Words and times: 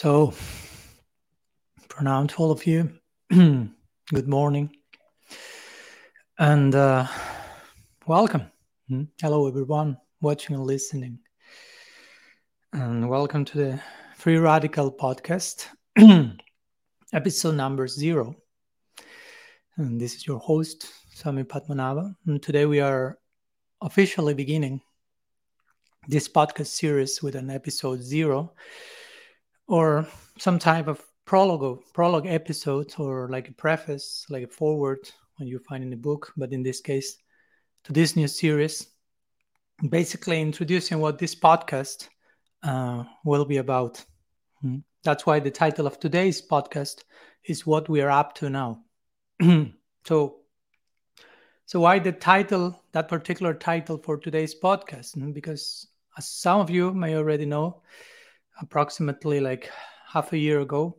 So, 0.00 0.32
now, 2.00 2.24
to 2.24 2.36
all 2.38 2.50
of 2.50 2.66
you, 2.66 2.90
good 3.28 4.28
morning 4.28 4.74
and 6.38 6.74
uh, 6.74 7.06
welcome. 8.06 8.50
Hmm? 8.88 9.02
Hello, 9.20 9.46
everyone 9.46 9.98
watching 10.22 10.56
and 10.56 10.64
listening. 10.64 11.18
And 12.72 13.10
welcome 13.10 13.44
to 13.44 13.58
the 13.58 13.80
Free 14.16 14.38
Radical 14.38 14.90
podcast, 14.90 15.66
episode 17.12 17.56
number 17.56 17.86
zero. 17.86 18.34
And 19.76 20.00
this 20.00 20.14
is 20.14 20.26
your 20.26 20.38
host, 20.38 20.88
Swami 21.12 21.44
Padmanabha. 21.44 22.16
And 22.26 22.42
today 22.42 22.64
we 22.64 22.80
are 22.80 23.18
officially 23.82 24.32
beginning 24.32 24.80
this 26.08 26.26
podcast 26.26 26.68
series 26.68 27.22
with 27.22 27.34
an 27.34 27.50
episode 27.50 28.00
zero 28.02 28.54
or 29.70 30.04
some 30.36 30.58
type 30.58 30.88
of 30.88 31.00
prologue 31.24 31.78
prologue 31.94 32.26
episode 32.26 32.92
or 32.98 33.28
like 33.28 33.48
a 33.48 33.52
preface 33.52 34.26
like 34.28 34.42
a 34.42 34.48
forward 34.48 34.98
when 35.36 35.46
you 35.48 35.60
find 35.60 35.84
in 35.84 35.90
the 35.90 35.96
book. 35.96 36.32
But 36.36 36.52
in 36.52 36.62
this 36.62 36.80
case 36.80 37.16
to 37.84 37.92
this 37.92 38.16
new 38.16 38.26
series 38.26 38.88
basically 39.88 40.42
introducing 40.42 40.98
what 40.98 41.18
this 41.18 41.34
podcast 41.34 42.08
uh, 42.62 43.04
will 43.24 43.46
be 43.46 43.58
about. 43.58 44.04
Hmm. 44.60 44.78
that's 45.04 45.24
why 45.24 45.40
the 45.40 45.50
title 45.50 45.86
of 45.86 45.98
today's 45.98 46.42
podcast 46.46 47.04
is 47.44 47.64
what 47.64 47.88
we 47.88 48.02
are 48.02 48.10
up 48.10 48.34
to 48.34 48.50
now. 48.50 48.82
So 50.06 50.40
so 51.66 51.78
why 51.78 52.00
the 52.00 52.12
title 52.12 52.82
that 52.92 53.08
particular 53.08 53.54
title 53.54 53.98
for 53.98 54.16
today's 54.16 54.54
podcast? 54.58 55.14
Hmm, 55.14 55.30
because 55.30 55.86
as 56.18 56.28
some 56.28 56.58
of 56.60 56.70
you 56.70 56.92
may 56.92 57.14
already 57.14 57.46
know 57.46 57.82
approximately 58.60 59.40
like 59.40 59.70
half 60.06 60.32
a 60.32 60.38
year 60.38 60.60
ago, 60.60 60.96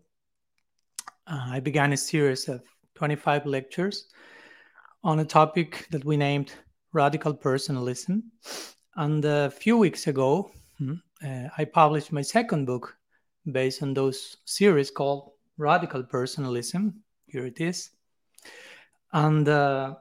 uh, 1.28 1.48
I 1.52 1.60
began 1.60 1.94
a 1.94 1.98
series 1.98 2.48
of 2.48 2.62
25 2.96 3.46
lectures 3.46 4.08
on 5.04 5.20
a 5.20 5.26
topic 5.26 5.88
that 5.92 6.06
we 6.06 6.18
named 6.18 6.52
radical 6.94 7.34
personalism. 7.34 8.24
And 8.96 9.24
a 9.26 9.50
few 9.50 9.78
weeks 9.78 10.08
ago, 10.08 10.52
hmm, 10.78 10.96
uh, 11.26 11.48
I 11.58 11.66
published 11.66 12.12
my 12.12 12.22
second 12.22 12.66
book 12.66 12.96
based 13.52 13.82
on 13.82 13.94
those 13.94 14.38
series 14.46 14.92
called 14.92 15.32
Radical 15.58 16.04
Personalism. 16.04 17.02
Here 17.28 17.46
it 17.46 17.62
is. 17.62 17.92
And 19.14 19.48
uh, 19.48 19.96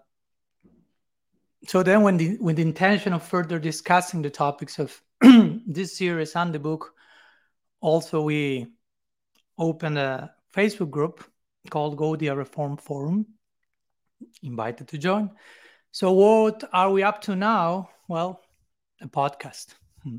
so 1.66 1.83
then, 1.83 2.03
when 2.03 2.16
the, 2.16 2.38
with 2.38 2.56
the 2.56 2.62
intention 2.62 3.12
of 3.12 3.22
further 3.22 3.58
discussing 3.58 4.22
the 4.22 4.31
topics 4.31 4.78
of 4.78 5.00
this 5.66 5.97
series 5.97 6.34
and 6.36 6.55
the 6.55 6.58
book, 6.58 6.94
also 7.81 8.23
we 8.23 8.67
opened 9.59 9.98
a 9.98 10.34
facebook 10.55 10.91
group 10.91 11.25
called 11.70 11.97
Gaudiya 11.97 12.37
reform 12.37 12.77
forum 12.77 13.27
invited 14.42 14.89
to 14.89 14.98
join. 14.98 15.31
So 15.92 16.12
what 16.12 16.64
are 16.72 16.91
we 16.91 17.03
up 17.03 17.20
to 17.22 17.37
now? 17.37 17.91
Well 18.09 18.41
a 19.00 19.09
podcast 19.09 19.75
hmm. 20.03 20.19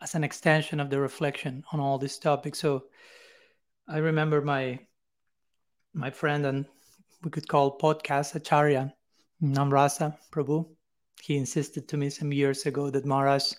as 0.00 0.14
an 0.14 0.24
extension 0.24 0.80
of 0.80 0.90
the 0.90 0.98
reflection 0.98 1.62
on 1.72 1.80
all 1.80 1.98
these 1.98 2.18
topics. 2.18 2.58
So 2.58 2.84
i 3.88 3.98
remember 3.98 4.40
my 4.40 4.78
my 5.94 6.10
friend 6.10 6.46
and 6.46 6.66
we 7.22 7.30
could 7.30 7.48
call 7.48 7.78
podcast 7.78 8.34
acharya 8.34 8.92
namrasa 9.42 10.16
prabhu. 10.32 10.66
He 11.22 11.36
insisted 11.36 11.88
to 11.88 11.96
me 11.96 12.10
some 12.10 12.32
years 12.32 12.66
ago 12.66 12.90
that 12.90 13.06
maharaj 13.06 13.52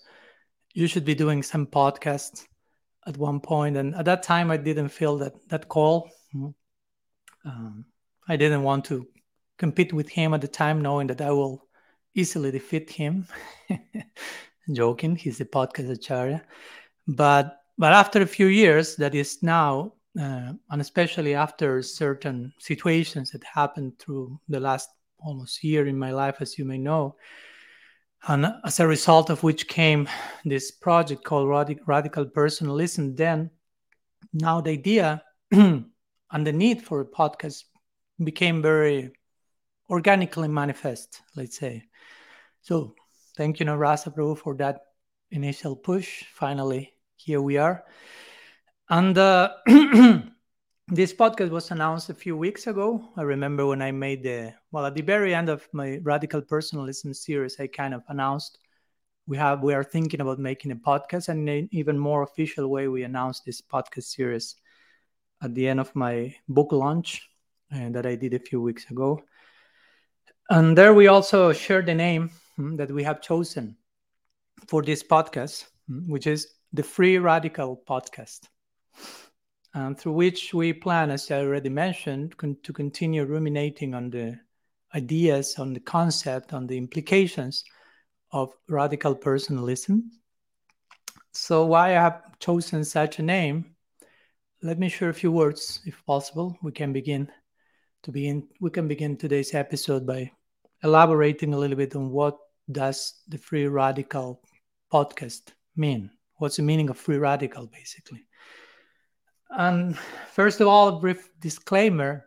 you 0.74 0.88
should 0.88 1.06
be 1.06 1.16
doing 1.16 1.44
some 1.44 1.66
podcasts 1.66 2.46
at 3.06 3.18
one 3.18 3.40
point, 3.40 3.78
and 3.78 3.96
at 3.96 4.06
that 4.06 4.24
time 4.24 4.52
I 4.52 4.58
didn't 4.58 4.90
feel 4.90 5.18
that 5.18 5.34
that 5.50 5.68
call. 5.68 6.10
Um, 7.46 7.86
I 8.28 8.38
didn't 8.38 8.64
want 8.64 8.86
to 8.86 9.08
compete 9.58 9.94
with 9.94 10.10
him 10.10 10.34
at 10.34 10.42
the 10.42 10.48
time, 10.48 10.82
knowing 10.82 11.08
that 11.08 11.22
I 11.22 11.32
will 11.32 11.68
easily 12.16 12.52
defeat 12.52 12.90
him. 12.90 13.28
Joking, 14.72 15.16
he's 15.16 15.42
a 15.42 15.46
podcast 15.46 15.92
acharya, 15.92 16.42
but 17.08 17.60
but 17.78 17.92
after 17.92 18.22
a 18.22 18.28
few 18.28 18.48
years, 18.48 18.96
that 18.98 19.16
is 19.16 19.42
now, 19.42 19.94
uh, 20.20 20.54
and 20.70 20.82
especially 20.82 21.34
after 21.36 21.82
certain 21.82 22.54
situations 22.60 23.32
that 23.32 23.44
happened 23.44 23.98
through 24.00 24.40
the 24.48 24.60
last 24.60 24.90
almost 25.20 25.64
year 25.64 25.88
in 25.88 25.98
my 25.98 26.12
life, 26.12 26.38
as 26.40 26.58
you 26.58 26.66
may 26.66 26.78
know, 26.78 27.16
and 28.28 28.54
as 28.64 28.80
a 28.80 28.88
result 28.88 29.30
of 29.30 29.44
which 29.44 29.68
came 29.68 30.08
this 30.46 30.72
project 30.72 31.24
called 31.24 31.48
Radic- 31.48 31.82
Radical 31.86 32.26
Personalism. 32.26 33.16
Then, 33.16 33.50
now 34.34 34.62
the 34.62 34.72
idea 34.72 35.24
and 35.52 35.86
the 36.32 36.54
need 36.54 36.82
for 36.82 37.02
a 37.02 37.06
podcast 37.06 37.64
became 38.24 38.62
very 38.62 39.12
organically 39.90 40.48
manifest, 40.48 41.22
let's 41.36 41.58
say. 41.58 41.84
So, 42.62 42.96
thank 43.36 43.60
you, 43.60 43.66
Narasa 43.66 44.16
Prabhu, 44.16 44.38
for 44.38 44.56
that 44.56 44.80
initial 45.32 45.76
push. 45.76 46.24
Finally, 46.34 46.94
here 47.18 47.42
we 47.42 47.58
are. 47.58 47.84
And 48.90 49.18
uh, 49.18 49.52
this 50.88 51.14
podcast 51.14 51.50
was 51.50 51.72
announced 51.72 52.10
a 52.10 52.14
few 52.14 52.36
weeks 52.36 52.68
ago. 52.68 53.10
I 53.16 53.22
remember 53.22 53.66
when 53.66 53.82
I 53.82 53.92
made 53.92 54.24
the 54.24 54.54
well 54.72 54.86
at 54.86 54.96
the 54.96 55.02
very 55.02 55.34
end 55.34 55.50
of 55.50 55.68
my 55.72 56.00
radical 56.04 56.42
personalism 56.42 57.14
series, 57.14 57.60
I 57.60 57.68
kind 57.68 57.94
of 57.94 58.04
announced 58.10 58.58
we 59.26 59.38
have 59.38 59.64
we 59.64 59.74
are 59.74 59.84
thinking 59.84 60.20
about 60.20 60.40
making 60.40 60.72
a 60.72 60.76
podcast, 60.76 61.30
and 61.30 61.48
in 61.48 61.56
an 61.56 61.70
even 61.72 61.98
more 61.98 62.24
official 62.24 62.68
way, 62.68 62.88
we 62.88 63.04
announced 63.04 63.46
this 63.46 63.62
podcast 63.62 64.04
series 64.04 64.56
at 65.42 65.56
the 65.56 65.68
end 65.68 65.80
of 65.80 65.96
my 65.96 66.36
book 66.50 66.72
launch 66.72 67.30
uh, 67.74 67.90
that 67.90 68.06
I 68.06 68.16
did 68.16 68.34
a 68.34 68.40
few 68.40 68.62
weeks 68.62 68.90
ago. 68.92 69.22
And 70.50 70.78
there 70.78 70.94
we 70.94 71.08
also 71.08 71.54
shared 71.54 71.86
the 71.86 71.96
name 71.96 72.30
hmm, 72.58 72.76
that 72.76 72.92
we 72.92 73.04
have 73.04 73.22
chosen 73.22 73.78
for 74.68 74.82
this 74.82 75.02
podcast, 75.02 75.66
hmm, 75.88 76.12
which 76.12 76.28
is 76.28 76.56
the 76.74 76.84
Free 76.84 77.18
Radical 77.20 77.82
Podcast 77.88 78.50
um, 79.74 79.96
through 79.96 80.14
which 80.14 80.54
we 80.54 80.74
plan, 80.74 81.10
as 81.10 81.30
I 81.32 81.40
already 81.40 81.70
mentioned, 81.70 82.38
con- 82.38 82.58
to 82.64 82.74
continue 82.74 83.26
ruminating 83.26 83.94
on 83.94 84.10
the 84.10 84.40
ideas, 84.94 85.56
on 85.58 85.74
the 85.74 85.80
concept, 85.80 86.54
on 86.54 86.68
the 86.68 86.78
implications 86.78 87.64
of 88.32 88.54
radical 88.68 89.16
personalism. 89.16 90.12
So, 91.32 91.66
why 91.66 91.90
I 91.90 92.02
have 92.02 92.38
chosen 92.40 92.84
such 92.84 93.20
a 93.20 93.24
name? 93.24 93.76
Let 94.62 94.80
me 94.80 94.90
share 94.90 95.10
a 95.10 95.14
few 95.14 95.32
words, 95.32 95.82
if 95.86 96.06
possible. 96.06 96.58
We 96.62 96.72
can 96.72 96.94
begin 96.94 97.32
to 98.04 98.12
begin. 98.12 98.48
We 98.60 98.70
can 98.70 98.88
begin 98.88 99.18
today's 99.18 99.54
episode 99.54 100.06
by 100.06 100.32
elaborating 100.84 101.54
a 101.54 101.58
little 101.58 101.78
bit 101.78 101.96
on 101.96 102.12
what 102.12 102.38
does 102.72 103.22
the 103.28 103.38
free 103.38 103.68
radical 103.68 104.42
podcast 104.92 105.54
mean. 105.76 106.12
What's 106.36 106.58
the 106.58 106.64
meaning 106.64 106.90
of 106.90 106.98
free 106.98 107.18
radical, 107.18 107.68
basically? 107.68 108.26
And 109.56 109.98
first 110.32 110.62
of 110.62 110.68
all, 110.68 110.88
a 110.88 111.00
brief 111.00 111.30
disclaimer 111.40 112.26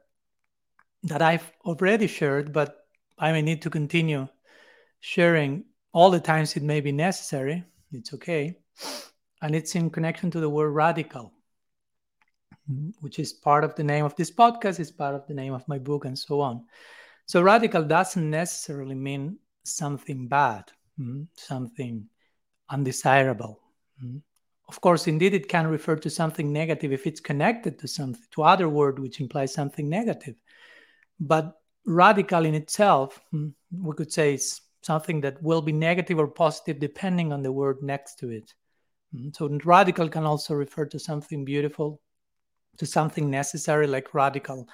that 1.03 1.23
I've 1.23 1.51
already 1.65 2.07
shared, 2.07 2.53
but 2.53 2.87
I 3.19 3.33
may 3.33 3.43
need 3.43 3.63
to 3.63 3.71
continue 3.71 4.29
sharing 5.01 5.65
all 5.93 6.11
the 6.11 6.21
times 6.21 6.57
it 6.57 6.63
may 6.63 6.81
be 6.81 6.93
necessary. 6.93 7.65
It's 7.93 8.15
okay. 8.15 8.59
And 9.43 9.55
it's 9.55 9.75
in 9.75 9.91
connection 9.91 10.31
to 10.33 10.41
the 10.41 10.49
word 10.49 10.71
radical, 10.71 11.33
which 13.01 13.19
is 13.19 13.33
part 13.33 13.65
of 13.65 13.75
the 13.75 13.85
name 13.85 14.05
of 14.05 14.15
this 14.17 14.31
podcast, 14.31 14.81
is 14.81 14.91
part 14.91 15.15
of 15.15 15.27
the 15.27 15.35
name 15.35 15.53
of 15.53 15.67
my 15.69 15.79
book, 15.79 16.05
and 16.05 16.19
so 16.19 16.41
on. 16.41 16.65
So, 17.27 17.43
radical 17.43 17.83
doesn't 17.83 18.31
necessarily 18.31 18.95
mean 18.95 19.39
something 19.65 20.29
bad, 20.29 20.71
something 21.35 22.09
undesirable. 22.69 23.61
Of 24.69 24.81
course, 24.81 25.07
indeed, 25.07 25.33
it 25.33 25.49
can 25.49 25.69
refer 25.69 25.97
to 25.97 26.11
something 26.11 26.53
negative 26.53 26.93
if 26.93 27.07
it's 27.07 27.21
connected 27.21 27.79
to 27.79 27.89
something, 27.89 28.23
to 28.33 28.43
other 28.43 28.69
word 28.69 28.99
which 28.99 29.21
implies 29.21 29.55
something 29.55 29.89
negative. 29.89 30.35
But 31.21 31.55
radical 31.87 32.45
in 32.45 32.55
itself, 32.55 33.21
hmm, 33.31 33.49
we 33.73 33.95
could 33.95 34.13
say, 34.13 34.35
is 34.35 34.61
something 34.83 35.21
that 35.21 35.41
will 35.43 35.63
be 35.63 35.73
negative 35.73 36.19
or 36.19 36.27
positive 36.29 36.81
depending 36.81 37.33
on 37.33 37.43
the 37.43 37.53
word 37.53 37.83
next 37.83 38.17
to 38.17 38.31
it. 38.31 38.55
Hmm, 39.15 39.29
so 39.33 39.49
radical 39.65 40.09
can 40.09 40.25
also 40.25 40.55
refer 40.55 40.85
to 40.87 40.99
something 40.99 41.45
beautiful, 41.45 42.01
to 42.79 42.87
something 42.87 43.31
necessary, 43.31 43.87
like 43.87 44.15
radical 44.15 44.69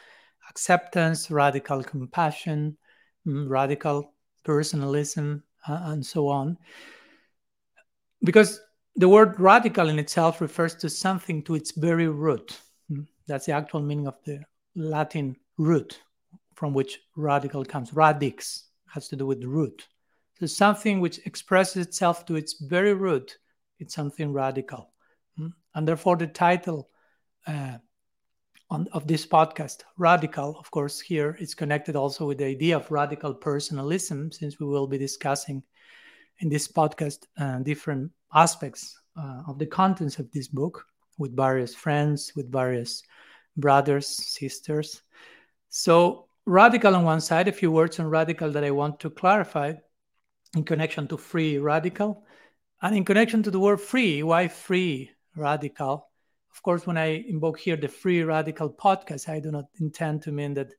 acceptance, 0.49 1.31
radical 1.31 1.83
compassion, 1.83 2.79
hmm, 3.25 3.47
radical 3.47 4.15
personalism, 4.43 5.43
uh, 5.69 5.81
and 5.85 6.05
so 6.05 6.29
on. 6.29 6.57
Because 8.25 8.61
the 8.97 9.09
word 9.09 9.39
radical 9.41 9.89
in 9.89 9.99
itself 9.99 10.41
refers 10.41 10.75
to 10.77 10.91
something 10.91 11.43
to 11.45 11.55
its 11.55 11.73
very 11.73 12.09
root. 12.09 12.61
Hmm? 12.89 13.03
That's 13.27 13.47
the 13.47 13.53
actual 13.53 13.81
meaning 13.81 14.07
of 14.07 14.17
the 14.25 14.41
Latin 14.75 15.37
root 15.59 16.01
from 16.55 16.75
which 16.75 17.01
radical 17.17 17.65
comes. 17.65 17.93
Radix 17.93 18.65
has 18.87 19.09
to 19.09 19.17
do 19.17 19.27
with 19.27 19.45
root. 19.45 19.89
So 20.39 20.47
something 20.47 21.01
which 21.01 21.19
expresses 21.27 21.87
itself 21.87 22.27
to 22.27 22.37
its 22.37 22.61
very 22.61 22.95
root, 22.95 23.39
it's 23.79 23.95
something 23.95 24.33
radical. 24.33 24.93
Hmm? 25.37 25.49
And 25.75 25.89
therefore, 25.89 26.17
the 26.17 26.27
title 26.27 26.91
uh, 27.47 27.79
on, 28.73 28.89
of 28.93 29.07
this 29.07 29.27
podcast. 29.27 29.83
Radical, 29.99 30.57
of 30.59 30.71
course, 30.71 30.99
here 30.99 31.37
it's 31.39 31.55
connected 31.55 31.95
also 31.95 32.27
with 32.27 32.39
the 32.39 32.47
idea 32.47 32.77
of 32.77 32.91
radical 32.91 33.35
personalism, 33.35 34.33
since 34.33 34.59
we 34.59 34.67
will 34.67 34.87
be 34.87 34.99
discussing 34.99 35.63
in 36.39 36.49
this 36.49 36.67
podcast 36.67 37.27
uh, 37.39 37.59
different 37.59 38.11
aspects 38.35 38.99
uh, 39.17 39.43
of 39.47 39.59
the 39.59 39.67
contents 39.67 40.19
of 40.19 40.31
this 40.33 40.49
book 40.49 40.87
with 41.19 41.37
various 41.37 41.75
friends, 41.75 42.33
with 42.35 42.51
various 42.51 43.03
brothers, 43.57 44.07
sisters. 44.07 45.03
So, 45.69 46.27
radical 46.47 46.95
on 46.97 47.05
one 47.05 47.21
side, 47.21 47.49
a 47.49 47.53
few 47.53 47.71
words 47.71 48.01
on 48.01 48.09
radical 48.09 48.51
that 48.53 48.65
I 48.65 48.71
want 48.71 49.01
to 49.01 49.11
clarify 49.11 49.75
in 50.57 50.65
connection 50.65 51.09
to 51.09 51.17
free 51.17 51.59
radical. 51.59 52.25
And 52.83 52.97
in 52.97 53.05
connection 53.05 53.43
to 53.45 53.51
the 53.51 53.61
word 53.61 53.81
free, 53.81 54.23
why 54.23 54.49
free 54.49 55.11
radical? 55.37 56.09
Of 56.53 56.63
course, 56.63 56.87
when 56.87 56.99
I 56.99 57.25
invoke 57.29 57.61
here 57.61 57.77
the 57.77 57.89
free 57.89 58.23
radical 58.23 58.71
podcast, 58.71 59.29
I 59.29 59.41
do 59.41 59.51
not 59.51 59.67
intend 59.81 60.23
to 60.23 60.33
mean 60.33 60.55
that 60.55 60.73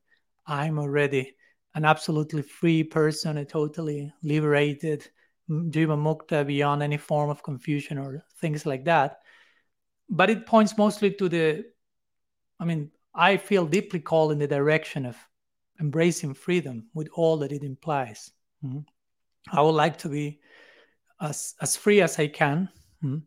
I'm 0.46 0.78
already 0.78 1.34
an 1.74 1.84
absolutely 1.84 2.42
free 2.42 2.84
person, 2.84 3.38
a 3.38 3.44
totally 3.44 4.12
liberated, 4.22 5.08
jiva 5.48 5.96
mukta 5.96 6.46
beyond 6.46 6.82
any 6.82 6.96
form 6.96 7.30
of 7.30 7.42
confusion 7.42 7.98
or 7.98 8.24
things 8.40 8.64
like 8.66 8.84
that. 8.84 9.18
But 10.08 10.30
it 10.30 10.46
points 10.46 10.76
mostly 10.76 11.12
to 11.12 11.28
the, 11.28 11.64
I 12.60 12.64
mean, 12.64 12.90
I 13.14 13.36
feel 13.36 13.66
deeply 13.66 14.00
called 14.00 14.32
in 14.32 14.38
the 14.38 14.46
direction 14.46 15.06
of 15.06 15.16
embracing 15.80 16.34
freedom 16.34 16.88
with 16.94 17.08
all 17.14 17.36
that 17.38 17.52
it 17.52 17.62
implies. 17.62 18.30
Mm-hmm. 18.64 18.80
I 19.52 19.60
would 19.60 19.72
like 19.72 19.98
to 19.98 20.08
be 20.08 20.40
as 21.20 21.54
as 21.60 21.76
free 21.76 22.00
as 22.00 22.18
I 22.18 22.28
can, 22.28 22.68
mm-hmm. 23.02 23.18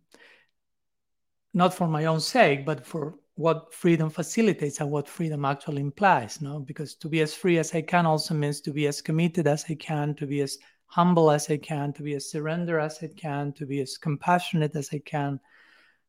not 1.53 1.73
for 1.73 1.87
my 1.87 2.05
own 2.05 2.19
sake, 2.19 2.65
but 2.65 2.85
for 2.85 3.15
what 3.35 3.73
freedom 3.73 4.09
facilitates 4.09 4.81
and 4.81 4.89
what 4.89 5.07
freedom 5.07 5.45
actually 5.45 5.81
implies. 5.81 6.41
No, 6.41 6.59
because 6.59 6.95
to 6.95 7.07
be 7.07 7.21
as 7.21 7.33
free 7.33 7.59
as 7.59 7.73
I 7.75 7.81
can 7.81 8.05
also 8.05 8.33
means 8.33 8.61
to 8.61 8.71
be 8.71 8.87
as 8.87 9.01
committed 9.01 9.47
as 9.47 9.65
I 9.69 9.75
can, 9.75 10.15
to 10.15 10.25
be 10.25 10.41
as 10.41 10.57
humble 10.87 11.29
as 11.31 11.49
I 11.49 11.57
can, 11.57 11.93
to 11.93 12.03
be 12.03 12.15
as 12.15 12.29
surrender 12.29 12.79
as 12.79 12.99
I 13.03 13.07
can, 13.07 13.53
to 13.53 13.65
be 13.65 13.81
as 13.81 13.97
compassionate 13.97 14.75
as 14.75 14.89
I 14.93 14.99
can, 14.99 15.39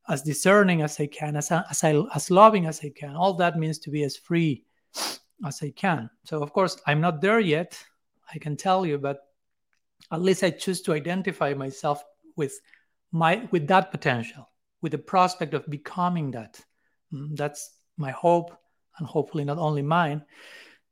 as 0.08 0.22
discerning 0.22 0.82
as 0.82 0.98
I 0.98 1.06
can, 1.06 1.36
as 1.36 1.50
as, 1.52 1.84
I, 1.84 2.02
as 2.14 2.30
loving 2.30 2.66
as 2.66 2.80
I 2.82 2.90
can. 2.90 3.14
All 3.14 3.34
that 3.34 3.58
means 3.58 3.78
to 3.80 3.90
be 3.90 4.04
as 4.04 4.16
free 4.16 4.64
as 5.46 5.62
I 5.62 5.70
can. 5.70 6.08
So 6.24 6.42
of 6.42 6.52
course 6.52 6.80
I'm 6.86 7.00
not 7.00 7.20
there 7.20 7.40
yet. 7.40 7.78
I 8.32 8.38
can 8.38 8.56
tell 8.56 8.86
you, 8.86 8.98
but 8.98 9.20
at 10.12 10.22
least 10.22 10.42
I 10.42 10.50
choose 10.50 10.80
to 10.82 10.94
identify 10.94 11.54
myself 11.54 12.02
with 12.36 12.60
my 13.12 13.48
with 13.50 13.66
that 13.68 13.90
potential, 13.90 14.48
with 14.80 14.92
the 14.92 14.98
prospect 14.98 15.54
of 15.54 15.68
becoming 15.68 16.30
that. 16.32 16.60
Mm, 17.12 17.36
that's 17.36 17.78
my 17.96 18.10
hope, 18.10 18.56
and 18.98 19.06
hopefully 19.06 19.44
not 19.44 19.58
only 19.58 19.82
mine. 19.82 20.22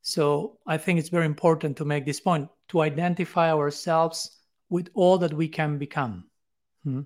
So 0.02 0.58
I 0.66 0.78
think 0.78 0.98
it's 0.98 1.08
very 1.08 1.26
important 1.26 1.76
to 1.78 1.84
make 1.84 2.04
this 2.04 2.20
point 2.20 2.48
to 2.68 2.80
identify 2.80 3.52
ourselves 3.52 4.38
with 4.68 4.88
all 4.94 5.18
that 5.18 5.32
we 5.32 5.48
can 5.48 5.78
become, 5.78 6.24
hmm? 6.84 7.02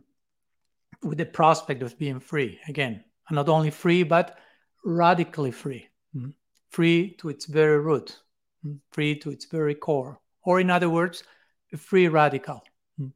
with 1.02 1.18
the 1.18 1.26
prospect 1.26 1.82
of 1.82 1.98
being 1.98 2.20
free 2.20 2.58
again, 2.68 3.04
and 3.28 3.36
not 3.36 3.48
only 3.48 3.70
free 3.70 4.02
but 4.02 4.38
radically 4.84 5.50
free, 5.50 5.86
hmm? 6.14 6.30
free 6.70 7.14
to 7.18 7.28
its 7.28 7.46
very 7.46 7.78
root, 7.78 8.18
hmm? 8.62 8.74
free 8.92 9.18
to 9.18 9.30
its 9.30 9.44
very 9.46 9.74
core, 9.74 10.18
or 10.44 10.60
in 10.60 10.70
other 10.70 10.88
words, 10.88 11.22
free 11.76 12.08
radical. 12.08 12.62
Hmm? 12.96 13.08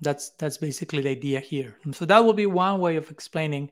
That's 0.00 0.30
that's 0.38 0.58
basically 0.58 1.02
the 1.02 1.10
idea 1.10 1.40
here. 1.40 1.76
So 1.92 2.04
that 2.06 2.24
will 2.24 2.32
be 2.32 2.46
one 2.46 2.80
way 2.80 2.96
of 2.96 3.10
explaining 3.10 3.70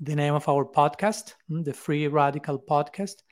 the 0.00 0.16
name 0.16 0.34
of 0.34 0.48
our 0.48 0.64
podcast, 0.64 1.34
hmm? 1.48 1.62
the 1.62 1.72
Free 1.72 2.08
Radical 2.08 2.58
Podcast, 2.58 3.22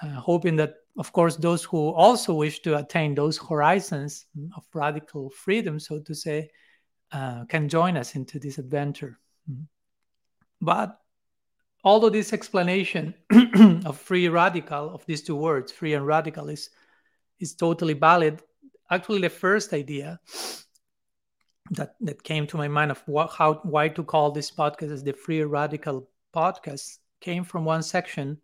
uh, 0.00 0.08
hoping 0.08 0.56
that, 0.56 0.74
of 0.96 1.12
course, 1.12 1.36
those 1.36 1.64
who 1.64 1.90
also 1.90 2.34
wish 2.34 2.60
to 2.60 2.76
attain 2.78 3.14
those 3.14 3.38
horizons 3.38 4.26
of 4.56 4.64
radical 4.72 5.30
freedom, 5.30 5.78
so 5.78 6.00
to 6.00 6.14
say, 6.14 6.50
uh, 7.12 7.44
can 7.44 7.68
join 7.68 7.96
us 7.96 8.14
into 8.14 8.38
this 8.38 8.58
adventure. 8.58 9.18
Hmm? 9.46 9.62
But 10.60 10.98
although 11.84 12.10
this 12.10 12.32
explanation 12.32 13.14
of 13.84 13.98
free 13.98 14.28
radical 14.28 14.94
of 14.94 15.04
these 15.06 15.22
two 15.22 15.36
words, 15.36 15.72
free 15.72 15.94
and 15.94 16.06
radical, 16.06 16.48
is 16.48 16.70
is 17.40 17.54
totally 17.54 17.94
valid, 17.94 18.40
actually 18.90 19.20
the 19.20 19.28
first 19.28 19.72
idea 19.72 20.20
that 21.70 21.94
that 22.00 22.22
came 22.22 22.46
to 22.46 22.56
my 22.56 22.68
mind 22.68 22.90
of 22.90 23.02
what, 23.06 23.30
how 23.30 23.54
why 23.64 23.88
to 23.88 24.02
call 24.04 24.30
this 24.30 24.50
podcast 24.50 24.92
as 24.92 25.02
the 25.02 25.12
free 25.12 25.42
radical 25.42 26.08
podcast 26.34 26.98
came 27.20 27.44
from 27.44 27.64
one 27.64 27.82
section 27.82 28.38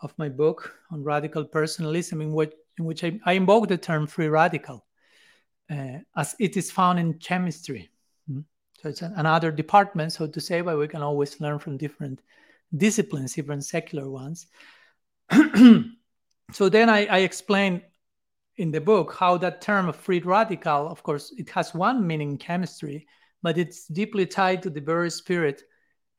of 0.00 0.12
my 0.18 0.28
book 0.28 0.74
on 0.90 1.02
radical 1.02 1.44
personalism 1.44 2.20
in 2.20 2.32
which 2.32 2.52
in 2.78 2.84
which 2.84 3.02
I, 3.02 3.18
I 3.24 3.32
invoke 3.32 3.68
the 3.68 3.76
term 3.76 4.06
free 4.06 4.28
radical 4.28 4.86
uh, 5.70 5.98
as 6.16 6.36
it 6.38 6.56
is 6.56 6.70
found 6.70 6.98
in 6.98 7.14
chemistry. 7.14 7.90
Mm-hmm. 8.30 8.40
So 8.80 8.88
it's 8.88 9.02
another 9.02 9.50
department, 9.50 10.12
so 10.12 10.26
to 10.26 10.40
say, 10.40 10.60
but 10.60 10.78
we 10.78 10.88
can 10.88 11.02
always 11.02 11.40
learn 11.40 11.58
from 11.58 11.76
different 11.76 12.20
disciplines, 12.76 13.36
even 13.36 13.60
secular 13.60 14.08
ones. 14.08 14.46
so 16.52 16.68
then 16.68 16.88
I, 16.88 17.06
I 17.06 17.18
explain 17.18 17.82
in 18.56 18.70
the 18.70 18.80
book 18.80 19.14
how 19.18 19.36
that 19.38 19.60
term 19.60 19.88
of 19.88 19.96
free 19.96 20.20
radical, 20.20 20.88
of 20.88 21.02
course, 21.02 21.32
it 21.36 21.50
has 21.50 21.74
one 21.74 22.06
meaning 22.06 22.32
in 22.32 22.38
chemistry, 22.38 23.06
but 23.42 23.58
it's 23.58 23.86
deeply 23.86 24.26
tied 24.26 24.62
to 24.62 24.70
the 24.70 24.80
very 24.80 25.10
spirit 25.10 25.62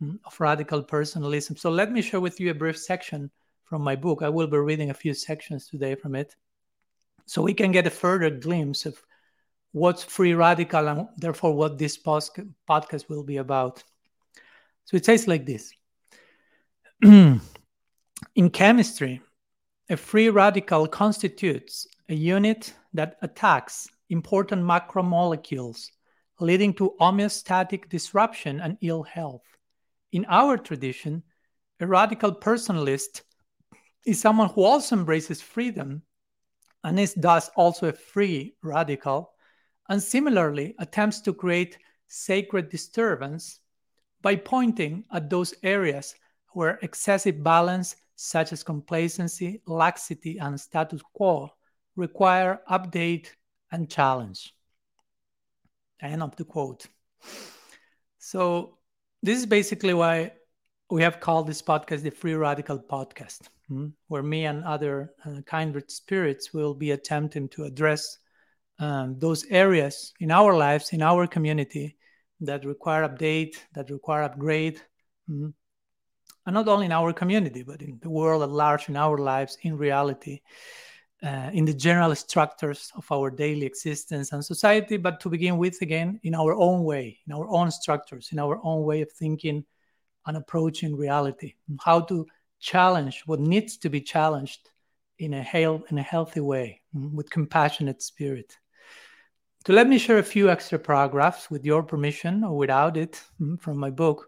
mm, 0.01 0.17
of 0.25 0.39
radical 0.39 0.83
personalism. 0.83 1.55
So 1.57 1.69
let 1.69 1.91
me 1.91 2.01
share 2.01 2.19
with 2.19 2.39
you 2.39 2.51
a 2.51 2.53
brief 2.53 2.77
section 2.77 3.31
from 3.69 3.83
my 3.83 3.95
book. 3.95 4.23
I 4.23 4.29
will 4.29 4.47
be 4.47 4.57
reading 4.57 4.89
a 4.89 4.95
few 4.95 5.13
sections 5.13 5.67
today 5.67 5.93
from 5.93 6.15
it. 6.15 6.35
So 7.27 7.43
we 7.43 7.53
can 7.53 7.71
get 7.71 7.85
a 7.85 7.91
further 7.91 8.31
glimpse 8.31 8.87
of 8.87 8.99
what's 9.71 10.03
free 10.03 10.33
radical 10.33 10.87
and 10.87 11.07
therefore 11.17 11.53
what 11.53 11.77
this 11.77 11.95
podcast 11.95 13.07
will 13.07 13.23
be 13.23 13.37
about. 13.37 13.83
So 14.85 14.97
it 14.97 15.05
says 15.05 15.27
like 15.27 15.45
this 15.45 15.71
In 17.03 17.39
chemistry, 18.51 19.21
a 19.89 19.95
free 19.95 20.29
radical 20.29 20.87
constitutes 20.87 21.87
a 22.09 22.15
unit 22.15 22.73
that 22.93 23.17
attacks 23.21 23.87
important 24.09 24.63
macromolecules, 24.63 25.89
leading 26.39 26.73
to 26.73 26.95
homeostatic 26.99 27.87
disruption 27.89 28.59
and 28.59 28.77
ill 28.81 29.03
health. 29.03 29.43
In 30.11 30.25
our 30.27 30.57
tradition, 30.57 31.21
a 31.79 31.85
radical 31.85 32.33
personalist 32.33 33.21
is 34.09 34.19
someone 34.19 34.49
who 34.49 34.63
also 34.63 34.95
embraces 34.95 35.41
freedom 35.41 36.01
and 36.83 36.99
is 36.99 37.13
thus 37.13 37.49
also 37.55 37.89
a 37.89 37.93
free 37.93 38.55
radical, 38.63 39.33
and 39.89 40.01
similarly 40.01 40.75
attempts 40.79 41.21
to 41.21 41.33
create 41.33 41.77
sacred 42.07 42.69
disturbance 42.69 43.59
by 44.21 44.35
pointing 44.35 45.03
at 45.13 45.29
those 45.29 45.53
areas 45.63 46.15
where 46.53 46.79
excessive 46.81 47.43
balance, 47.43 47.95
such 48.15 48.51
as 48.51 48.63
complacency, 48.63 49.61
laxity, 49.67 50.37
and 50.39 50.59
status 50.59 51.01
quo, 51.13 51.49
require 51.95 52.61
update 52.69 53.27
and 53.71 53.89
challenge. 53.89 54.53
End 56.01 56.23
of 56.23 56.35
the 56.35 56.45
quote. 56.45 56.87
So, 58.17 58.77
this 59.21 59.37
is 59.37 59.45
basically 59.45 59.93
why 59.93 60.31
we 60.89 61.03
have 61.03 61.19
called 61.19 61.47
this 61.47 61.61
podcast 61.61 62.01
the 62.01 62.09
Free 62.09 62.33
Radical 62.33 62.79
Podcast? 62.79 63.49
Where 64.07 64.23
me 64.23 64.45
and 64.45 64.63
other 64.63 65.13
uh, 65.25 65.41
kindred 65.45 65.91
spirits 65.91 66.53
will 66.53 66.73
be 66.73 66.91
attempting 66.91 67.49
to 67.49 67.63
address 67.63 68.17
um, 68.79 69.19
those 69.19 69.45
areas 69.45 70.13
in 70.19 70.31
our 70.31 70.55
lives, 70.55 70.93
in 70.93 71.01
our 71.01 71.27
community, 71.27 71.97
that 72.41 72.65
require 72.65 73.07
update, 73.07 73.55
that 73.73 73.89
require 73.89 74.23
upgrade, 74.23 74.81
hmm? 75.27 75.49
and 76.45 76.53
not 76.53 76.67
only 76.67 76.85
in 76.85 76.91
our 76.91 77.13
community, 77.13 77.63
but 77.63 77.81
in 77.81 77.99
the 78.01 78.09
world 78.09 78.43
at 78.43 78.49
large, 78.49 78.89
in 78.89 78.95
our 78.95 79.17
lives, 79.17 79.57
in 79.63 79.77
reality 79.77 80.39
uh, 81.23 81.49
in 81.53 81.65
the 81.65 81.73
general 81.73 82.15
structures 82.15 82.91
of 82.95 83.05
our 83.11 83.29
daily 83.29 83.65
existence 83.65 84.31
and 84.31 84.43
society, 84.43 84.97
but 84.97 85.19
to 85.19 85.29
begin 85.29 85.57
with, 85.57 85.81
again, 85.81 86.19
in 86.23 86.33
our 86.33 86.53
own 86.53 86.83
way, 86.83 87.19
in 87.27 87.33
our 87.33 87.47
own 87.49 87.71
structures, 87.71 88.29
in 88.31 88.39
our 88.39 88.59
own 88.63 88.83
way 88.83 89.01
of 89.01 89.11
thinking 89.11 89.65
and 90.25 90.37
approaching 90.37 90.95
reality, 90.95 91.53
how 91.83 91.99
to 91.99 92.25
challenge 92.59 93.23
what 93.25 93.39
needs 93.39 93.77
to 93.77 93.89
be 93.89 94.01
challenged 94.01 94.69
in 95.17 95.33
a, 95.33 95.43
health, 95.43 95.83
in 95.89 95.97
a 95.97 96.03
healthy 96.03 96.39
way, 96.39 96.81
mm, 96.95 97.11
with 97.13 97.29
compassionate 97.29 98.01
spirit. 98.01 98.57
So 99.67 99.73
let 99.73 99.87
me 99.87 99.97
share 99.97 100.19
a 100.19 100.23
few 100.23 100.49
extra 100.49 100.79
paragraphs 100.79 101.51
with 101.51 101.65
your 101.65 101.83
permission 101.83 102.43
or 102.43 102.55
without 102.57 102.95
it 102.95 103.21
mm, 103.41 103.59
from 103.59 103.77
my 103.77 103.89
book. 103.89 104.27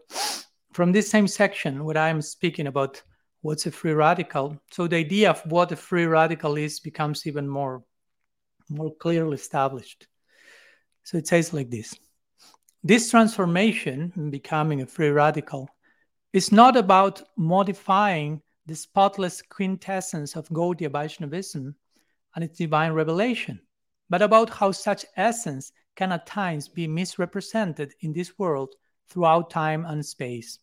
From 0.72 0.92
this 0.92 1.10
same 1.10 1.28
section, 1.28 1.84
where 1.84 1.98
I'm 1.98 2.22
speaking 2.22 2.66
about 2.66 3.02
what's 3.42 3.66
a 3.66 3.70
free 3.70 3.92
radical 3.92 4.56
so 4.70 4.86
the 4.86 4.96
idea 4.96 5.28
of 5.28 5.40
what 5.46 5.72
a 5.72 5.76
free 5.76 6.06
radical 6.06 6.56
is 6.56 6.80
becomes 6.80 7.26
even 7.26 7.48
more 7.48 7.82
more 8.70 8.94
clearly 8.94 9.34
established 9.34 10.06
so 11.02 11.18
it 11.18 11.26
says 11.26 11.52
like 11.52 11.68
this 11.68 11.94
this 12.84 13.10
transformation 13.10 14.12
in 14.16 14.30
becoming 14.30 14.80
a 14.80 14.86
free 14.86 15.10
radical 15.10 15.68
is 16.32 16.50
not 16.50 16.76
about 16.76 17.22
modifying 17.36 18.40
the 18.66 18.74
spotless 18.74 19.42
quintessence 19.42 20.36
of 20.36 20.48
Gaudiya 20.48 20.90
Vaishnavism 20.90 21.74
and 22.34 22.44
its 22.44 22.58
divine 22.58 22.92
revelation, 22.92 23.60
but 24.08 24.22
about 24.22 24.48
how 24.48 24.72
such 24.72 25.04
essence 25.16 25.72
can 25.96 26.12
at 26.12 26.26
times 26.26 26.68
be 26.68 26.86
misrepresented 26.86 27.92
in 28.00 28.12
this 28.12 28.38
world 28.38 28.74
throughout 29.08 29.50
time 29.50 29.84
and 29.84 30.04
space. 30.04 30.58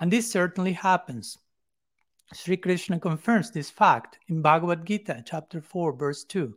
And 0.00 0.12
this 0.12 0.30
certainly 0.30 0.72
happens. 0.72 1.38
Sri 2.32 2.56
Krishna 2.56 2.98
confirms 2.98 3.50
this 3.50 3.70
fact 3.70 4.18
in 4.28 4.42
Bhagavad 4.42 4.84
Gita, 4.84 5.22
chapter 5.26 5.60
4, 5.60 5.92
verse 5.92 6.24
2, 6.24 6.56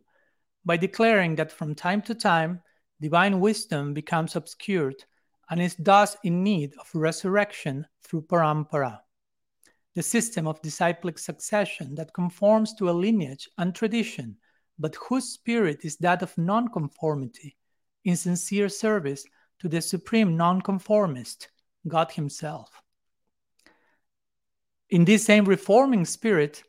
by 0.66 0.78
declaring 0.78 1.36
that 1.36 1.52
from 1.52 1.76
time 1.76 2.02
to 2.04 2.16
time, 2.16 2.62
divine 3.02 3.40
wisdom 3.40 3.94
becomes 3.94 4.36
obscured 4.36 5.04
and 5.54 5.62
is 5.62 5.76
thus 5.78 6.18
in 6.24 6.42
need 6.42 6.74
of 6.80 6.90
resurrection 6.96 7.86
through 8.02 8.24
parampara, 8.24 9.00
the 9.94 10.02
system 10.02 10.48
of 10.48 10.60
disciplic 10.64 11.20
succession 11.20 11.94
that 11.94 12.12
conforms 12.12 12.74
to 12.74 12.90
a 12.90 12.92
lineage 13.06 13.48
and 13.60 13.76
tradition, 13.76 14.36
but 14.80 14.96
whose 14.96 15.30
spirit 15.30 15.82
is 15.84 15.96
that 15.98 16.24
of 16.24 16.36
nonconformity, 16.40 17.56
in 18.04 18.16
sincere 18.16 18.68
service 18.68 19.26
to 19.60 19.70
the 19.70 19.80
supreme 19.80 20.36
nonconformist, 20.36 21.50
God 21.88 22.12
Himself. 22.12 22.82
In 24.90 25.06
this 25.06 25.24
same 25.24 25.46
reforming 25.46 26.06
spirit, 26.06 26.64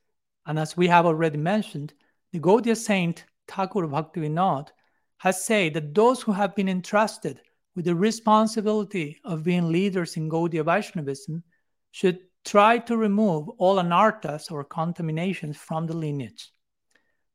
and 0.44 0.58
as 0.58 0.76
we 0.76 0.88
have 0.88 1.06
already 1.06 1.38
mentioned, 1.38 1.94
the 2.32 2.38
Gaudiya 2.38 2.76
saint 2.76 3.24
Thakur 3.48 3.88
Bhaktivinoda 3.88 4.68
has 5.16 5.42
said 5.42 5.72
that 5.72 5.94
those 5.94 6.20
who 6.20 6.32
have 6.32 6.54
been 6.54 6.68
entrusted 6.68 7.40
with 7.74 7.84
the 7.86 7.94
responsibility 7.94 9.20
of 9.24 9.44
being 9.44 9.70
leaders 9.70 10.16
in 10.16 10.28
Gaudiya 10.28 10.64
Vaishnavism 10.64 11.42
should 11.90 12.18
try 12.44 12.78
to 12.78 12.96
remove 12.96 13.48
all 13.58 13.76
anarthas 13.76 14.50
or 14.50 14.64
contaminations 14.64 15.56
from 15.56 15.86
the 15.86 15.96
lineage. 15.96 16.52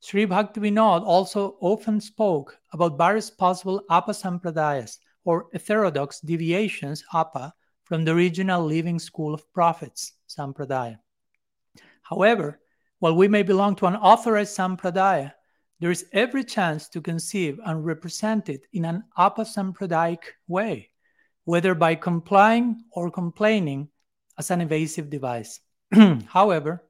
Sri 0.02 0.26
Bhaktivinoda 0.26 1.04
also 1.04 1.58
often 1.60 2.00
spoke 2.00 2.58
about 2.72 2.98
various 2.98 3.30
possible 3.30 3.84
Apa 3.90 4.12
Sampradayas 4.12 4.98
or 5.26 5.48
heterodox 5.54 6.22
deviations 6.22 7.04
Apa 7.14 7.54
from 7.84 8.06
the 8.06 8.12
original 8.12 8.64
living 8.64 9.00
school 9.00 9.34
of 9.34 9.52
prophets 9.52 10.14
Sampradaya. 10.30 11.00
However, 12.04 12.60
while 13.00 13.16
we 13.16 13.28
may 13.28 13.44
belong 13.44 13.76
to 13.76 13.88
an 13.88 13.96
authorized 13.96 14.58
Sampradaya, 14.58 15.34
there 15.80 15.92
is 15.92 16.06
every 16.12 16.44
chance 16.44 16.90
to 16.90 17.02
conceive 17.02 17.60
and 17.66 17.86
represent 17.86 18.50
it 18.50 18.68
in 18.74 18.86
an 18.86 19.04
apasampradayic 19.18 20.24
way, 20.48 20.90
whether 21.46 21.74
by 21.74 21.96
complying 21.96 22.84
or 22.92 23.10
complaining 23.10 23.90
as 24.38 24.52
an 24.52 24.62
evasive 24.62 25.10
device. 25.10 25.60
However, 26.28 26.84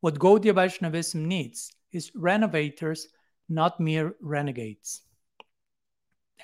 what 0.00 0.18
Gaudiya 0.18 0.54
Vaishnavism 0.54 1.26
needs 1.26 1.72
is 1.92 2.10
renovators, 2.14 3.08
not 3.48 3.78
mere 3.78 4.14
renegades. 4.20 5.02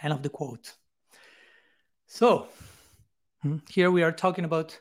End 0.03 0.13
of 0.13 0.23
the 0.23 0.29
quote. 0.29 0.73
So, 2.07 2.49
hmm, 3.43 3.57
here 3.69 3.91
we 3.91 4.05
are 4.05 4.13
talking 4.13 4.45
about 4.45 4.79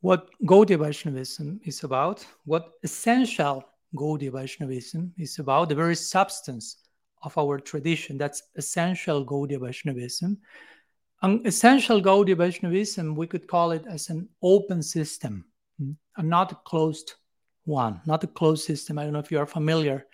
what 0.00 0.28
Gaudiya 0.44 0.78
Vaishnavism 0.78 1.60
is 1.64 1.82
about, 1.82 2.24
what 2.44 2.70
essential 2.84 3.64
Gaudiya 3.96 4.32
Vaishnavism 4.32 5.12
is 5.18 5.38
about, 5.38 5.68
the 5.68 5.74
very 5.74 5.96
substance 5.96 6.76
of 7.22 7.36
our 7.38 7.58
tradition. 7.58 8.18
That's 8.18 8.42
essential 8.56 9.24
Gaudiya 9.24 9.60
Vaishnavism. 9.60 10.38
An 11.22 11.42
essential 11.44 12.00
Gaudiya 12.00 12.36
Vaishnavism, 12.36 13.14
we 13.14 13.26
could 13.26 13.48
call 13.48 13.72
it 13.72 13.84
as 13.88 14.08
an 14.08 14.28
open 14.42 14.82
system, 14.82 15.44
hmm, 15.78 15.92
and 16.16 16.28
not 16.28 16.52
a 16.52 16.54
closed 16.54 17.14
one, 17.64 18.00
not 18.06 18.24
a 18.24 18.28
closed 18.28 18.64
system. 18.64 18.98
I 18.98 19.04
don't 19.04 19.12
know 19.12 19.18
if 19.18 19.32
you 19.32 19.38
are 19.38 19.46
familiar 19.46 20.06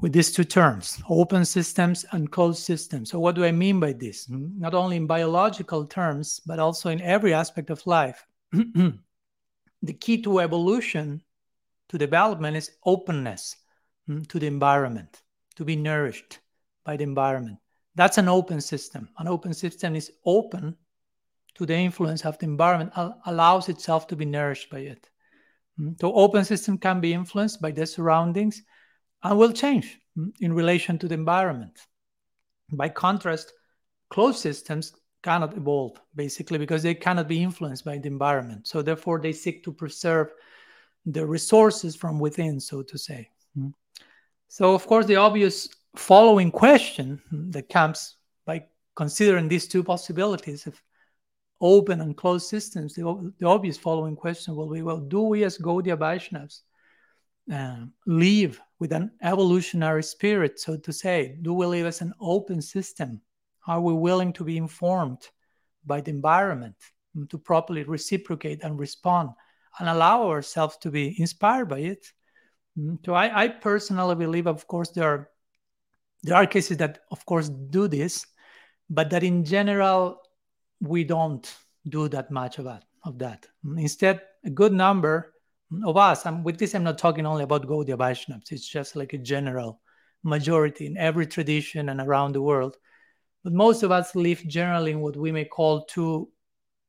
with 0.00 0.12
these 0.12 0.30
two 0.30 0.44
terms 0.44 1.02
open 1.08 1.44
systems 1.44 2.06
and 2.12 2.30
closed 2.30 2.62
systems. 2.62 3.10
So, 3.10 3.18
what 3.18 3.34
do 3.34 3.44
I 3.44 3.52
mean 3.52 3.80
by 3.80 3.92
this? 3.92 4.26
Hmm, 4.26 4.58
not 4.58 4.74
only 4.74 4.96
in 4.96 5.06
biological 5.06 5.84
terms, 5.84 6.40
but 6.46 6.58
also 6.58 6.90
in 6.90 7.00
every 7.00 7.34
aspect 7.34 7.70
of 7.70 7.86
life. 7.86 8.24
the 8.52 9.92
key 10.00 10.22
to 10.22 10.40
evolution, 10.40 11.22
to 11.88 11.98
development, 11.98 12.56
is 12.56 12.70
openness 12.84 13.56
hmm, 14.06 14.22
to 14.22 14.38
the 14.38 14.46
environment, 14.46 15.22
to 15.56 15.64
be 15.64 15.76
nourished 15.76 16.38
by 16.84 16.96
the 16.96 17.04
environment. 17.04 17.58
That's 17.94 18.18
an 18.18 18.28
open 18.28 18.60
system. 18.60 19.08
An 19.18 19.28
open 19.28 19.54
system 19.54 19.96
is 19.96 20.12
open 20.24 20.76
to 21.54 21.66
the 21.66 21.74
influence 21.74 22.24
of 22.24 22.38
the 22.38 22.46
environment, 22.46 22.92
allows 23.26 23.68
itself 23.68 24.06
to 24.06 24.16
be 24.16 24.24
nourished 24.24 24.70
by 24.70 24.78
it. 24.78 25.08
Hmm? 25.76 25.90
So 26.00 26.12
open 26.14 26.44
system 26.44 26.78
can 26.78 27.00
be 27.00 27.12
influenced 27.12 27.60
by 27.60 27.72
the 27.72 27.86
surroundings 27.86 28.62
and 29.22 29.38
will 29.38 29.52
change 29.52 29.98
hmm, 30.14 30.28
in 30.40 30.52
relation 30.52 30.98
to 30.98 31.08
the 31.08 31.14
environment. 31.14 31.78
By 32.72 32.90
contrast, 32.90 33.52
closed 34.10 34.38
systems 34.38 34.92
cannot 35.22 35.56
evolve 35.56 36.00
basically 36.14 36.58
because 36.58 36.82
they 36.82 36.94
cannot 36.94 37.28
be 37.28 37.42
influenced 37.42 37.84
by 37.84 37.98
the 37.98 38.08
environment. 38.08 38.66
So 38.68 38.82
therefore 38.82 39.20
they 39.20 39.32
seek 39.32 39.64
to 39.64 39.72
preserve 39.72 40.28
the 41.12 41.26
resources 41.26 41.96
from 41.96 42.18
within, 42.18 42.60
so 42.60 42.82
to 42.82 42.98
say. 42.98 43.30
Hmm? 43.54 43.68
So 44.48 44.74
of 44.74 44.86
course 44.86 45.06
the 45.06 45.16
obvious 45.16 45.68
following 45.96 46.50
question 46.50 47.20
that 47.50 47.68
comes 47.68 48.16
by 48.44 48.64
considering 48.94 49.48
these 49.48 49.66
two 49.66 49.82
possibilities 49.82 50.66
of 50.66 50.80
open 51.60 52.00
and 52.00 52.16
closed 52.16 52.46
systems, 52.46 52.94
the, 52.94 53.32
the 53.38 53.46
obvious 53.46 53.76
following 53.76 54.16
question 54.16 54.54
will 54.54 54.70
be 54.70 54.82
well, 54.82 55.00
do 55.00 55.22
we 55.22 55.44
as 55.44 55.58
Gaudiya 55.58 55.96
Vaishnavas 55.96 56.60
uh, 57.52 57.86
live 58.06 58.60
with 58.78 58.92
an 58.92 59.10
evolutionary 59.22 60.02
spirit, 60.02 60.60
so 60.60 60.76
to 60.76 60.92
say? 60.92 61.36
Do 61.42 61.54
we 61.54 61.66
live 61.66 61.86
as 61.86 62.00
an 62.00 62.12
open 62.20 62.60
system? 62.60 63.20
Are 63.66 63.80
we 63.80 63.92
willing 63.92 64.32
to 64.34 64.44
be 64.44 64.56
informed 64.56 65.28
by 65.84 66.00
the 66.00 66.10
environment 66.10 66.76
to 67.30 67.38
properly 67.38 67.82
reciprocate 67.84 68.62
and 68.62 68.78
respond 68.78 69.30
and 69.78 69.88
allow 69.88 70.28
ourselves 70.28 70.76
to 70.78 70.90
be 70.90 71.14
inspired 71.20 71.68
by 71.68 71.80
it? 71.80 72.12
Mm, 72.78 73.04
so 73.04 73.14
I, 73.14 73.44
I 73.44 73.48
personally 73.48 74.14
believe, 74.14 74.46
of 74.46 74.66
course, 74.66 74.90
there 74.90 75.08
are 75.08 75.30
there 76.22 76.34
are 76.34 76.46
cases 76.46 76.78
that, 76.78 77.00
of 77.10 77.24
course, 77.24 77.48
do 77.48 77.86
this, 77.86 78.26
but 78.90 79.10
that 79.10 79.22
in 79.22 79.44
general 79.44 80.20
we 80.80 81.04
don't 81.04 81.52
do 81.88 82.08
that 82.08 82.30
much 82.30 82.58
of 82.58 82.64
that. 82.64 82.84
Of 83.04 83.18
that. 83.20 83.46
Instead, 83.76 84.20
a 84.44 84.50
good 84.50 84.72
number 84.72 85.32
of 85.84 85.96
us, 85.96 86.26
and 86.26 86.44
with 86.44 86.58
this, 86.58 86.74
I'm 86.74 86.82
not 86.82 86.98
talking 86.98 87.24
only 87.24 87.44
about 87.44 87.66
Gaudiya 87.66 87.96
Vaishnavas, 87.96 88.50
it's 88.50 88.68
just 88.68 88.96
like 88.96 89.12
a 89.12 89.18
general 89.18 89.80
majority 90.24 90.86
in 90.86 90.96
every 90.96 91.26
tradition 91.26 91.88
and 91.88 92.00
around 92.00 92.32
the 92.32 92.42
world. 92.42 92.76
But 93.44 93.52
most 93.52 93.82
of 93.82 93.92
us 93.92 94.16
live 94.16 94.42
generally 94.46 94.90
in 94.90 95.00
what 95.00 95.16
we 95.16 95.30
may 95.30 95.44
call 95.44 95.84
two, 95.84 96.30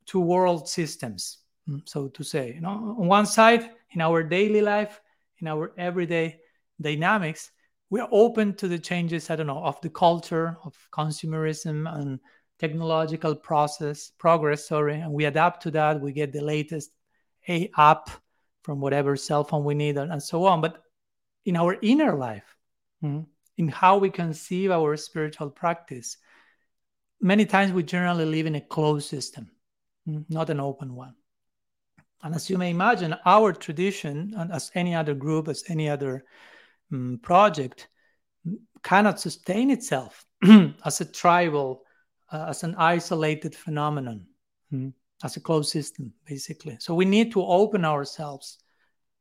two 0.06 0.20
world 0.20 0.68
systems, 0.68 1.38
so 1.86 2.08
to 2.10 2.24
say. 2.24 2.54
You 2.56 2.62
know, 2.62 2.96
on 3.00 3.08
one 3.08 3.26
side, 3.26 3.70
in 3.92 4.02
our 4.02 4.24
daily 4.24 4.62
life, 4.62 5.02
in 5.40 5.48
our 5.48 5.74
everyday 5.78 6.40
dynamics, 6.80 7.52
we 7.90 8.00
are 8.00 8.10
open 8.12 8.56
to 8.56 8.68
the 8.68 8.80
changes, 8.80 9.30
I 9.30 9.36
don't 9.36 9.48
know, 9.48 9.64
of 9.64 9.82
the 9.82 9.90
culture, 9.90 10.58
of 10.64 10.76
consumerism 10.92 11.92
and 11.94 12.20
technological 12.60 13.36
process 13.36 14.12
progress 14.18 14.68
sorry 14.68 15.00
and 15.00 15.12
we 15.12 15.26
adapt 15.26 15.64
to 15.64 15.72
that 15.72 16.00
we 16.00 16.12
get 16.12 16.34
the 16.34 16.42
latest 16.42 16.92
a 17.48 17.72
app 17.78 18.10
from 18.64 18.82
whatever 18.82 19.16
cell 19.16 19.46
phone 19.46 19.64
we 19.64 19.74
need 19.74 19.98
and, 19.98 20.12
and 20.12 20.22
so 20.22 20.46
on 20.46 20.60
but 20.60 20.84
in 21.46 21.56
our 21.56 21.78
inner 21.82 22.16
life 22.16 22.58
mm-hmm, 23.04 23.24
in 23.58 23.68
how 23.70 23.98
we 23.98 24.10
conceive 24.10 24.72
our 24.72 24.98
spiritual 24.98 25.50
practice 25.50 26.18
many 27.22 27.46
times 27.46 27.72
we 27.72 27.82
generally 27.82 28.26
live 28.26 28.46
in 28.46 28.56
a 28.56 28.62
closed 28.62 29.08
system 29.08 29.50
mm-hmm, 30.08 30.22
not 30.28 30.50
an 30.50 30.60
open 30.60 30.94
one 30.94 31.16
and 32.24 32.36
as 32.36 32.50
you 32.50 32.58
may 32.58 32.70
imagine 32.70 33.16
our 33.26 33.54
tradition 33.54 34.34
and 34.38 34.52
as 34.52 34.72
any 34.76 34.94
other 34.94 35.14
group 35.14 35.48
as 35.48 35.64
any 35.68 35.90
other 35.90 36.26
um, 36.92 37.20
project 37.22 37.88
cannot 38.84 39.20
sustain 39.20 39.70
itself 39.70 40.26
as 40.86 41.02
a 41.02 41.06
tribal 41.06 41.84
uh, 42.32 42.46
as 42.50 42.64
an 42.64 42.76
isolated 42.76 43.56
phenomenon, 43.56 44.26
hmm, 44.70 44.90
as 45.24 45.36
a 45.38 45.40
closed 45.40 45.70
system, 45.70 46.14
basically. 46.26 46.78
So 46.80 46.94
we 46.94 47.06
need 47.06 47.32
to 47.32 47.44
open 47.44 47.86
ourselves 47.86 48.60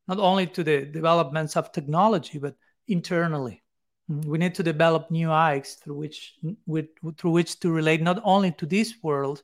not 0.06 0.18
only 0.18 0.46
to 0.46 0.64
the 0.64 0.86
developments 0.86 1.56
of 1.56 1.72
technology, 1.72 2.38
but 2.38 2.54
internally. 2.86 3.62
Hmm. 4.08 4.20
We 4.20 4.38
need 4.38 4.54
to 4.56 4.62
develop 4.62 5.10
new 5.10 5.30
eyes 5.30 5.78
through 5.82 5.96
which, 5.96 6.34
with, 6.66 6.86
through 7.16 7.32
which 7.32 7.60
to 7.60 7.70
relate 7.70 8.02
not 8.02 8.20
only 8.24 8.52
to 8.52 8.66
this 8.66 8.94
world, 9.02 9.42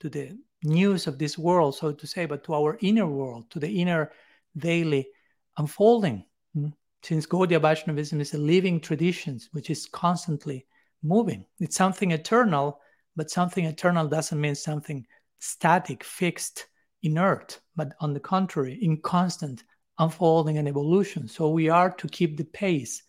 to 0.00 0.08
the 0.08 0.36
news 0.64 1.06
of 1.06 1.18
this 1.18 1.36
world, 1.36 1.76
so 1.76 1.92
to 1.92 2.06
say, 2.06 2.26
but 2.26 2.44
to 2.44 2.54
our 2.54 2.78
inner 2.80 3.06
world, 3.06 3.50
to 3.50 3.58
the 3.58 3.80
inner 3.80 4.12
daily 4.56 5.08
unfolding. 5.56 6.24
Hmm. 6.54 6.68
Since 7.02 7.26
Gaudiya 7.26 7.60
Vaishnavism 7.60 8.20
is 8.20 8.34
a 8.34 8.38
living 8.38 8.80
tradition 8.80 9.40
which 9.52 9.70
is 9.70 9.86
constantly 9.86 10.66
moving, 11.02 11.44
it's 11.58 11.76
something 11.76 12.12
eternal 12.12 12.80
but 13.16 13.30
something 13.30 13.64
eternal 13.64 14.08
doesn't 14.08 14.40
mean 14.40 14.54
something 14.54 15.06
static, 15.38 16.02
fixed 16.02 16.66
inert, 17.02 17.60
but 17.76 17.92
on 18.00 18.12
the 18.14 18.20
contrary, 18.20 18.78
in 18.80 19.00
constant 19.00 19.64
unfolding 19.98 20.58
and 20.58 20.68
evolution. 20.68 21.28
So 21.28 21.50
we 21.50 21.68
are 21.68 21.90
to 21.90 22.08
keep 22.08 22.36
the 22.36 22.44
pace 22.44 23.02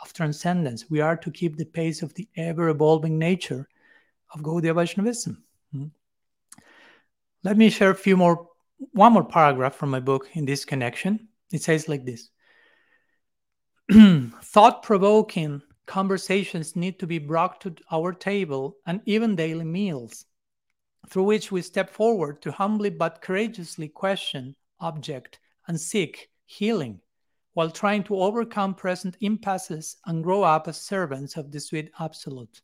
of 0.00 0.12
transcendence. 0.12 0.88
We 0.90 1.00
are 1.00 1.16
to 1.16 1.30
keep 1.30 1.56
the 1.56 1.64
pace 1.64 2.02
of 2.02 2.14
the 2.14 2.28
ever 2.36 2.68
evolving 2.68 3.18
nature 3.18 3.68
of 4.32 4.42
Gaudiya 4.42 4.74
Vaishnavism. 4.74 5.42
Let 7.44 7.56
me 7.56 7.70
share 7.70 7.90
a 7.90 7.94
few 7.94 8.16
more, 8.16 8.48
one 8.92 9.12
more 9.12 9.24
paragraph 9.24 9.76
from 9.76 9.90
my 9.90 10.00
book 10.00 10.28
in 10.32 10.44
this 10.44 10.64
connection. 10.64 11.28
It 11.52 11.62
says 11.62 11.88
like 11.88 12.04
this 12.04 12.30
Thought 14.42 14.82
provoking 14.82 15.62
conversations 15.86 16.74
need 16.74 16.98
to 16.98 17.06
be 17.06 17.18
brought 17.18 17.60
to 17.60 17.76
our 17.92 18.12
table 18.12 18.76
and 18.86 19.00
even 19.06 19.36
daily 19.36 19.64
meals, 19.64 20.24
through 21.08 21.22
which 21.24 21.52
we 21.52 21.62
step 21.62 21.90
forward 21.90 22.42
to 22.42 22.50
humbly 22.50 22.90
but 22.90 23.22
courageously 23.22 23.88
question, 23.88 24.56
object, 24.80 25.38
and 25.68 25.80
seek 25.80 26.30
healing 26.44 27.00
while 27.54 27.70
trying 27.70 28.02
to 28.04 28.20
overcome 28.20 28.74
present 28.74 29.16
impasses 29.20 29.96
and 30.06 30.24
grow 30.24 30.42
up 30.42 30.66
as 30.66 30.80
servants 30.80 31.36
of 31.36 31.52
the 31.52 31.60
sweet 31.60 31.90
absolute. 32.00 32.62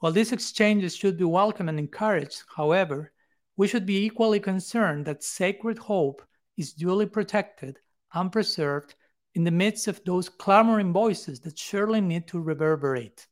While 0.00 0.12
these 0.12 0.32
exchanges 0.32 0.94
should 0.94 1.16
be 1.16 1.24
welcome 1.24 1.68
and 1.68 1.78
encouraged, 1.78 2.42
however, 2.54 3.12
we 3.56 3.66
should 3.68 3.86
be 3.86 4.04
equally 4.04 4.40
concerned 4.40 5.06
that 5.06 5.22
sacred 5.22 5.78
hope 5.78 6.22
is 6.56 6.72
duly 6.72 7.06
protected 7.06 7.78
and 8.12 8.32
preserved 8.32 8.94
in 9.34 9.44
the 9.44 9.50
midst 9.50 9.88
of 9.88 10.02
those 10.04 10.28
clamoring 10.28 10.92
voices 10.92 11.40
that 11.40 11.58
surely 11.58 12.00
need 12.00 12.26
to 12.26 12.40
reverberate. 12.40 13.26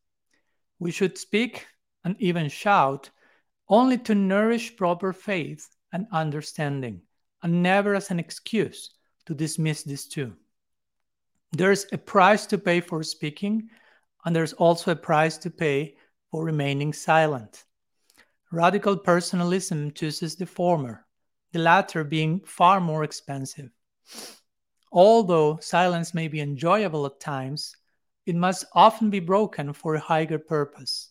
We 0.78 0.90
should 0.90 1.16
speak 1.16 1.66
and 2.04 2.16
even 2.20 2.48
shout 2.48 3.10
only 3.68 3.98
to 3.98 4.14
nourish 4.14 4.76
proper 4.76 5.12
faith 5.12 5.74
and 5.92 6.06
understanding, 6.12 7.00
and 7.42 7.62
never 7.62 7.94
as 7.94 8.10
an 8.10 8.18
excuse 8.18 8.90
to 9.26 9.34
dismiss 9.34 9.82
these 9.82 10.06
too. 10.06 10.34
There's 11.52 11.86
a 11.92 11.98
price 11.98 12.46
to 12.46 12.58
pay 12.58 12.80
for 12.80 13.02
speaking, 13.02 13.70
and 14.24 14.34
there's 14.34 14.52
also 14.54 14.90
a 14.90 14.96
price 14.96 15.38
to 15.38 15.50
pay 15.50 15.96
for 16.30 16.44
remaining 16.44 16.92
silent. 16.92 17.64
Radical 18.54 18.96
personalism 18.96 19.90
chooses 19.90 20.36
the 20.36 20.46
former, 20.46 21.04
the 21.50 21.58
latter 21.58 22.04
being 22.04 22.38
far 22.46 22.78
more 22.78 23.02
expensive. 23.02 23.68
Although 24.92 25.58
silence 25.60 26.14
may 26.14 26.28
be 26.28 26.40
enjoyable 26.40 27.04
at 27.04 27.18
times, 27.18 27.74
it 28.26 28.36
must 28.36 28.64
often 28.72 29.10
be 29.10 29.18
broken 29.18 29.72
for 29.72 29.96
a 29.96 30.00
higher 30.00 30.38
purpose. 30.38 31.10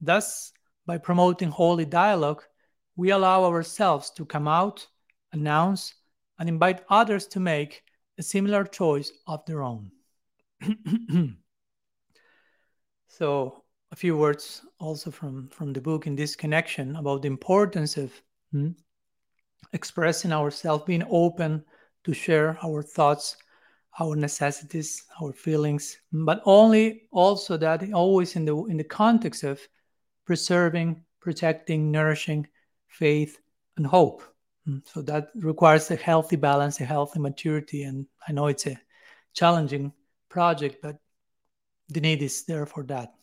Thus, 0.00 0.50
by 0.86 0.96
promoting 0.96 1.50
holy 1.50 1.84
dialogue, 1.84 2.42
we 2.96 3.10
allow 3.10 3.44
ourselves 3.44 4.08
to 4.12 4.24
come 4.24 4.48
out, 4.48 4.86
announce, 5.34 5.94
and 6.38 6.48
invite 6.48 6.86
others 6.88 7.26
to 7.26 7.38
make 7.38 7.82
a 8.16 8.22
similar 8.22 8.64
choice 8.64 9.12
of 9.26 9.44
their 9.44 9.62
own. 9.62 9.90
so, 13.08 13.62
a 13.90 13.96
few 13.96 14.16
words 14.16 14.62
also 14.78 15.10
from, 15.10 15.48
from 15.48 15.72
the 15.72 15.80
book 15.80 16.06
in 16.06 16.14
this 16.14 16.36
connection 16.36 16.96
about 16.96 17.22
the 17.22 17.28
importance 17.28 17.96
of 17.96 18.12
hmm, 18.52 18.70
expressing 19.72 20.32
ourselves, 20.32 20.84
being 20.84 21.04
open 21.10 21.64
to 22.04 22.12
share 22.12 22.58
our 22.62 22.82
thoughts, 22.82 23.36
our 23.98 24.14
necessities, 24.14 25.04
our 25.20 25.32
feelings, 25.32 25.98
but 26.12 26.40
only 26.44 27.08
also 27.10 27.56
that 27.56 27.92
always 27.92 28.36
in 28.36 28.44
the 28.44 28.56
in 28.66 28.76
the 28.76 28.84
context 28.84 29.42
of 29.42 29.60
preserving, 30.24 31.02
protecting, 31.20 31.90
nourishing 31.90 32.46
faith 32.88 33.38
and 33.76 33.86
hope. 33.86 34.22
Hmm, 34.64 34.78
so 34.84 35.02
that 35.02 35.30
requires 35.34 35.90
a 35.90 35.96
healthy 35.96 36.36
balance, 36.36 36.80
a 36.80 36.84
healthy 36.84 37.18
maturity, 37.18 37.82
and 37.82 38.06
I 38.28 38.32
know 38.32 38.46
it's 38.46 38.66
a 38.66 38.78
challenging 39.32 39.92
project, 40.28 40.76
but 40.82 40.98
the 41.88 42.00
need 42.00 42.22
is 42.22 42.44
there 42.44 42.66
for 42.66 42.82
that. 42.84 43.14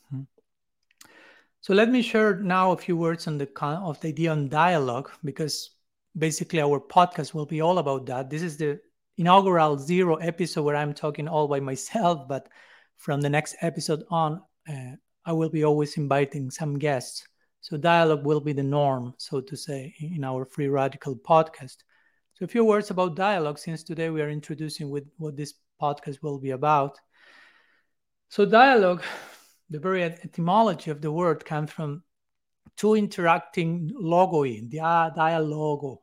So 1.66 1.74
let 1.74 1.90
me 1.90 2.04
share 2.04 2.36
now 2.36 2.74
a 2.74 2.78
few 2.78 2.96
words 2.96 3.26
on 3.26 3.40
the 3.40 3.48
con- 3.48 3.82
of 3.82 4.00
the 4.00 4.10
idea 4.10 4.30
on 4.30 4.50
dialogue, 4.50 5.10
because 5.24 5.72
basically 6.16 6.62
our 6.62 6.80
podcast 6.80 7.34
will 7.34 7.48
be 7.48 7.60
all 7.60 7.80
about 7.80 8.06
that. 8.06 8.30
This 8.30 8.44
is 8.44 8.56
the 8.56 8.80
inaugural 9.18 9.76
zero 9.80 10.18
episode 10.18 10.62
where 10.62 10.76
I'm 10.76 10.94
talking 10.94 11.28
all 11.28 11.48
by 11.48 11.60
myself, 11.60 12.28
but 12.28 12.50
from 12.98 13.20
the 13.20 13.32
next 13.32 13.56
episode 13.62 14.04
on, 14.12 14.44
uh, 14.70 14.92
I 15.26 15.32
will 15.32 15.50
be 15.50 15.64
always 15.64 15.98
inviting 15.98 16.52
some 16.52 16.78
guests. 16.78 17.28
So 17.62 17.78
dialogue 17.78 18.28
will 18.28 18.42
be 18.42 18.54
the 18.54 18.62
norm, 18.62 19.16
so 19.18 19.42
to 19.42 19.58
say, 19.58 19.96
in 20.00 20.24
our 20.24 20.46
free 20.46 20.68
radical 20.68 21.16
podcast. 21.16 21.78
So 22.36 22.46
a 22.46 22.48
few 22.48 22.64
words 22.64 22.92
about 22.92 23.16
dialogue, 23.16 23.58
since 23.58 23.82
today 23.82 24.12
we 24.12 24.22
are 24.22 24.30
introducing 24.30 24.92
with 24.92 25.06
what 25.18 25.36
this 25.36 25.56
podcast 25.82 26.22
will 26.22 26.38
be 26.38 26.52
about. 26.52 27.00
So, 28.30 28.46
dialogue, 28.46 29.02
the 29.70 29.80
very 29.80 30.04
etymology 30.04 30.92
of 30.92 31.02
the 31.02 31.12
word 31.12 31.44
comes 31.46 31.72
from 31.72 32.04
two 32.76 32.96
interacting 32.96 33.92
logoi, 34.00 34.70
dia, 34.70 35.14
dialogo. 35.16 35.98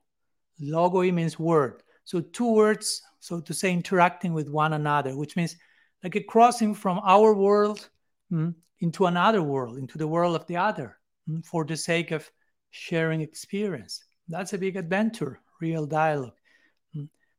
Logoi 0.60 1.12
means 1.12 1.38
word. 1.38 1.82
So, 2.04 2.20
two 2.20 2.52
words, 2.52 3.02
so 3.20 3.40
to 3.40 3.54
say, 3.54 3.72
interacting 3.72 4.32
with 4.32 4.48
one 4.48 4.72
another, 4.72 5.16
which 5.16 5.36
means 5.36 5.56
like 6.02 6.16
a 6.16 6.22
crossing 6.22 6.74
from 6.74 7.00
our 7.04 7.34
world 7.34 7.88
mm, 8.32 8.54
into 8.80 9.06
another 9.06 9.42
world, 9.42 9.78
into 9.78 9.98
the 9.98 10.08
world 10.08 10.34
of 10.34 10.46
the 10.46 10.56
other, 10.56 10.98
mm, 11.28 11.44
for 11.44 11.64
the 11.64 11.76
sake 11.76 12.10
of 12.10 12.28
sharing 12.70 13.20
experience. 13.20 14.04
That's 14.28 14.52
a 14.52 14.58
big 14.58 14.76
adventure, 14.76 15.40
real 15.60 15.86
dialogue 15.86 16.34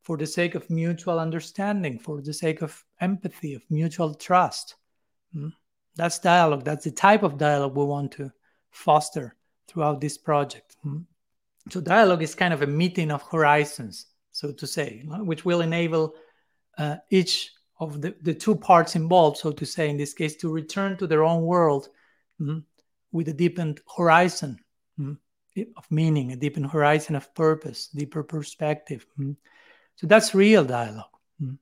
for 0.04 0.18
the 0.18 0.28
sake 0.28 0.54
of 0.54 0.70
mutual 0.70 1.18
understanding, 1.18 1.98
for 1.98 2.22
the 2.22 2.34
sake 2.34 2.62
of 2.62 2.84
empathy, 3.00 3.54
of 3.56 3.64
mutual 3.70 4.14
trust. 4.14 4.76
Hmm? 5.95 6.01
That's 6.01 6.19
dialogue. 6.19 6.63
That's 6.63 6.86
the 6.86 6.91
type 6.91 7.23
of 7.23 7.38
dialogue 7.38 7.75
we 7.75 7.86
want 7.86 8.12
to 8.13 8.32
foster 8.71 9.36
throughout 9.67 10.01
this 10.01 10.17
project. 10.17 10.75
Hmm? 10.84 10.99
So, 11.69 11.82
dialogue 11.82 12.21
is 12.21 12.36
kind 12.36 12.53
of 12.53 12.62
a 12.62 12.67
meeting 12.67 13.12
of 13.12 13.21
horizons, 13.23 14.08
so 14.32 14.51
to 14.51 14.67
say, 14.67 15.03
which 15.08 15.45
will 15.45 15.62
enable 15.62 16.13
uh, 16.77 16.97
each 17.10 17.51
of 17.79 18.01
the, 18.01 18.15
the 18.21 18.34
two 18.34 18.56
parts 18.56 18.95
involved, 18.95 19.38
so 19.38 19.51
to 19.51 19.65
say, 19.65 19.89
in 19.89 19.97
this 19.97 20.13
case, 20.13 20.36
to 20.38 20.51
return 20.51 20.97
to 20.97 21.08
their 21.08 21.23
own 21.23 21.43
world 21.43 21.88
hmm, 22.38 22.60
with 23.12 23.29
a 23.29 23.34
deepened 23.34 23.79
horizon 23.97 24.60
of 25.77 25.91
meaning, 25.91 26.32
a 26.32 26.36
deepened 26.36 26.67
horizon 26.67 27.15
of 27.15 27.34
purpose, 27.36 27.88
deeper 27.88 28.23
perspective. 28.23 29.06
So 29.95 30.08
that's 30.08 30.34
real 30.34 30.65
dialogue. 30.65 31.06
Mm. 31.41 31.58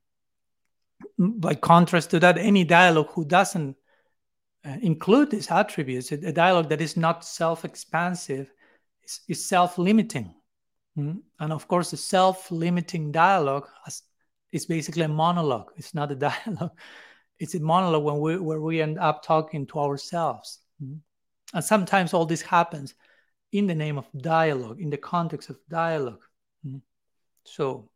By 1.17 1.55
contrast 1.55 2.11
to 2.11 2.19
that, 2.19 2.37
any 2.37 2.63
dialogue 2.63 3.09
who 3.11 3.25
doesn't 3.25 3.75
include 4.63 5.31
these 5.31 5.49
attributes, 5.49 6.11
a, 6.11 6.31
dialogue 6.31 6.69
that 6.69 6.81
is 6.81 6.95
not 6.97 7.25
self 7.25 7.65
expansive, 7.65 8.51
is, 9.03 9.21
is 9.27 9.45
self 9.47 9.77
limiting. 9.77 10.33
Mm. 10.97 11.21
And 11.39 11.53
of 11.53 11.67
course, 11.67 11.93
a 11.93 11.97
self 11.97 12.51
limiting 12.51 13.11
dialogue 13.11 13.67
is 14.51 14.65
basically 14.65 15.03
a 15.03 15.07
monologue. 15.07 15.71
It's 15.77 15.93
not 15.93 16.11
a 16.11 16.15
dialogue, 16.15 16.77
it's 17.39 17.55
a 17.55 17.59
monologue 17.59 18.03
when 18.03 18.19
we, 18.19 18.37
where 18.37 18.61
we 18.61 18.81
end 18.81 18.99
up 18.99 19.23
talking 19.23 19.65
to 19.67 19.79
ourselves. 19.79 20.59
Mm. 20.83 20.99
And 21.53 21.63
sometimes 21.63 22.13
all 22.13 22.25
this 22.25 22.41
happens 22.41 22.93
in 23.51 23.67
the 23.67 23.75
name 23.75 23.97
of 23.97 24.07
dialogue, 24.17 24.79
in 24.79 24.89
the 24.89 24.97
context 24.97 25.49
of 25.49 25.57
dialogue. 25.69 26.23
Mm. 26.65 26.81
So 27.43 27.89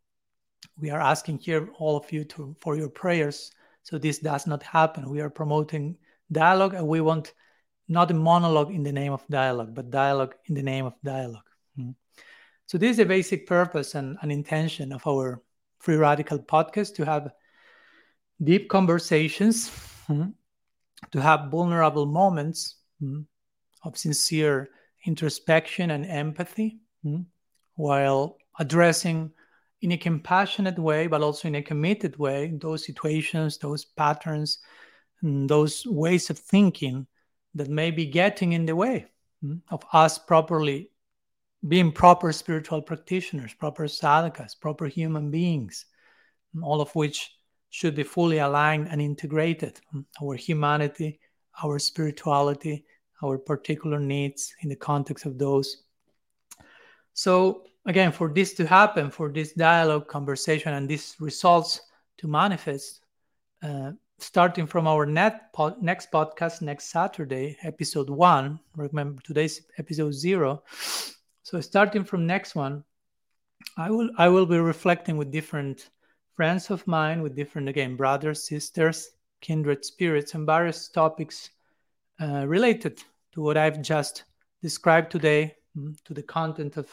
we 0.80 0.90
are 0.90 1.00
asking 1.00 1.40
here 1.40 1.70
all 1.78 1.98
of 1.98 2.12
you 2.12 2.24
to 2.24 2.56
for 2.60 2.76
your 2.76 2.90
prayers 2.90 3.52
so 3.84 3.98
this 3.98 4.20
does 4.20 4.48
not 4.48 4.64
happen 4.64 5.10
we 5.10 5.22
are 5.22 5.30
promoting 5.30 5.96
dialogue 6.32 6.74
and 6.74 6.88
we 6.88 7.02
want 7.02 7.34
not 7.88 8.10
a 8.12 8.14
monologue 8.14 8.72
in 8.72 8.84
the 8.84 8.92
name 8.92 9.14
of 9.14 9.26
dialogue 9.30 9.74
but 9.74 9.92
dialogue 9.92 10.36
in 10.46 10.56
the 10.56 10.64
name 10.64 10.86
of 10.86 10.94
dialogue 11.04 11.50
mm-hmm. 11.78 11.92
so 12.66 12.78
this 12.78 12.92
is 12.92 12.98
the 12.98 13.06
basic 13.06 13.46
purpose 13.48 13.96
and, 13.96 14.18
and 14.22 14.32
intention 14.32 14.92
of 14.92 15.06
our 15.08 15.42
free 15.80 15.96
radical 15.96 16.40
podcast 16.40 16.96
to 16.96 17.06
have 17.06 17.32
deep 18.44 18.70
conversations 18.70 19.70
mm-hmm. 20.10 20.30
to 21.12 21.22
have 21.22 21.52
vulnerable 21.52 22.06
moments 22.06 22.78
mm-hmm, 23.02 23.22
of 23.84 23.98
sincere 23.98 24.70
introspection 25.06 25.92
and 25.92 26.06
empathy 26.06 26.80
while 27.76 28.38
addressing 28.60 29.32
in 29.82 29.92
a 29.92 29.98
compassionate 29.98 30.80
way, 30.80 31.08
but 31.08 31.22
also 31.22 31.48
in 31.48 31.56
a 31.56 31.62
committed 31.62 32.18
way, 32.18 32.54
those 32.60 32.86
situations, 32.86 33.58
those 33.58 33.86
patterns, 33.86 34.60
those 35.22 35.86
ways 35.86 36.30
of 36.30 36.38
thinking 36.38 37.08
that 37.56 37.70
may 37.70 37.92
be 37.92 38.06
getting 38.06 38.54
in 38.54 38.66
the 38.66 38.76
way 38.76 39.08
hmm, 39.42 39.56
of 39.70 39.84
us 39.94 40.18
properly 40.18 40.90
being 41.68 41.92
proper 41.92 42.32
spiritual 42.32 42.82
practitioners, 42.82 43.54
proper 43.54 43.86
sadhakas, 43.86 44.60
proper 44.60 44.86
human 44.86 45.32
beings, 45.32 45.86
all 46.62 46.82
of 46.82 46.94
which 46.96 47.32
should 47.70 47.96
be 47.96 48.04
fully 48.04 48.38
aligned 48.38 48.88
and 48.90 49.02
integrated. 49.02 49.80
Hmm, 49.92 50.02
our 50.22 50.36
humanity, 50.36 51.20
our 51.64 51.80
spirituality, 51.80 52.86
our 53.24 53.38
particular 53.38 54.00
needs 54.00 54.54
in 54.62 54.70
the 54.70 54.76
context 54.76 55.26
of 55.26 55.38
those. 55.38 55.84
So, 57.14 57.64
again, 57.86 58.12
for 58.12 58.30
this 58.30 58.54
to 58.56 58.68
happen, 58.68 59.10
for 59.10 59.32
this 59.32 59.54
dialogue, 59.54 60.08
conversation, 60.08 60.74
and 60.74 60.88
these 60.88 61.16
results 61.20 61.82
to 62.18 62.28
manifest, 62.28 63.02
uh, 63.64 63.92
starting 64.20 64.66
from 64.66 64.88
our 64.88 65.06
po- 65.54 65.76
next 65.82 66.12
podcast 66.12 66.62
next 66.62 66.86
Saturday, 66.86 67.58
episode 67.64 68.10
one. 68.10 68.60
Remember 68.76 69.22
today's 69.24 69.62
episode 69.78 70.14
zero. 70.14 70.64
So 71.44 71.62
starting 71.62 72.04
from 72.04 72.26
next 72.26 72.56
one, 72.56 72.84
I 73.78 73.90
will 73.90 74.10
I 74.18 74.30
will 74.30 74.46
be 74.46 74.58
reflecting 74.58 75.18
with 75.18 75.32
different 75.32 75.90
friends 76.36 76.70
of 76.70 76.86
mine, 76.88 77.22
with 77.22 77.36
different 77.36 77.70
again 77.70 77.96
brothers, 77.96 78.48
sisters, 78.48 79.10
kindred 79.42 79.84
spirits, 79.86 80.34
and 80.34 80.46
various 80.46 80.90
topics 80.90 81.50
uh, 82.22 82.46
related 82.48 83.04
to 83.34 83.42
what 83.42 83.58
I've 83.58 83.82
just 83.82 84.24
described 84.62 85.12
today, 85.12 85.56
mm, 85.78 85.96
to 86.06 86.14
the 86.14 86.24
content 86.24 86.78
of 86.78 86.88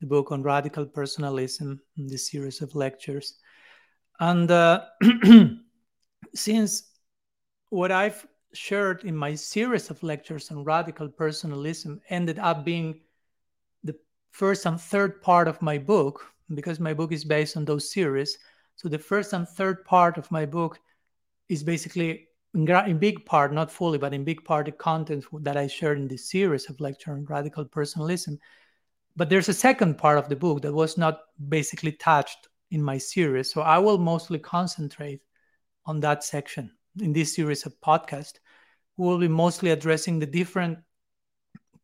the 0.00 0.06
book 0.06 0.32
on 0.32 0.42
radical 0.42 0.84
personalism, 0.84 1.80
this 1.96 2.30
series 2.30 2.60
of 2.60 2.74
lectures. 2.74 3.38
And 4.20 4.50
uh, 4.50 4.84
since 6.36 6.90
what 7.70 7.90
I've 7.90 8.26
shared 8.52 9.04
in 9.04 9.16
my 9.16 9.34
series 9.34 9.90
of 9.90 10.02
lectures 10.02 10.50
on 10.50 10.64
radical 10.64 11.08
personalism 11.08 12.00
ended 12.08 12.38
up 12.38 12.64
being 12.64 13.00
the 13.84 13.94
first 14.30 14.66
and 14.66 14.80
third 14.80 15.20
part 15.20 15.48
of 15.48 15.60
my 15.60 15.78
book, 15.78 16.24
because 16.54 16.80
my 16.80 16.94
book 16.94 17.12
is 17.12 17.24
based 17.24 17.56
on 17.56 17.64
those 17.64 17.90
series. 17.90 18.38
So 18.76 18.88
the 18.88 18.98
first 18.98 19.32
and 19.32 19.48
third 19.48 19.84
part 19.84 20.16
of 20.16 20.30
my 20.30 20.46
book 20.46 20.78
is 21.48 21.62
basically 21.62 22.28
in, 22.54 22.98
big 22.98 23.26
part, 23.26 23.52
not 23.52 23.70
fully, 23.70 23.98
but 23.98 24.14
in 24.14 24.24
big 24.24 24.44
part, 24.44 24.66
the 24.66 24.72
content 24.72 25.24
that 25.42 25.56
I 25.56 25.66
shared 25.66 25.98
in 25.98 26.08
this 26.08 26.30
series 26.30 26.70
of 26.70 26.80
lecture 26.80 27.12
on 27.12 27.24
radical 27.26 27.64
personalism. 27.64 28.38
But 29.16 29.28
there's 29.28 29.48
a 29.48 29.54
second 29.54 29.98
part 29.98 30.18
of 30.18 30.28
the 30.28 30.36
book 30.36 30.62
that 30.62 30.72
was 30.72 30.96
not 30.96 31.20
basically 31.48 31.92
touched 31.92 32.48
in 32.70 32.82
my 32.82 32.98
series. 32.98 33.52
So 33.52 33.62
I 33.62 33.78
will 33.78 33.98
mostly 33.98 34.38
concentrate 34.38 35.20
on 35.86 36.00
that 36.00 36.24
section 36.24 36.70
in 37.00 37.12
this 37.12 37.34
series 37.34 37.66
of 37.66 37.80
podcast, 37.80 38.34
We 38.96 39.06
will 39.06 39.18
be 39.18 39.28
mostly 39.28 39.70
addressing 39.70 40.18
the 40.18 40.26
different 40.26 40.78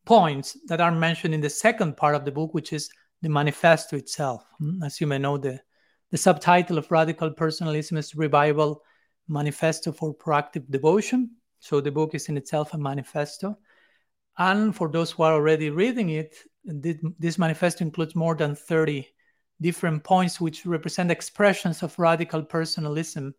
points 0.04 0.56
that 0.66 0.80
are 0.80 0.90
mentioned 0.90 1.34
in 1.34 1.40
the 1.40 1.50
second 1.50 1.96
part 1.96 2.14
of 2.14 2.24
the 2.24 2.32
book, 2.32 2.54
which 2.54 2.72
is 2.72 2.90
the 3.20 3.28
manifesto 3.28 3.96
itself. 3.96 4.44
Hmm, 4.58 4.82
as 4.82 5.00
you 5.00 5.06
may 5.06 5.18
know, 5.18 5.38
the, 5.38 5.60
the 6.10 6.16
subtitle 6.16 6.78
of 6.78 6.90
Radical 6.90 7.30
Personalism 7.30 7.96
is 7.96 8.14
Revival 8.14 8.82
Manifesto 9.28 9.92
for 9.92 10.14
Proactive 10.14 10.68
Devotion. 10.70 11.30
So 11.60 11.80
the 11.80 11.92
book 11.92 12.14
is 12.14 12.28
in 12.28 12.36
itself 12.36 12.74
a 12.74 12.78
manifesto. 12.78 13.58
And 14.38 14.74
for 14.74 14.88
those 14.88 15.12
who 15.12 15.22
are 15.22 15.34
already 15.34 15.70
reading 15.70 16.10
it, 16.10 16.34
this 16.64 17.38
manifesto 17.38 17.84
includes 17.84 18.16
more 18.16 18.34
than 18.34 18.54
30 18.54 19.06
different 19.60 20.02
points 20.02 20.40
which 20.40 20.66
represent 20.66 21.10
expressions 21.10 21.82
of 21.82 21.98
radical 21.98 22.42
personalism 22.42 23.34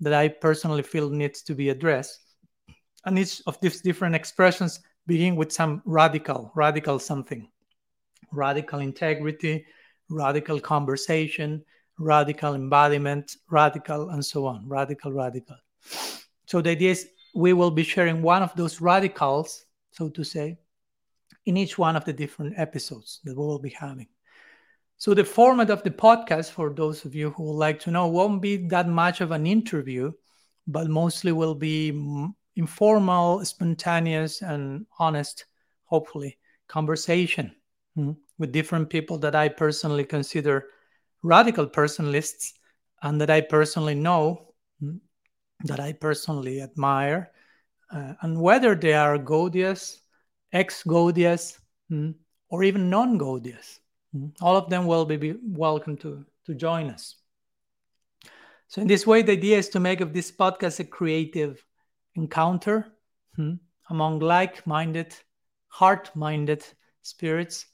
that 0.00 0.12
I 0.12 0.28
personally 0.28 0.82
feel 0.82 1.10
needs 1.10 1.42
to 1.42 1.54
be 1.54 1.70
addressed. 1.70 2.20
And 3.04 3.18
each 3.18 3.40
of 3.46 3.60
these 3.60 3.80
different 3.80 4.14
expressions 4.14 4.80
begin 5.06 5.36
with 5.36 5.52
some 5.52 5.82
radical, 5.84 6.50
radical 6.54 6.98
something 6.98 7.48
radical 8.32 8.80
integrity, 8.80 9.64
radical 10.08 10.60
conversation, 10.60 11.64
radical 11.98 12.54
embodiment, 12.54 13.36
radical, 13.50 14.10
and 14.10 14.24
so 14.24 14.46
on. 14.46 14.68
Radical, 14.68 15.12
radical. 15.12 15.56
So 16.46 16.60
the 16.60 16.70
idea 16.70 16.90
is 16.90 17.08
we 17.34 17.52
will 17.52 17.70
be 17.70 17.82
sharing 17.82 18.22
one 18.22 18.42
of 18.42 18.54
those 18.56 18.80
radicals, 18.80 19.64
so 19.92 20.08
to 20.10 20.24
say, 20.24 20.58
in 21.46 21.56
each 21.56 21.78
one 21.78 21.96
of 21.96 22.04
the 22.04 22.12
different 22.12 22.54
episodes 22.58 23.20
that 23.24 23.36
we 23.36 23.44
will 23.44 23.58
be 23.58 23.70
having. 23.70 24.08
So 24.98 25.12
the 25.12 25.24
format 25.24 25.68
of 25.68 25.82
the 25.82 25.90
podcast, 25.90 26.52
for 26.52 26.72
those 26.72 27.04
of 27.04 27.14
you 27.14 27.30
who 27.30 27.44
would 27.44 27.58
like 27.58 27.78
to 27.80 27.90
know, 27.90 28.08
won't 28.08 28.40
be 28.40 28.56
that 28.68 28.88
much 28.88 29.20
of 29.20 29.30
an 29.30 29.46
interview, 29.46 30.12
but 30.66 30.88
mostly 30.88 31.32
will 31.32 31.54
be 31.54 31.90
informal, 32.56 33.44
spontaneous, 33.44 34.40
and 34.40 34.86
honest, 34.98 35.44
hopefully, 35.84 36.38
conversation 36.66 37.54
mm-hmm. 37.96 38.12
with 38.38 38.52
different 38.52 38.88
people 38.88 39.18
that 39.18 39.34
I 39.34 39.48
personally 39.48 40.04
consider 40.04 40.68
radical 41.22 41.66
personalists 41.66 42.52
and 43.02 43.20
that 43.20 43.28
I 43.28 43.42
personally 43.42 43.94
know, 43.94 44.54
mm-hmm, 44.82 44.96
that 45.66 45.78
I 45.78 45.92
personally 45.92 46.62
admire, 46.62 47.32
uh, 47.92 48.14
and 48.22 48.40
whether 48.40 48.74
they 48.74 48.94
are 48.94 49.18
Gaudiyas, 49.18 49.98
ex 50.54 50.82
Gaudiyas, 50.84 51.58
mm-hmm, 51.92 52.12
or 52.48 52.64
even 52.64 52.88
non 52.88 53.18
Gaudiyas. 53.18 53.80
Mm-hmm. 54.16 54.44
All 54.44 54.56
of 54.56 54.70
them 54.70 54.86
will 54.86 55.04
be 55.04 55.34
welcome 55.42 55.96
to, 55.98 56.24
to 56.46 56.54
join 56.54 56.88
us. 56.90 57.16
So, 58.68 58.80
in 58.80 58.88
this 58.88 59.06
way, 59.06 59.22
the 59.22 59.32
idea 59.32 59.58
is 59.58 59.68
to 59.70 59.80
make 59.80 60.00
of 60.00 60.12
this 60.12 60.32
podcast 60.32 60.80
a 60.80 60.84
creative 60.84 61.64
encounter 62.14 62.86
hmm, 63.36 63.54
among 63.90 64.20
like 64.20 64.66
minded, 64.66 65.14
heart 65.68 66.10
minded 66.16 66.64
spirits, 67.02 67.66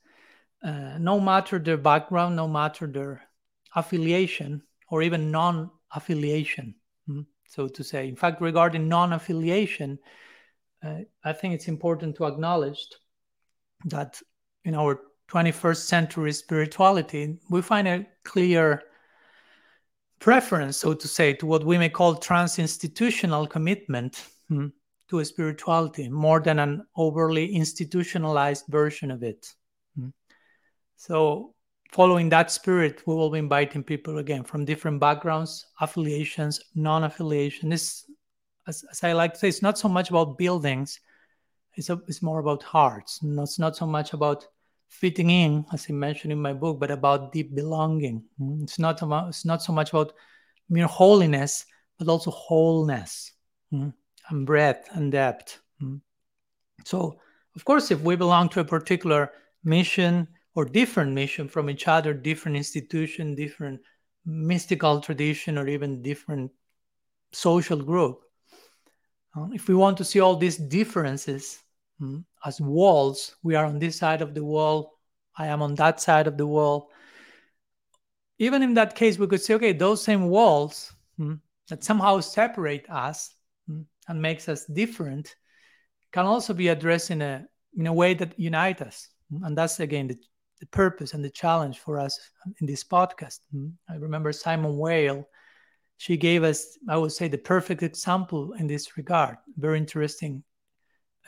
uh, 0.63 0.99
no 0.99 1.21
matter 1.21 1.59
their 1.59 1.79
background, 1.79 2.37
no 2.37 2.49
matter 2.49 2.87
their 2.87 3.23
affiliation, 3.75 4.63
or 4.89 5.03
even 5.03 5.31
non 5.31 5.71
affiliation, 5.95 6.75
hmm, 7.07 7.23
so 7.49 7.69
to 7.69 7.85
say. 7.85 8.09
In 8.09 8.17
fact, 8.17 8.41
regarding 8.41 8.89
non 8.89 9.13
affiliation, 9.13 9.99
uh, 10.85 10.99
I 11.25 11.33
think 11.33 11.55
it's 11.55 11.69
important 11.69 12.17
to 12.17 12.27
acknowledge 12.27 12.85
that 13.87 14.21
in 14.65 14.75
our 14.75 15.01
21st 15.29 15.87
century 15.87 16.33
spirituality, 16.33 17.39
we 17.49 17.63
find 17.63 17.89
a 17.89 18.07
clear 18.25 18.83
preference, 20.19 20.77
so 20.77 20.95
to 20.95 21.09
say, 21.09 21.33
to 21.35 21.47
what 21.47 21.65
we 21.65 21.77
may 21.77 21.89
call 21.89 22.15
trans 22.15 22.59
institutional 22.59 23.47
commitment 23.47 24.25
hmm, 24.49 24.69
to 25.09 25.19
a 25.19 25.25
spirituality 25.25 26.09
more 26.09 26.41
than 26.41 26.59
an 26.59 26.87
overly 26.97 27.53
institutionalized 27.55 28.65
version 28.69 29.11
of 29.11 29.23
it. 29.23 29.53
Hmm. 29.97 30.09
So, 30.97 31.55
following 31.91 32.29
that 32.29 32.51
spirit, 32.51 33.03
we 33.07 33.15
will 33.15 33.31
be 33.31 33.41
inviting 33.41 33.83
people 33.83 34.19
again 34.19 34.45
from 34.45 34.65
different 34.65 35.01
backgrounds, 35.01 35.67
affiliations, 35.81 36.61
non 36.75 37.05
affiliation. 37.05 37.69
This, 37.69 38.09
as, 38.69 38.85
as, 38.91 39.03
I 39.03 39.13
like 39.13 39.33
to 39.35 39.39
say, 39.41 39.49
it's 39.49 39.61
not 39.61 39.77
so 39.77 39.89
much 39.89 40.11
about 40.11 40.39
buildings, 40.39 41.01
it's, 41.75 41.91
a, 41.91 42.01
it's 42.07 42.23
more 42.23 42.39
about 42.39 42.63
hearts. 42.63 43.19
It's 43.23 43.59
not 43.59 43.77
so 43.77 43.87
much 43.87 44.13
about 44.13 44.47
fitting 44.93 45.31
in, 45.31 45.65
as 45.73 45.87
I 45.89 45.93
mentioned 45.95 46.33
in 46.33 46.41
my 46.41 46.53
book, 46.53 46.79
but 46.79 46.91
about 46.91 47.33
deep 47.33 47.55
belonging. 47.55 48.23
Mm, 48.39 48.63
it's 48.63 48.79
not 48.79 49.01
about, 49.01 49.29
it's 49.29 49.45
not 49.45 49.63
so 49.63 49.73
much 49.73 49.91
about 49.91 50.13
mere 50.69 50.87
holiness, 50.87 51.65
but 51.99 52.09
also 52.09 52.31
wholeness 52.31 53.33
mm, 53.73 53.93
and 54.29 54.47
breadth 54.47 54.89
and 54.93 55.11
depth. 55.11 55.61
Mm. 55.83 56.01
So, 56.85 57.19
of 57.57 57.65
course, 57.65 57.91
if 57.91 58.01
we 58.03 58.17
belong 58.17 58.51
to 58.51 58.61
a 58.61 58.65
particular 58.65 59.33
mission 59.65 60.29
or 60.55 60.67
different 60.67 61.13
mission 61.13 61.49
from 61.49 61.71
each 61.71 61.89
other, 61.89 62.13
different 62.13 62.59
institution, 62.59 63.35
different 63.35 63.81
mystical 64.27 65.01
tradition, 65.01 65.57
or 65.57 65.67
even 65.69 66.03
different 66.03 66.53
social 67.33 67.83
group, 67.83 68.21
uh, 69.37 69.47
if 69.53 69.69
we 69.69 69.75
want 69.75 69.97
to 69.97 70.05
see 70.05 70.21
all 70.21 70.37
these 70.37 70.59
differences. 70.59 71.59
As 72.45 72.61
walls, 72.61 73.37
we 73.43 73.55
are 73.55 73.65
on 73.65 73.79
this 73.79 73.97
side 73.97 74.23
of 74.23 74.35
the 74.35 74.45
wall, 74.45 74.99
I 75.37 75.47
am 75.47 75.63
on 75.63 75.75
that 75.77 76.01
side 76.01 76.27
of 76.27 76.37
the 76.37 76.47
wall. 76.47 76.91
Even 78.39 78.63
in 78.63 78.75
that 78.75 78.95
case, 78.95 79.19
we 79.19 79.27
could 79.27 79.41
say, 79.41 79.55
okay, 79.55 79.73
those 79.73 80.03
same 80.03 80.29
walls 80.29 80.93
mm, 81.19 81.41
that 81.69 81.85
somehow 81.85 82.21
separate 82.21 82.89
us 82.91 83.35
mm, 83.71 83.85
and 84.09 84.21
makes 84.21 84.49
us 84.49 84.67
different 84.67 85.35
can 86.13 86.27
also 86.27 86.53
be 86.53 86.69
addressed 86.69 87.11
in 87.11 87.23
a 87.23 87.47
in 87.77 87.87
a 87.87 87.93
way 87.93 88.15
that 88.15 88.39
unite 88.39 88.83
us. 88.83 89.09
And 89.43 89.57
that's 89.57 89.81
again 89.81 90.09
the, 90.09 90.19
the 90.61 90.67
purpose 90.67 91.15
and 91.15 91.25
the 91.25 91.31
challenge 91.31 91.79
for 91.79 91.99
us 91.99 92.19
in 92.61 92.67
this 92.67 92.85
podcast. 92.85 93.41
I 93.89 93.95
remember 93.95 94.33
Simone 94.33 94.77
Weil 94.77 95.27
she 95.97 96.17
gave 96.17 96.43
us, 96.43 96.79
I 96.89 96.97
would 96.97 97.13
say, 97.13 97.29
the 97.29 97.39
perfect 97.39 97.83
example 97.83 98.55
in 98.55 98.67
this 98.67 98.97
regard. 98.97 99.37
Very 99.57 99.79
interesting 99.79 100.43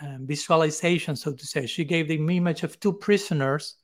um, 0.00 0.26
visualization, 0.26 1.16
so 1.16 1.32
to 1.32 1.46
say. 1.46 1.66
She 1.66 1.84
gave 1.84 2.08
the 2.08 2.16
image 2.16 2.62
of 2.62 2.78
two 2.80 2.92
prisoners, 2.92 3.76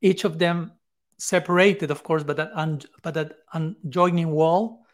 each 0.00 0.24
of 0.24 0.38
them 0.38 0.72
separated, 1.18 1.90
of 1.90 2.02
course, 2.02 2.22
but 2.22 2.36
that 2.36 2.50
un- 2.54 2.80
but 3.02 3.14
that 3.14 3.32
joining 3.88 4.30
wall. 4.30 4.84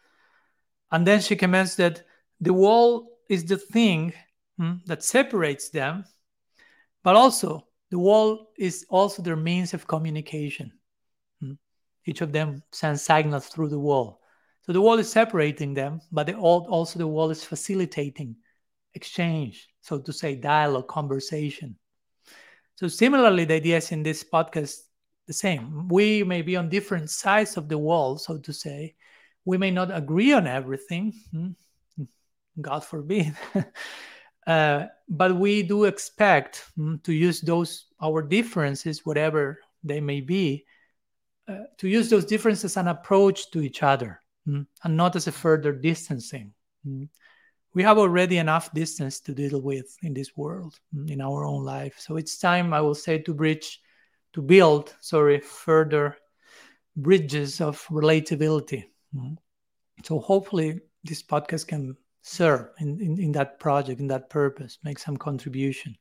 And 0.90 1.06
then 1.06 1.20
she 1.20 1.36
comments 1.36 1.74
that 1.76 2.02
the 2.40 2.52
wall 2.52 3.18
is 3.28 3.44
the 3.44 3.56
thing 3.56 4.12
hmm, 4.58 4.74
that 4.86 5.02
separates 5.02 5.70
them, 5.70 6.04
but 7.02 7.16
also 7.16 7.66
the 7.90 7.98
wall 7.98 8.50
is 8.58 8.86
also 8.88 9.22
their 9.22 9.36
means 9.36 9.74
of 9.74 9.86
communication. 9.86 10.72
Hmm. 11.40 11.52
Each 12.04 12.20
of 12.20 12.32
them 12.32 12.62
sends 12.72 13.02
signals 13.02 13.48
through 13.48 13.68
the 13.68 13.78
wall. 13.78 14.20
So 14.62 14.72
the 14.72 14.80
wall 14.80 14.98
is 14.98 15.10
separating 15.10 15.72
them, 15.72 16.00
but 16.12 16.26
the, 16.26 16.34
also 16.34 16.98
the 16.98 17.06
wall 17.06 17.30
is 17.30 17.42
facilitating 17.42 18.36
exchange, 18.94 19.68
so 19.80 19.98
to 20.00 20.12
say, 20.12 20.34
dialogue, 20.34 20.88
conversation. 20.88 21.76
So, 22.76 22.88
similarly, 22.88 23.44
the 23.44 23.54
ideas 23.54 23.92
in 23.92 24.02
this 24.02 24.24
podcast 24.24 24.78
the 25.28 25.34
same. 25.34 25.86
We 25.88 26.24
may 26.24 26.42
be 26.42 26.56
on 26.56 26.68
different 26.68 27.10
sides 27.10 27.56
of 27.56 27.68
the 27.68 27.78
wall, 27.78 28.18
so 28.18 28.38
to 28.38 28.52
say. 28.52 28.96
We 29.44 29.58
may 29.58 29.70
not 29.70 29.94
agree 29.94 30.32
on 30.32 30.46
everything. 30.46 31.12
Hmm? 31.30 31.50
God 32.60 32.84
forbid. 32.84 33.36
uh, 34.46 34.86
but 35.08 35.36
we 35.36 35.62
do 35.62 35.84
expect 35.84 36.64
hmm, 36.74 36.96
to 37.04 37.12
use 37.12 37.40
those 37.40 37.86
our 38.02 38.22
differences, 38.22 39.06
whatever 39.06 39.60
they 39.84 40.00
may 40.00 40.20
be, 40.20 40.64
uh, 41.46 41.68
to 41.76 41.88
use 41.88 42.10
those 42.10 42.24
differences 42.24 42.64
as 42.64 42.76
an 42.78 42.88
approach 42.88 43.50
to 43.52 43.60
each 43.60 43.82
other 43.82 44.20
hmm, 44.44 44.62
and 44.82 44.96
not 44.96 45.14
as 45.14 45.26
a 45.28 45.32
further 45.32 45.72
distancing. 45.72 46.52
Hmm. 46.84 47.04
We 47.74 47.82
have 47.82 47.98
already 47.98 48.38
enough 48.38 48.72
distance 48.72 49.20
to 49.20 49.32
deal 49.32 49.60
with 49.60 49.96
in 50.02 50.14
this 50.14 50.36
world, 50.36 50.78
in 51.06 51.20
our 51.20 51.44
own 51.44 51.64
life. 51.64 51.96
So 51.98 52.16
it's 52.16 52.38
time, 52.38 52.72
I 52.72 52.80
will 52.80 52.94
say, 52.94 53.18
to 53.18 53.34
bridge, 53.34 53.80
to 54.32 54.42
build, 54.42 54.94
sorry, 55.00 55.40
further 55.40 56.16
bridges 56.96 57.60
of 57.60 57.84
relatability. 57.86 58.84
So 60.04 60.18
hopefully 60.18 60.80
this 61.04 61.22
podcast 61.22 61.68
can 61.68 61.96
serve 62.22 62.68
in, 62.78 63.00
in, 63.00 63.18
in 63.20 63.32
that 63.32 63.58
project, 63.58 64.00
in 64.00 64.08
that 64.08 64.30
purpose, 64.30 64.78
make 64.82 64.98
some 64.98 65.16
contribution. 65.16 65.96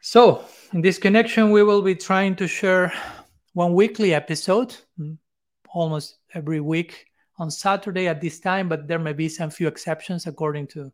So, 0.00 0.44
in 0.72 0.82
this 0.82 0.98
connection, 0.98 1.50
we 1.50 1.62
will 1.62 1.82
be 1.82 1.96
trying 1.96 2.36
to 2.36 2.46
share 2.46 2.92
one 3.54 3.74
weekly 3.74 4.14
episode 4.14 4.76
mm, 5.00 5.18
almost 5.68 6.18
every 6.34 6.60
week 6.60 7.06
on 7.38 7.50
Saturday 7.50 8.08
at 8.08 8.20
this 8.20 8.40
time, 8.40 8.68
but 8.68 8.88
there 8.88 8.98
may 8.98 9.12
be 9.12 9.28
some 9.28 9.50
few 9.50 9.68
exceptions 9.68 10.26
according 10.26 10.68
to 10.68 10.92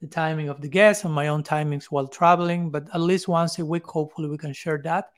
the 0.00 0.06
timing 0.06 0.48
of 0.48 0.60
the 0.60 0.68
guests 0.68 1.04
and 1.04 1.14
my 1.14 1.28
own 1.28 1.42
timings 1.42 1.84
while 1.84 2.08
traveling. 2.08 2.70
But 2.70 2.88
at 2.94 3.00
least 3.00 3.28
once 3.28 3.58
a 3.58 3.64
week, 3.64 3.86
hopefully, 3.86 4.28
we 4.28 4.38
can 4.38 4.52
share 4.52 4.80
that. 4.84 5.10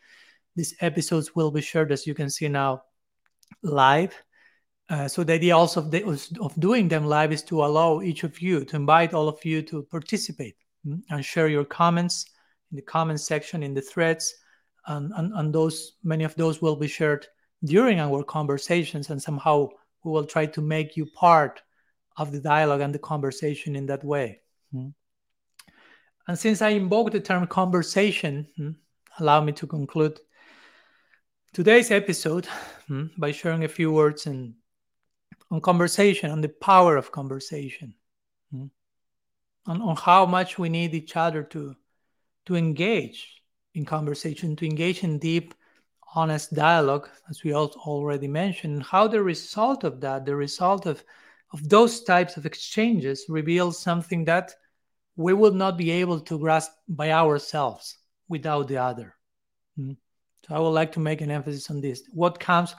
These 0.54 0.74
episodes 0.80 1.34
will 1.34 1.50
be 1.50 1.60
shared, 1.60 1.92
as 1.92 2.06
you 2.06 2.14
can 2.14 2.30
see 2.30 2.48
now, 2.48 2.82
live 3.62 4.14
uh, 4.88 5.08
so 5.08 5.24
the 5.24 5.32
idea 5.32 5.56
also 5.56 5.80
of, 5.80 5.90
the, 5.90 6.04
of 6.40 6.58
doing 6.60 6.88
them 6.88 7.06
live 7.06 7.32
is 7.32 7.42
to 7.42 7.64
allow 7.64 8.00
each 8.00 8.22
of 8.22 8.40
you 8.40 8.64
to 8.64 8.76
invite 8.76 9.14
all 9.14 9.28
of 9.28 9.44
you 9.44 9.60
to 9.62 9.82
participate 9.84 10.56
mm, 10.86 11.00
and 11.10 11.24
share 11.24 11.48
your 11.48 11.64
comments 11.64 12.26
in 12.70 12.76
the 12.76 12.82
comment 12.82 13.20
section 13.20 13.62
in 13.62 13.74
the 13.74 13.80
threads 13.80 14.32
and, 14.86 15.12
and, 15.16 15.32
and 15.34 15.52
those 15.52 15.94
many 16.04 16.22
of 16.22 16.34
those 16.36 16.62
will 16.62 16.76
be 16.76 16.86
shared 16.86 17.26
during 17.64 17.98
our 17.98 18.22
conversations 18.22 19.10
and 19.10 19.20
somehow 19.20 19.68
we 20.06 20.12
will 20.12 20.24
try 20.24 20.46
to 20.46 20.62
make 20.62 20.96
you 20.96 21.04
part 21.04 21.60
of 22.16 22.32
the 22.32 22.40
dialogue 22.40 22.80
and 22.80 22.94
the 22.94 22.98
conversation 22.98 23.76
in 23.76 23.86
that 23.86 24.02
way 24.02 24.40
mm. 24.74 24.92
and 26.28 26.38
since 26.38 26.62
i 26.62 26.70
invoke 26.70 27.10
the 27.12 27.20
term 27.20 27.46
conversation 27.46 28.46
mm, 28.58 28.74
allow 29.18 29.40
me 29.40 29.52
to 29.52 29.66
conclude 29.66 30.18
today's 31.52 31.90
episode 31.90 32.46
by 33.18 33.32
sharing 33.32 33.64
a 33.64 33.68
few 33.68 33.92
words 33.92 34.26
in 34.26 34.54
on 35.50 35.60
conversation, 35.60 36.30
on 36.30 36.40
the 36.40 36.48
power 36.48 36.96
of 36.96 37.12
conversation, 37.12 37.94
mm? 38.52 38.70
on, 39.66 39.82
on 39.82 39.96
how 39.96 40.26
much 40.26 40.58
we 40.58 40.68
need 40.68 40.94
each 40.94 41.16
other 41.16 41.42
to 41.42 41.74
to 42.46 42.54
engage 42.54 43.42
in 43.74 43.84
conversation, 43.84 44.54
to 44.56 44.66
engage 44.66 45.02
in 45.02 45.18
deep, 45.18 45.54
honest 46.16 46.54
dialogue, 46.54 47.08
as 47.30 47.44
we 47.44 47.54
already 47.54 48.26
mentioned, 48.26 48.82
how 48.82 49.06
the 49.06 49.22
result 49.22 49.84
of 49.84 50.00
that, 50.00 50.26
the 50.26 50.34
result 50.34 50.86
of 50.86 51.04
of 51.52 51.68
those 51.68 52.02
types 52.02 52.36
of 52.36 52.44
exchanges 52.44 53.26
reveals 53.28 53.78
something 53.78 54.24
that 54.24 54.52
we 55.14 55.32
will 55.32 55.52
not 55.52 55.78
be 55.78 55.92
able 55.92 56.18
to 56.18 56.38
grasp 56.38 56.72
by 56.88 57.12
ourselves 57.12 57.98
without 58.28 58.66
the 58.66 58.76
other. 58.76 59.14
Mm? 59.78 59.96
So 60.44 60.56
I 60.56 60.58
would 60.58 60.70
like 60.70 60.90
to 60.92 61.00
make 61.00 61.20
an 61.20 61.30
emphasis 61.30 61.70
on 61.70 61.80
this. 61.80 62.02
What 62.12 62.40
comes 62.40 62.74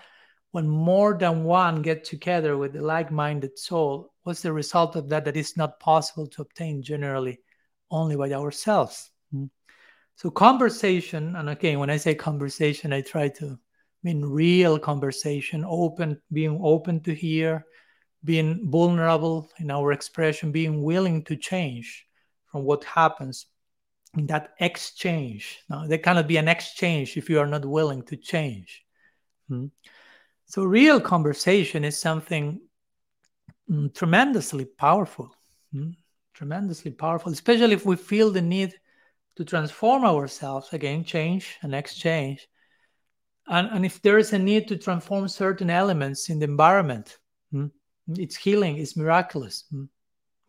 when 0.51 0.67
more 0.67 1.17
than 1.17 1.43
one 1.43 1.81
get 1.81 2.03
together 2.03 2.57
with 2.57 2.75
a 2.75 2.81
like-minded 2.81 3.59
soul 3.59 4.11
what's 4.23 4.41
the 4.41 4.51
result 4.51 4.95
of 4.95 5.09
that 5.09 5.25
that 5.25 5.37
is 5.37 5.55
not 5.55 5.79
possible 5.79 6.27
to 6.27 6.41
obtain 6.41 6.81
generally 6.81 7.39
only 7.91 8.15
by 8.15 8.31
ourselves 8.31 9.11
hmm? 9.11 9.16
So 10.17 10.29
conversation 10.29 11.35
and 11.37 11.49
again 11.49 11.79
when 11.79 11.89
i 11.89 11.95
say 11.95 12.13
conversation 12.13 12.91
i 12.91 12.99
try 12.99 13.29
to 13.29 13.57
mean 14.03 14.21
real 14.23 14.77
conversation 14.77 15.63
open 15.65 16.19
being 16.33 16.59
open 16.61 16.99
to 16.99 17.15
hear 17.15 17.65
being 18.25 18.69
vulnerable 18.69 19.49
in 19.59 19.71
our 19.71 19.93
expression 19.93 20.51
being 20.51 20.83
willing 20.83 21.23
to 21.23 21.37
change 21.37 22.05
from 22.51 22.63
what 22.63 22.83
happens 22.83 23.47
in 24.17 24.25
that 24.27 24.53
exchange. 24.59 25.59
Now 25.69 25.87
there 25.87 25.97
cannot 25.97 26.27
be 26.27 26.37
an 26.37 26.47
exchange 26.47 27.17
if 27.17 27.29
you 27.29 27.39
are 27.39 27.47
not 27.47 27.65
willing 27.65 28.03
to 28.03 28.17
change. 28.17 28.83
Hmm? 29.47 29.67
So, 30.45 30.63
real 30.63 30.99
conversation 31.01 31.83
is 31.83 31.99
something 31.99 32.61
mm, 33.69 33.93
tremendously 33.93 34.65
powerful, 34.65 35.31
mm, 35.73 35.95
tremendously 36.33 36.91
powerful, 36.91 37.31
especially 37.31 37.73
if 37.73 37.85
we 37.85 37.95
feel 37.95 38.31
the 38.31 38.41
need 38.41 38.73
to 39.37 39.45
transform 39.45 40.03
ourselves 40.03 40.73
again, 40.73 41.03
change 41.03 41.57
and 41.61 41.73
exchange. 41.73 42.47
And, 43.47 43.69
and 43.71 43.85
if 43.85 44.01
there 44.01 44.17
is 44.17 44.33
a 44.33 44.39
need 44.39 44.67
to 44.67 44.77
transform 44.77 45.27
certain 45.27 45.69
elements 45.69 46.29
in 46.29 46.39
the 46.39 46.45
environment, 46.45 47.17
mm, 47.53 47.71
it's 48.17 48.35
healing, 48.35 48.77
it's 48.77 48.97
miraculous. 48.97 49.65
Mm, 49.71 49.87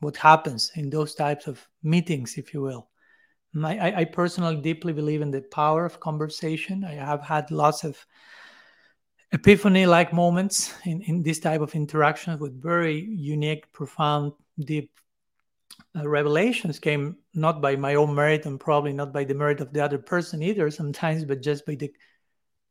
what 0.00 0.16
happens 0.16 0.72
in 0.74 0.90
those 0.90 1.14
types 1.14 1.46
of 1.46 1.64
meetings, 1.82 2.38
if 2.38 2.54
you 2.54 2.62
will. 2.62 2.88
Mm, 3.54 3.66
I, 3.66 4.00
I 4.00 4.04
personally 4.04 4.56
deeply 4.56 4.94
believe 4.94 5.20
in 5.20 5.30
the 5.30 5.42
power 5.42 5.84
of 5.84 6.00
conversation. 6.00 6.82
I 6.82 6.94
have 6.94 7.22
had 7.22 7.50
lots 7.50 7.84
of 7.84 8.04
epiphany 9.32 9.84
like 9.84 10.14
moments 10.14 10.72
in, 10.86 11.02
in 11.02 11.22
this 11.22 11.40
type 11.40 11.60
of 11.60 11.74
interactions 11.74 12.40
with 12.40 12.62
very 12.62 12.98
unique, 12.98 13.70
profound, 13.72 14.32
deep 14.58 14.90
uh, 15.96 16.08
revelations 16.08 16.78
came 16.78 17.16
not 17.34 17.60
by 17.60 17.76
my 17.76 17.94
own 17.94 18.14
merit 18.14 18.46
and 18.46 18.60
probably 18.60 18.92
not 18.92 19.12
by 19.12 19.24
the 19.24 19.34
merit 19.34 19.60
of 19.60 19.72
the 19.72 19.82
other 19.82 19.98
person 19.98 20.42
either 20.42 20.70
sometimes, 20.70 21.24
but 21.24 21.42
just 21.42 21.66
by 21.66 21.74
the 21.74 21.92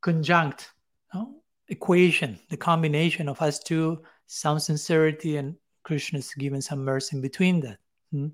conjunct 0.01 0.71
equation, 1.69 2.39
the 2.49 2.57
combination 2.57 3.27
of 3.27 3.41
us 3.41 3.59
two, 3.59 4.01
some 4.27 4.59
sincerity 4.59 5.37
and 5.37 5.55
Krishna's 5.83 6.33
given 6.33 6.61
some 6.61 6.83
mercy 6.83 7.15
in 7.15 7.21
between 7.21 7.61
that. 7.61 7.77
Hmm? 8.11 8.27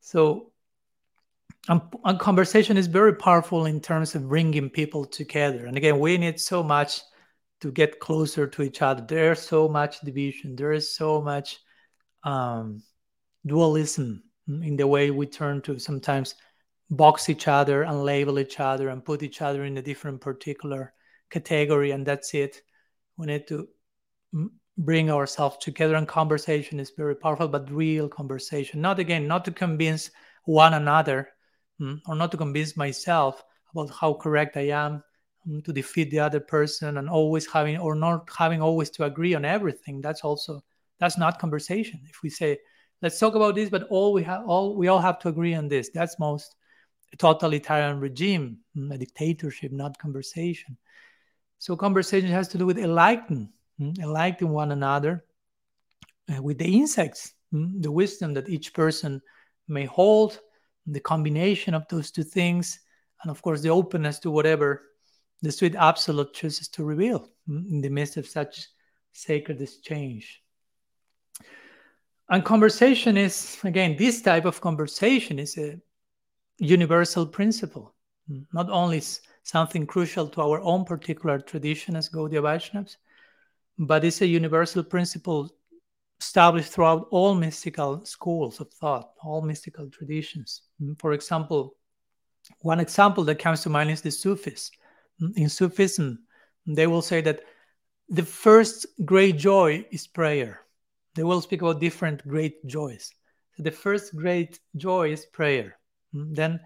So, 0.00 0.52
um, 1.68 1.90
and 2.04 2.18
conversation 2.18 2.76
is 2.76 2.88
very 2.88 3.14
powerful 3.14 3.66
in 3.66 3.80
terms 3.80 4.14
of 4.14 4.28
bringing 4.28 4.68
people 4.70 5.04
together. 5.04 5.66
And 5.66 5.76
again, 5.76 6.00
we 6.00 6.18
need 6.18 6.40
so 6.40 6.62
much 6.62 7.00
to 7.60 7.70
get 7.70 8.00
closer 8.00 8.48
to 8.48 8.62
each 8.62 8.82
other. 8.82 9.04
There's 9.06 9.40
so 9.40 9.68
much 9.68 10.00
division. 10.00 10.56
There 10.56 10.72
is 10.72 10.92
so 10.92 11.20
much 11.20 11.60
um, 12.24 12.82
dualism 13.46 14.22
mm, 14.48 14.66
in 14.66 14.76
the 14.76 14.86
way 14.86 15.10
we 15.10 15.26
turn 15.26 15.60
to 15.62 15.78
sometimes 15.78 16.34
box 16.90 17.28
each 17.28 17.48
other 17.48 17.82
and 17.82 18.04
label 18.04 18.38
each 18.38 18.60
other 18.60 18.90
and 18.90 19.04
put 19.04 19.22
each 19.22 19.40
other 19.42 19.64
in 19.64 19.78
a 19.78 19.82
different 19.82 20.20
particular 20.20 20.92
category, 21.30 21.90
and 21.92 22.06
that's 22.06 22.34
it. 22.34 22.60
We 23.16 23.26
need 23.26 23.46
to 23.48 23.68
mm, 24.34 24.48
bring 24.78 25.10
ourselves 25.10 25.56
together, 25.58 25.94
and 25.94 26.06
conversation 26.06 26.80
is 26.80 26.92
very 26.96 27.16
powerful, 27.16 27.48
but 27.48 27.70
real 27.70 28.08
conversation. 28.08 28.80
Not 28.80 28.98
again, 28.98 29.26
not 29.26 29.44
to 29.46 29.50
convince 29.50 30.10
one 30.44 30.74
another 30.74 31.30
mm, 31.80 32.00
or 32.06 32.14
not 32.14 32.30
to 32.32 32.36
convince 32.36 32.76
myself 32.76 33.42
about 33.70 33.90
how 33.90 34.14
correct 34.14 34.56
I 34.56 34.68
am 34.68 35.02
to 35.64 35.72
defeat 35.72 36.10
the 36.10 36.20
other 36.20 36.40
person 36.40 36.98
and 36.98 37.08
always 37.08 37.46
having 37.46 37.76
or 37.78 37.94
not 37.94 38.28
having 38.36 38.62
always 38.62 38.90
to 38.90 39.04
agree 39.04 39.34
on 39.34 39.44
everything 39.44 40.00
that's 40.00 40.20
also 40.20 40.62
that's 41.00 41.18
not 41.18 41.40
conversation 41.40 42.00
if 42.08 42.22
we 42.22 42.30
say 42.30 42.58
let's 43.02 43.18
talk 43.18 43.34
about 43.34 43.54
this 43.54 43.68
but 43.68 43.86
all 43.90 44.12
we 44.12 44.22
have 44.22 44.44
all 44.46 44.76
we 44.76 44.88
all 44.88 45.00
have 45.00 45.18
to 45.18 45.28
agree 45.28 45.54
on 45.54 45.68
this 45.68 45.90
that's 45.92 46.18
most 46.18 46.54
totalitarian 47.18 48.00
regime 48.00 48.58
mm, 48.76 48.94
a 48.94 48.98
dictatorship 48.98 49.72
not 49.72 49.98
conversation 49.98 50.76
so 51.58 51.76
conversation 51.76 52.28
has 52.28 52.48
to 52.48 52.58
do 52.58 52.64
with 52.64 52.78
enlightening 52.78 53.48
mm, 53.80 53.98
enlightening 53.98 54.52
one 54.52 54.72
another 54.72 55.24
uh, 56.34 56.42
with 56.42 56.58
the 56.58 56.76
insights 56.76 57.34
mm, 57.52 57.82
the 57.82 57.90
wisdom 57.90 58.32
that 58.32 58.48
each 58.48 58.72
person 58.72 59.20
may 59.68 59.84
hold 59.84 60.40
the 60.86 61.00
combination 61.00 61.74
of 61.74 61.86
those 61.88 62.10
two 62.10 62.24
things 62.24 62.80
and 63.22 63.30
of 63.30 63.42
course 63.42 63.60
the 63.60 63.70
openness 63.70 64.18
to 64.18 64.30
whatever 64.30 64.82
the 65.42 65.50
sweet 65.50 65.74
absolute 65.74 66.32
chooses 66.32 66.68
to 66.68 66.84
reveal 66.84 67.28
in 67.48 67.80
the 67.80 67.88
midst 67.88 68.16
of 68.16 68.26
such 68.26 68.68
sacred 69.12 69.60
exchange. 69.60 70.41
And 72.32 72.42
conversation 72.42 73.18
is, 73.18 73.58
again, 73.62 73.94
this 73.94 74.22
type 74.22 74.46
of 74.46 74.58
conversation 74.62 75.38
is 75.38 75.58
a 75.58 75.78
universal 76.56 77.26
principle, 77.26 77.94
not 78.54 78.70
only 78.70 79.02
something 79.42 79.86
crucial 79.86 80.26
to 80.28 80.40
our 80.40 80.58
own 80.62 80.86
particular 80.86 81.38
tradition 81.38 81.94
as 81.94 82.08
Gaudiya 82.08 82.40
Vaishnavas, 82.40 82.96
but 83.78 84.02
it's 84.02 84.22
a 84.22 84.26
universal 84.26 84.82
principle 84.82 85.50
established 86.22 86.72
throughout 86.72 87.06
all 87.10 87.34
mystical 87.34 88.02
schools 88.06 88.60
of 88.60 88.72
thought, 88.72 89.10
all 89.22 89.42
mystical 89.42 89.90
traditions. 89.90 90.62
For 91.00 91.12
example, 91.12 91.76
one 92.60 92.80
example 92.80 93.24
that 93.24 93.40
comes 93.40 93.60
to 93.64 93.68
mind 93.68 93.90
is 93.90 94.00
the 94.00 94.10
Sufis 94.10 94.70
In 95.36 95.50
Sufism, 95.50 96.20
they 96.66 96.86
will 96.86 97.02
say 97.02 97.20
that 97.20 97.40
the 98.08 98.24
first 98.24 98.86
great 99.04 99.36
joy 99.36 99.84
is 99.90 100.06
prayer. 100.06 100.62
They 101.14 101.24
will 101.24 101.40
speak 101.40 101.62
about 101.62 101.80
different 101.80 102.26
great 102.26 102.64
joys. 102.66 103.12
So 103.56 103.62
the 103.62 103.70
first 103.70 104.16
great 104.16 104.60
joy 104.76 105.12
is 105.12 105.26
prayer. 105.26 105.78
Hmm? 106.12 106.32
Then, 106.32 106.60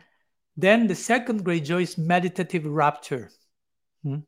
then 0.56 0.86
the 0.86 0.94
second 0.94 1.44
great 1.44 1.64
joy 1.64 1.82
is 1.82 1.98
meditative 1.98 2.64
rapture, 2.64 3.30
hmm? 4.02 4.18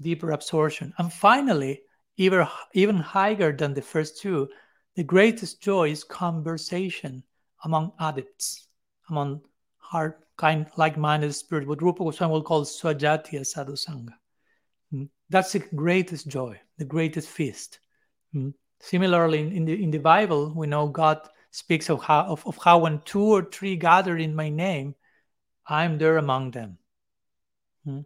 deeper 0.00 0.32
absorption. 0.32 0.92
And 0.98 1.12
finally, 1.12 1.82
even, 2.16 2.46
even 2.74 2.96
higher 2.96 3.52
than 3.52 3.72
the 3.72 3.82
first 3.82 4.20
two, 4.20 4.48
the 4.96 5.04
greatest 5.04 5.62
joy 5.62 5.90
is 5.90 6.04
conversation 6.04 7.22
among 7.64 7.92
adepts, 7.98 8.68
among 9.08 9.40
heart, 9.78 10.26
kind, 10.36 10.66
like-minded 10.76 11.34
spirit, 11.34 11.66
what 11.66 11.82
Rupa 11.82 12.04
Goswami 12.04 12.32
will 12.32 12.42
call 12.42 12.64
Swajatiya 12.64 13.40
Sadhusanga. 13.40 14.14
Hmm? 14.90 15.04
That's 15.30 15.52
the 15.52 15.60
greatest 15.60 16.28
joy, 16.28 16.60
the 16.76 16.84
greatest 16.84 17.28
feast. 17.28 17.80
Similarly, 18.80 19.40
in, 19.40 19.52
in, 19.52 19.64
the 19.66 19.82
in 19.82 19.90
the 19.90 19.98
Bible, 19.98 20.52
we 20.56 20.66
know 20.66 20.88
God 20.88 21.28
speaks 21.50 21.90
of 21.90 22.02
how 22.02 22.22
of, 22.22 22.46
of 22.46 22.58
how 22.64 22.78
when 22.78 23.00
two 23.00 23.22
or 23.22 23.42
three 23.44 23.76
gather 23.76 24.16
in 24.16 24.34
my 24.34 24.48
name, 24.48 24.94
I'm 25.66 25.98
there 25.98 26.16
among 26.16 26.52
them. 26.52 26.78
Hmm? 27.84 28.00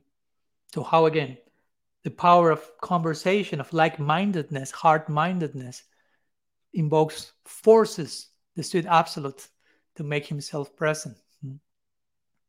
So 0.74 0.82
how 0.82 1.06
again, 1.06 1.38
the 2.02 2.10
power 2.10 2.50
of 2.50 2.60
conversation, 2.80 3.60
of 3.60 3.72
like-mindedness, 3.72 4.72
heart-mindedness, 4.72 5.84
invokes 6.72 7.32
forces 7.44 8.28
the 8.56 8.62
sweet 8.62 8.86
absolute 8.86 9.48
to 9.96 10.02
make 10.02 10.26
himself 10.26 10.74
present. 10.74 11.16
Hmm? 11.40 11.56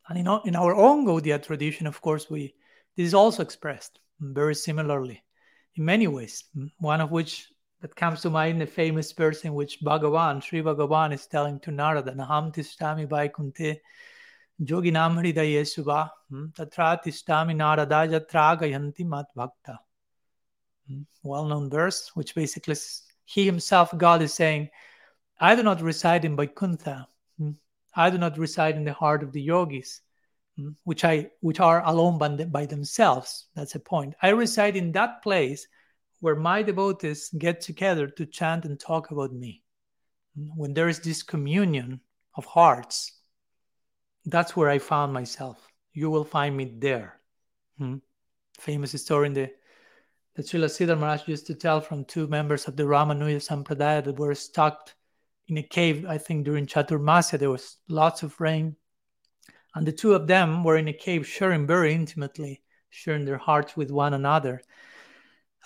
And 0.08 0.18
in, 0.18 0.40
in 0.44 0.56
our 0.56 0.74
own 0.74 1.06
Gaudiya 1.06 1.42
tradition, 1.42 1.86
of 1.86 2.00
course, 2.00 2.28
we 2.28 2.54
this 2.96 3.06
is 3.06 3.14
also 3.14 3.42
expressed 3.42 4.00
very 4.18 4.54
similarly 4.54 5.22
in 5.76 5.84
many 5.84 6.08
ways. 6.08 6.44
Hmm? 6.54 6.66
One 6.78 7.00
of 7.00 7.12
which 7.12 7.48
that 7.86 7.94
comes 7.94 8.20
to 8.20 8.30
mind 8.30 8.60
the 8.60 8.66
famous 8.66 9.12
verse 9.12 9.44
in 9.44 9.54
which 9.54 9.80
Bhagavan, 9.80 10.42
Sri 10.42 10.60
Bhagavan 10.60 11.14
is 11.14 11.28
telling 11.28 11.60
to 11.60 11.70
Narada, 11.70 12.10
Naham 12.10 12.52
tishtami 12.52 13.06
vaikunte 13.06 13.78
yoginam 14.60 15.14
hridaye 15.14 15.60
subha 15.62 16.10
hmm, 16.28 16.46
tatra 16.46 17.00
tishtami 17.00 17.54
narada 17.54 18.08
jatra 18.08 18.60
gayanti 18.60 19.06
mat 19.06 19.26
bhakta. 19.36 19.78
Hmm, 20.88 21.02
well-known 21.22 21.70
verse, 21.70 22.10
which 22.14 22.34
basically 22.34 22.74
he 23.24 23.46
himself, 23.46 23.96
God 23.96 24.20
is 24.20 24.34
saying, 24.34 24.68
I 25.38 25.54
do 25.54 25.62
not 25.62 25.80
reside 25.80 26.24
in 26.24 26.34
Vaikuntha. 26.34 27.06
Hmm, 27.38 27.52
I 27.94 28.10
do 28.10 28.18
not 28.18 28.36
reside 28.36 28.74
in 28.74 28.82
the 28.82 28.94
heart 28.94 29.22
of 29.22 29.30
the 29.30 29.42
yogis, 29.42 30.00
which 30.82 31.04
I 31.04 31.30
which 31.38 31.60
are 31.60 31.86
alone 31.86 32.18
by 32.50 32.66
themselves. 32.66 33.46
That's 33.54 33.76
a 33.76 33.80
point. 33.80 34.16
I 34.20 34.30
reside 34.30 34.74
in 34.74 34.90
that 34.92 35.22
place 35.22 35.68
where 36.20 36.36
my 36.36 36.62
devotees 36.62 37.30
get 37.36 37.60
together 37.60 38.06
to 38.06 38.26
chant 38.26 38.64
and 38.64 38.78
talk 38.78 39.10
about 39.10 39.32
me. 39.32 39.62
When 40.34 40.74
there 40.74 40.88
is 40.88 41.00
this 41.00 41.22
communion 41.22 42.00
of 42.34 42.44
hearts, 42.44 43.12
that's 44.24 44.56
where 44.56 44.68
I 44.68 44.78
found 44.78 45.12
myself. 45.12 45.66
You 45.92 46.10
will 46.10 46.24
find 46.24 46.56
me 46.56 46.76
there. 46.78 47.20
Hmm? 47.78 47.96
Famous 48.58 48.92
story 49.00 49.28
in 49.28 49.34
the 49.34 49.50
that 50.36 50.46
Srila 50.46 50.66
Sridhar 50.66 50.98
Maharaj 50.98 51.26
used 51.26 51.46
to 51.46 51.54
tell 51.54 51.80
from 51.80 52.04
two 52.04 52.26
members 52.26 52.68
of 52.68 52.76
the 52.76 52.82
Ramanuja 52.82 53.40
Sampradaya 53.40 54.04
that 54.04 54.18
were 54.18 54.34
stuck 54.34 54.90
in 55.48 55.56
a 55.56 55.62
cave, 55.62 56.04
I 56.06 56.18
think 56.18 56.44
during 56.44 56.66
Chaturmasya, 56.66 57.38
there 57.38 57.50
was 57.50 57.76
lots 57.88 58.22
of 58.22 58.38
rain. 58.40 58.76
And 59.74 59.86
the 59.86 59.92
two 59.92 60.14
of 60.14 60.26
them 60.26 60.62
were 60.62 60.76
in 60.76 60.88
a 60.88 60.92
cave 60.92 61.26
sharing 61.26 61.66
very 61.66 61.94
intimately, 61.94 62.62
sharing 62.90 63.24
their 63.24 63.38
hearts 63.38 63.76
with 63.76 63.90
one 63.90 64.12
another. 64.12 64.60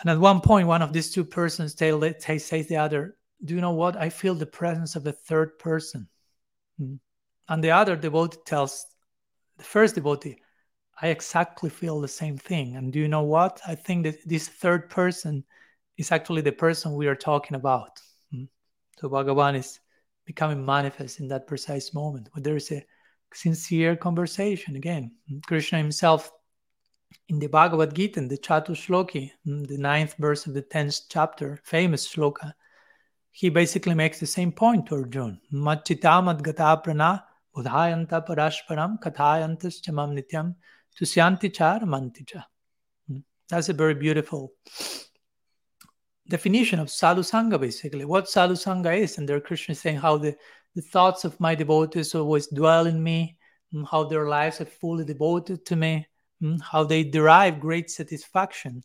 And 0.01 0.11
at 0.11 0.19
one 0.19 0.41
point, 0.41 0.67
one 0.67 0.83
of 0.83 0.93
these 0.93 1.11
two 1.11 1.25
persons 1.25 1.75
says 1.77 2.67
the 2.67 2.77
other, 2.79 3.17
Do 3.45 3.55
you 3.55 3.61
know 3.61 3.73
what? 3.73 3.97
I 3.97 4.09
feel 4.09 4.35
the 4.35 4.47
presence 4.47 4.97
of 4.97 5.07
a 5.07 5.13
third 5.13 5.59
person. 5.59 6.09
Hmm. 6.79 6.95
And 7.49 7.63
the 7.63 7.73
other 7.73 7.97
devotee 7.97 8.39
tells 8.47 8.87
the 9.59 9.65
first 9.65 9.95
devotee, 9.95 10.39
I 11.03 11.09
exactly 11.09 11.71
feel 11.71 12.01
the 12.01 12.09
same 12.09 12.39
thing. 12.39 12.77
And 12.77 12.93
do 12.93 12.99
you 12.99 13.09
know 13.09 13.23
what? 13.23 13.61
I 13.67 13.75
think 13.75 14.05
that 14.05 14.27
this 14.27 14.49
third 14.49 14.89
person 14.89 15.45
is 15.99 16.13
actually 16.13 16.43
the 16.43 16.53
person 16.53 16.95
we 16.95 17.09
are 17.09 17.17
talking 17.17 17.57
about. 17.57 18.01
Hmm. 18.31 18.45
So 18.99 19.09
Bhagavan 19.09 19.57
is 19.57 19.81
becoming 20.25 20.65
manifest 20.65 21.21
in 21.21 21.29
that 21.29 21.47
precise 21.47 21.93
moment 21.93 22.29
when 22.33 22.43
there 22.43 22.57
is 22.57 22.71
a 22.73 22.85
sincere 23.35 23.97
conversation. 23.97 24.77
Again, 24.77 25.13
Krishna 25.47 25.79
himself 25.79 26.31
in 27.29 27.39
the 27.39 27.47
Bhagavad 27.47 27.95
Gita, 27.95 28.19
in 28.19 28.29
the 28.29 28.37
Chatushloki, 28.37 29.31
the 29.45 29.79
ninth 29.79 30.15
verse 30.19 30.47
of 30.47 30.55
the 30.55 30.63
tenth 30.63 31.03
chapter, 31.09 31.61
famous 31.65 32.13
shloka, 32.13 32.53
he 33.31 33.49
basically 33.49 33.95
makes 33.95 34.19
the 34.19 34.27
same 34.27 34.51
point 34.51 34.87
to 34.87 34.97
Arjuna. 34.97 35.41
Machitamat 35.53 36.43
gata 36.43 36.81
prana 36.83 37.23
budhayanta 37.57 38.27
parashparam 38.27 38.99
kathayantas 39.01 39.81
chamam 39.81 40.19
nityam 40.19 40.57
tusyanti 41.01 41.55
char 41.55 41.81
manticha. 41.81 42.45
Hmm. 43.07 43.19
That's 43.49 43.69
a 43.69 43.75
very 43.75 43.95
beautiful 43.95 44.53
definition 46.29 46.81
of 46.81 46.91
sadhu 46.91 47.23
sangha, 47.23 47.61
basically. 47.61 48.05
What 48.05 48.29
sadhu 48.29 48.55
sangha 48.55 48.97
is, 48.99 49.19
and 49.19 49.29
there 49.29 49.41
Krishna 49.41 49.73
is 49.73 49.81
saying 49.81 49.99
how 49.99 50.17
the, 50.17 50.37
the 50.75 50.83
thoughts 50.83 51.25
of 51.25 51.39
my 51.39 51.55
devotees 51.55 52.15
always 52.15 52.49
dwell 52.49 52.87
in 52.87 53.01
me, 53.01 53.39
how 53.89 54.03
their 54.05 54.29
lives 54.29 54.61
are 54.61 54.65
fully 54.65 55.05
devoted 55.05 55.65
to 55.67 55.77
me, 55.77 55.93
Hmm, 55.93 56.10
Mm, 56.43 56.61
how 56.61 56.85
they 56.85 57.05
derive 57.05 57.61
great 57.61 57.91
satisfaction 57.91 58.83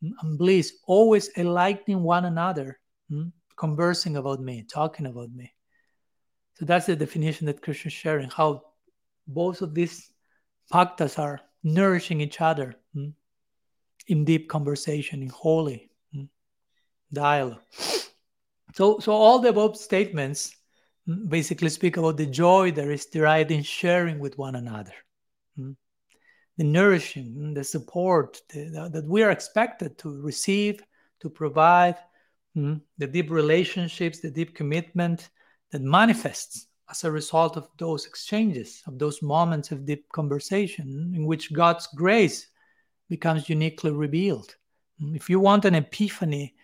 hmm, 0.00 0.10
and 0.20 0.38
bliss, 0.38 0.74
always 0.86 1.30
enlightening 1.36 2.02
one 2.02 2.26
another, 2.26 2.78
hmm, 3.08 3.28
conversing 3.56 4.16
about 4.16 4.40
me, 4.40 4.64
talking 4.70 5.06
about 5.06 5.30
me. 5.32 5.52
So 6.54 6.66
that's 6.66 6.86
the 6.86 6.96
definition 6.96 7.46
that 7.46 7.62
Krishna 7.62 7.88
is 7.88 7.94
sharing, 7.94 8.28
how 8.28 8.64
both 9.26 9.62
of 9.62 9.74
these 9.74 10.10
bhaktas 10.70 11.18
are 11.18 11.40
nourishing 11.62 12.20
each 12.20 12.40
other 12.40 12.74
mm, 12.94 13.12
in 14.08 14.24
deep 14.24 14.48
conversation, 14.50 15.22
in 15.22 15.28
holy 15.30 15.90
mm, 16.14 16.28
dialogue. 17.12 17.62
So, 18.74 18.98
so 18.98 19.12
all 19.12 19.38
the 19.38 19.48
above 19.48 19.78
statements 19.78 20.54
basically 21.28 21.70
speak 21.70 21.96
about 21.96 22.18
the 22.18 22.26
joy 22.26 22.72
that 22.72 22.88
is 22.88 23.06
derived 23.06 23.50
in 23.50 23.62
sharing 23.62 24.18
with 24.18 24.36
one 24.38 24.54
another 24.54 24.92
the 26.60 26.64
nourishing, 26.64 27.54
the 27.54 27.64
support 27.64 28.42
that 28.50 29.04
we 29.06 29.22
are 29.22 29.30
expected 29.30 29.96
to 29.96 30.20
receive, 30.20 30.84
to 31.18 31.30
provide, 31.30 31.96
mm, 32.54 32.78
the 32.98 33.06
deep 33.06 33.30
relationships, 33.30 34.20
the 34.20 34.30
deep 34.30 34.54
commitment 34.54 35.30
that 35.70 35.80
manifests 35.80 36.66
as 36.90 37.02
a 37.02 37.10
result 37.10 37.56
of 37.56 37.66
those 37.78 38.04
exchanges, 38.04 38.82
of 38.86 38.98
those 38.98 39.22
moments 39.22 39.72
of 39.72 39.86
deep 39.86 40.06
conversation 40.12 41.14
in 41.16 41.24
which 41.24 41.50
God's 41.54 41.86
grace 41.96 42.46
becomes 43.08 43.48
uniquely 43.48 43.92
revealed. 43.92 44.54
Mm, 45.02 45.16
if 45.16 45.30
you 45.30 45.40
want 45.40 45.64
an 45.64 45.76
epiphany 45.76 46.54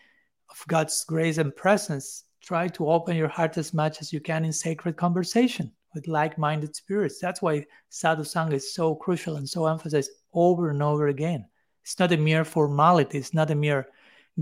of 0.51 0.63
God's 0.69 1.07
grace 1.07 1.39
and 1.39 1.57
presence, 1.57 2.25
try 2.43 2.69
to 2.69 2.91
open 2.91 3.17
your 3.17 3.29
heart 3.29 3.57
as 3.57 3.73
much 3.73 4.03
as 4.03 4.13
you 4.13 4.21
can 4.21 4.45
in 4.45 4.53
sacred 4.53 4.99
conversation 4.99 5.73
with 5.95 6.09
like-minded 6.09 6.75
spirits. 6.77 7.19
That's 7.19 7.43
why 7.43 7.67
sadhu 7.89 8.23
sangha 8.23 8.55
is 8.55 8.75
so 8.75 8.95
crucial 8.95 9.37
and 9.37 9.49
so 9.49 9.67
emphasized 9.67 10.11
over 10.33 10.71
and 10.71 10.83
over 10.83 11.09
again. 11.09 11.47
It's 11.83 11.99
not 11.99 12.13
a 12.13 12.17
mere 12.17 12.45
formality. 12.45 13.19
It's 13.19 13.35
not 13.35 13.51
a 13.51 13.55
mere 13.55 13.89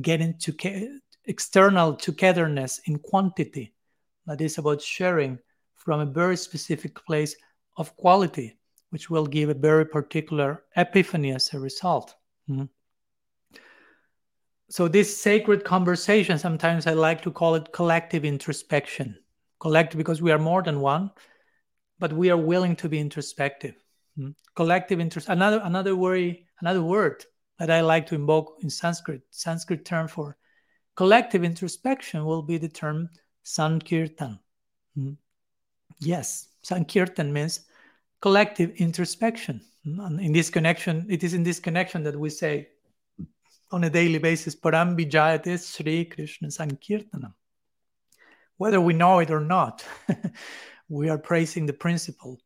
getting 0.00 0.34
to 0.38 1.00
external 1.26 1.94
togetherness 1.94 2.80
in 2.86 2.98
quantity, 2.98 3.72
but 4.26 4.40
it's 4.40 4.58
about 4.58 4.82
sharing 4.82 5.38
from 5.74 6.00
a 6.00 6.06
very 6.06 6.36
specific 6.36 6.94
place 7.04 7.36
of 7.76 7.96
quality, 7.96 8.56
which 8.90 9.10
will 9.10 9.26
give 9.26 9.50
a 9.50 9.54
very 9.54 9.84
particular 9.84 10.64
epiphany 10.76 11.32
as 11.32 11.52
a 11.52 11.58
result. 11.58 12.14
Mm-hmm. 12.48 12.64
So, 14.70 14.88
this 14.88 15.20
sacred 15.20 15.64
conversation, 15.64 16.38
sometimes 16.38 16.86
I 16.86 16.94
like 16.94 17.22
to 17.22 17.30
call 17.30 17.54
it 17.54 17.72
collective 17.72 18.24
introspection. 18.24 19.18
Collective 19.60 19.98
because 19.98 20.22
we 20.22 20.32
are 20.32 20.38
more 20.38 20.62
than 20.62 20.80
one, 20.80 21.10
but 21.98 22.12
we 22.12 22.30
are 22.30 22.36
willing 22.36 22.76
to 22.76 22.88
be 22.88 22.98
introspective. 22.98 23.74
Hmm? 24.16 24.30
Collective 24.54 25.00
interest. 25.00 25.28
Another 25.28 25.60
another 25.64 25.96
worry, 25.96 26.46
another 26.60 26.82
word 26.82 27.24
that 27.58 27.70
I 27.70 27.80
like 27.80 28.06
to 28.08 28.14
invoke 28.14 28.58
in 28.62 28.70
Sanskrit, 28.70 29.22
Sanskrit 29.30 29.84
term 29.84 30.08
for 30.08 30.36
collective 30.96 31.44
introspection 31.44 32.24
will 32.24 32.42
be 32.42 32.58
the 32.58 32.68
term 32.68 33.08
sankirtan. 33.44 34.38
Hmm? 34.94 35.12
Yes, 36.00 36.48
sankirtan 36.62 37.32
means 37.32 37.60
collective 38.20 38.70
introspection. 38.76 39.60
Hmm? 39.84 40.00
And 40.00 40.20
in 40.20 40.32
this 40.32 40.50
connection, 40.50 41.06
it 41.08 41.22
is 41.22 41.34
in 41.34 41.42
this 41.42 41.60
connection 41.60 42.02
that 42.04 42.18
we 42.18 42.30
say 42.30 42.68
on 43.74 43.84
a 43.84 43.90
daily 43.90 44.18
basis, 44.18 44.54
Param 44.54 44.96
Vijayate 44.96 45.58
Sri 45.58 46.04
Krishna 46.04 46.48
Sankirtanam. 46.48 47.34
Whether 48.56 48.80
we 48.80 48.94
know 48.94 49.18
it 49.18 49.30
or 49.30 49.40
not, 49.40 49.84
we 50.88 51.08
are 51.08 51.18
praising 51.18 51.66
the 51.66 51.72
principle 51.72 52.38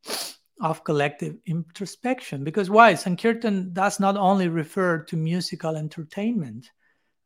of 0.60 0.84
collective 0.84 1.36
introspection. 1.46 2.44
Because 2.44 2.70
why? 2.70 2.94
Sankirtan 2.94 3.72
does 3.72 4.00
not 4.00 4.16
only 4.16 4.48
refer 4.48 4.98
to 5.04 5.16
musical 5.16 5.76
entertainment 5.76 6.70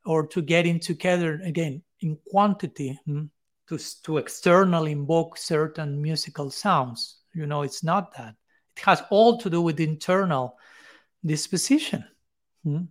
or 0.04 0.26
to 0.28 0.42
getting 0.42 0.80
together 0.80 1.40
again 1.44 1.82
in 2.00 2.18
quantity 2.28 2.98
hmm, 3.06 3.24
to, 3.68 3.78
to 4.02 4.18
externally 4.18 4.92
invoke 4.92 5.38
certain 5.38 6.00
musical 6.00 6.50
sounds. 6.50 7.18
You 7.34 7.46
know, 7.46 7.62
it's 7.62 7.82
not 7.82 8.16
that. 8.16 8.34
It 8.76 8.82
has 8.82 9.02
all 9.10 9.38
to 9.38 9.48
do 9.48 9.62
with 9.62 9.80
internal 9.80 10.56
disposition, 11.24 12.04
hmm, 12.64 12.82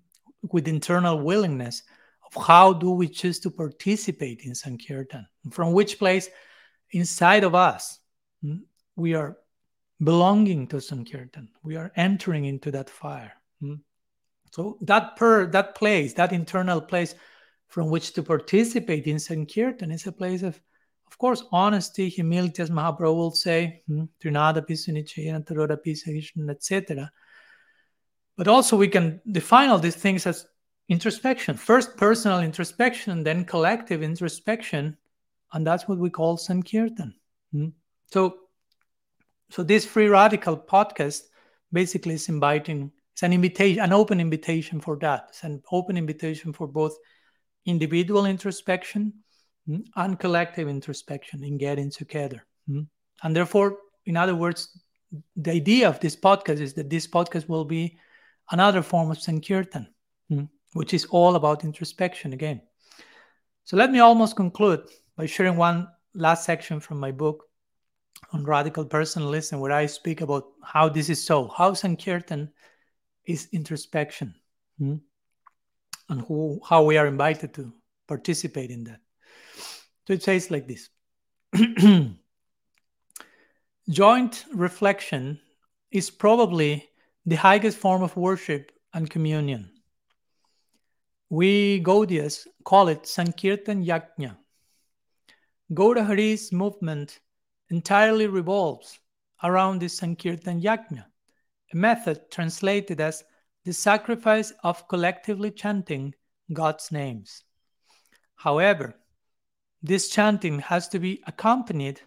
with 0.51 0.67
internal 0.67 1.19
willingness 1.19 1.84
of 2.26 2.43
how 2.43 2.74
do 2.74 2.91
we 2.91 3.07
choose 3.07 3.39
to 3.41 3.51
participate 3.51 4.41
in 4.41 4.55
Sankirtan, 4.55 5.28
from 5.51 5.74
which 5.74 5.99
place 5.99 6.30
inside 6.91 7.43
of 7.43 7.55
us 7.55 7.99
we 8.96 9.14
are 9.14 9.38
belonging 10.04 10.68
to 10.68 10.82
Sankirtan. 10.82 11.50
We 11.64 11.76
are 11.76 11.92
entering 11.96 12.46
into 12.46 12.72
that 12.72 12.89
fire. 12.89 13.34
Hmm? 13.60 13.76
So 14.52 14.78
that 14.82 15.16
per 15.16 15.46
that 15.48 15.76
place, 15.76 16.14
that 16.16 16.34
internal 16.34 16.82
place 16.82 17.16
from 17.68 17.89
which 17.89 18.14
to 18.14 18.24
participate 18.24 19.08
in 19.08 19.18
Sankirtan 19.18 19.92
is 19.92 20.08
a 20.08 20.12
place 20.12 20.44
of, 20.44 20.60
of 21.08 21.18
course, 21.18 21.44
honesty, 21.52 22.10
humility, 22.10 22.62
as 22.62 22.70
Mahaprabhu 22.70 23.16
will 23.16 23.32
say, 23.32 23.84
hmm? 23.88 24.04
Trinada 24.22 24.66
Pisunichayana, 24.68 25.46
Taroda 25.46 25.78
Pisagishna, 25.82 26.52
etc. 26.52 27.12
But 28.38 28.48
also 28.48 28.76
we 28.76 28.88
can 28.88 29.22
define 29.32 29.70
all 29.70 29.80
these 29.80 29.96
things 29.96 30.26
as 30.26 30.48
introspection. 30.89 31.56
First 31.56 31.96
personal 31.96 32.39
introspection, 32.39 33.24
then 33.24 33.46
collective 33.46 34.04
introspection, 34.04 34.98
and 35.54 35.66
that's 35.66 35.88
what 35.88 36.00
we 36.00 36.10
call 36.10 36.38
Sankirtan. 36.38 37.14
Hmm? 37.54 37.70
So 38.12 38.41
so 39.51 39.64
this 39.64 39.86
free 39.86 40.07
radical 40.07 40.57
podcast 40.57 41.24
basically 41.72 42.16
is 42.16 42.30
inviting 42.30 42.91
it's 43.14 43.24
an 43.24 43.34
invitation 43.34 43.84
an 43.84 43.93
open 43.93 44.20
invitation 44.20 44.80
for 44.80 44.97
that 44.97 45.28
it's 45.30 45.43
an 45.43 45.62
open 45.72 45.97
invitation 45.97 46.53
for 46.53 46.68
both 46.68 46.97
individual 47.66 48.26
introspection 48.26 49.14
mm, 49.68 49.84
and 49.97 50.20
collective 50.20 50.68
introspection 50.68 51.43
in 51.43 51.57
getting 51.57 51.91
together 51.91 52.45
mm. 52.70 52.86
and 53.24 53.36
therefore 53.36 53.78
in 54.05 54.18
other 54.18 54.36
words 54.36 54.80
the 55.36 55.51
idea 55.51 55.88
of 55.88 55.99
this 55.99 56.16
podcast 56.16 56.59
is 56.59 56.74
that 56.74 56.89
this 56.89 57.05
podcast 57.05 57.47
will 57.49 57.66
be 57.66 57.97
another 58.51 58.82
form 58.82 59.12
of 59.12 59.20
sankirtan 59.20 59.88
mm, 60.32 60.47
which 60.74 60.93
is 60.93 61.05
all 61.05 61.36
about 61.36 61.64
introspection 61.64 62.34
again 62.34 62.62
so 63.66 63.78
let 63.78 63.91
me 63.91 63.99
almost 63.99 64.36
conclude 64.36 64.82
by 65.18 65.26
sharing 65.26 65.57
one 65.57 65.88
last 66.14 66.45
section 66.45 66.80
from 66.80 66.99
my 66.99 67.12
book 67.12 67.51
on 68.34 68.43
Radical 68.43 68.86
Personalism, 68.86 69.59
where 69.59 69.72
I 69.72 69.86
speak 69.86 70.22
about 70.22 70.45
how 70.63 70.89
this 70.89 71.09
is 71.09 71.24
so. 71.24 71.47
How 71.47 71.74
Sankirtan 71.74 72.51
is 73.26 73.49
introspection, 73.51 74.36
hmm? 74.78 74.95
and 76.09 76.22
who, 76.22 76.59
how 76.67 76.84
we 76.84 76.97
are 76.97 77.07
invited 77.07 77.53
to 77.55 77.74
participate 78.07 78.72
in 78.72 78.84
that. 78.86 78.99
So 80.07 80.13
it 80.13 80.24
says 80.24 80.51
like 80.51 80.67
this 80.67 80.89
Joint 83.89 84.45
reflection 84.53 85.39
is 85.91 86.09
probably 86.09 86.88
the 87.26 87.36
highest 87.36 87.78
form 87.78 88.03
of 88.03 88.15
worship 88.15 88.72
and 88.93 89.09
communion. 89.09 89.69
We 91.30 91.82
Gaudiyas 91.82 92.47
call 92.63 92.88
it 92.89 93.07
Sankirtan 93.07 93.86
Yajna. 93.86 94.38
Gaura 95.74 96.05
Hari's 96.05 96.51
movement 96.51 97.19
entirely 97.72 98.28
revolves 98.28 98.99
around 99.43 99.80
the 99.80 99.88
Sankirtan 99.88 100.61
Yajna, 100.61 101.05
a 101.74 101.76
method 101.76 102.30
translated 102.30 103.01
as 103.01 103.24
the 103.63 103.74
sacrifice 103.74 104.51
of 104.63 104.88
collectively 104.88 105.51
chanting 105.51 106.13
God's 106.51 106.91
names. 106.91 107.43
However, 108.36 108.95
this 109.82 110.09
chanting 110.09 110.59
has 110.59 110.88
to 110.89 110.99
be 110.99 111.24
accompanied 111.26 112.01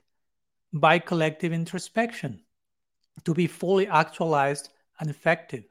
by 0.73 0.99
collective 0.99 1.53
introspection 1.53 2.43
to 3.25 3.35
be 3.35 3.47
fully 3.47 3.87
actualized 3.89 4.69
and 5.01 5.09
effective, 5.09 5.65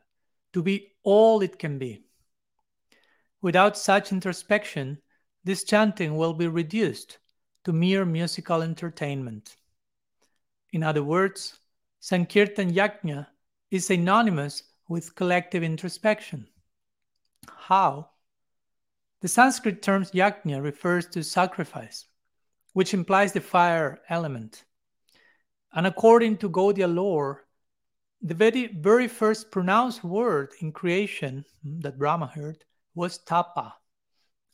to 0.53 0.63
be 0.63 0.93
all 1.03 1.41
it 1.41 1.59
can 1.59 1.77
be. 1.77 2.03
Without 3.41 3.77
such 3.77 4.11
introspection, 4.11 4.97
this 5.43 5.63
chanting 5.65 6.15
will 6.15 6.33
be 6.33 6.47
reduced 6.47 7.19
to 7.65 7.73
mere 7.73 8.05
musical 8.05 8.61
entertainment. 8.61 9.55
In 10.74 10.82
other 10.82 11.03
words, 11.03 11.59
Sankirtan 11.99 12.74
Yajna 12.74 13.28
is 13.69 13.86
synonymous 13.86 14.63
with 14.89 15.13
collective 15.13 15.61
introspection. 15.61 16.47
How? 17.47 18.09
The 19.21 19.28
Sanskrit 19.28 19.84
term 19.84 20.03
yajna 20.05 20.63
refers 20.63 21.05
to 21.09 21.24
sacrifice, 21.24 22.07
which 22.74 22.95
implies 22.95 23.34
the 23.34 23.39
fire 23.39 24.01
element. 24.09 24.65
And 25.74 25.86
according 25.86 26.38
to 26.38 26.49
Gaudiya 26.49 26.93
lore, 26.93 27.45
the 28.24 28.34
very, 28.34 28.67
very 28.67 29.07
first 29.07 29.51
pronounced 29.51 30.03
word 30.03 30.53
in 30.59 30.71
creation 30.71 31.45
that 31.63 31.99
Brahma 31.99 32.28
heard 32.28 32.65
was 32.95 33.19
tapa. 33.19 33.76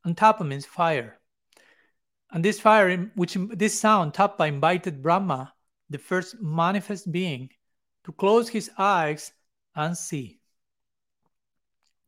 And 0.04 0.18
tapa 0.18 0.44
means 0.44 0.66
fire. 0.66 1.18
And 2.30 2.44
this 2.44 2.60
fire, 2.60 3.10
which 3.16 3.38
this 3.54 3.80
sound, 3.80 4.14
tapa, 4.14 4.44
invited 4.44 5.02
Brahma 5.02 5.54
the 5.90 5.98
first 5.98 6.40
manifest 6.42 7.12
being, 7.12 7.50
to 8.04 8.12
close 8.12 8.50
his 8.50 8.70
eyes 8.78 9.32
and 9.76 9.98
see, 9.98 10.40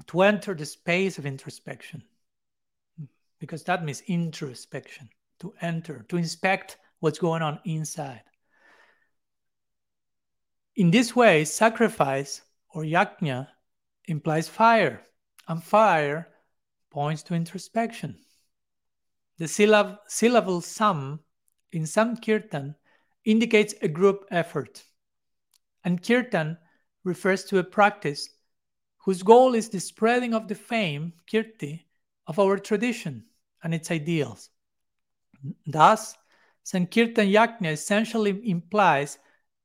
to 0.08 0.22
enter 0.22 0.54
the 0.54 0.66
space 0.66 1.18
of 1.18 1.26
introspection, 1.26 2.04
because 3.40 3.64
that 3.64 3.84
means 3.84 4.02
introspection, 4.08 5.10
to 5.40 5.54
enter, 5.62 6.06
to 6.10 6.18
inspect 6.18 6.78
what's 7.00 7.20
going 7.20 7.42
on 7.42 7.60
inside. 7.66 8.24
In 10.76 10.92
this 10.92 11.16
way, 11.16 11.46
sacrifice 11.46 12.42
or 12.74 12.84
yajna 12.84 13.48
implies 14.06 14.48
fire, 14.48 15.02
and 15.48 15.64
fire 15.64 16.30
points 16.90 17.24
to 17.24 17.34
introspection. 17.34 18.18
The 19.38 19.46
syllab- 19.46 20.00
syllable 20.08 20.62
sam 20.62 21.20
in 21.72 21.86
Sankirtan 21.86 22.76
indicates 23.26 23.74
a 23.82 23.88
group 23.88 24.26
effort. 24.32 24.84
And 25.84 26.02
kirtan 26.02 26.58
refers 27.04 27.44
to 27.46 27.60
a 27.60 27.64
practice 27.64 28.30
whose 28.98 29.24
goal 29.24 29.56
is 29.56 29.70
the 29.70 29.80
spreading 29.80 30.34
of 30.34 30.48
the 30.48 30.56
fame, 30.56 31.14
kirti, 31.32 31.86
of 32.28 32.40
our 32.40 32.58
tradition 32.58 33.26
and 33.64 33.74
its 33.74 33.92
ideals. 33.92 34.50
Thus, 35.66 36.16
Sankirtan 36.64 37.28
Yajna 37.28 37.72
essentially 37.72 38.50
implies 38.50 39.18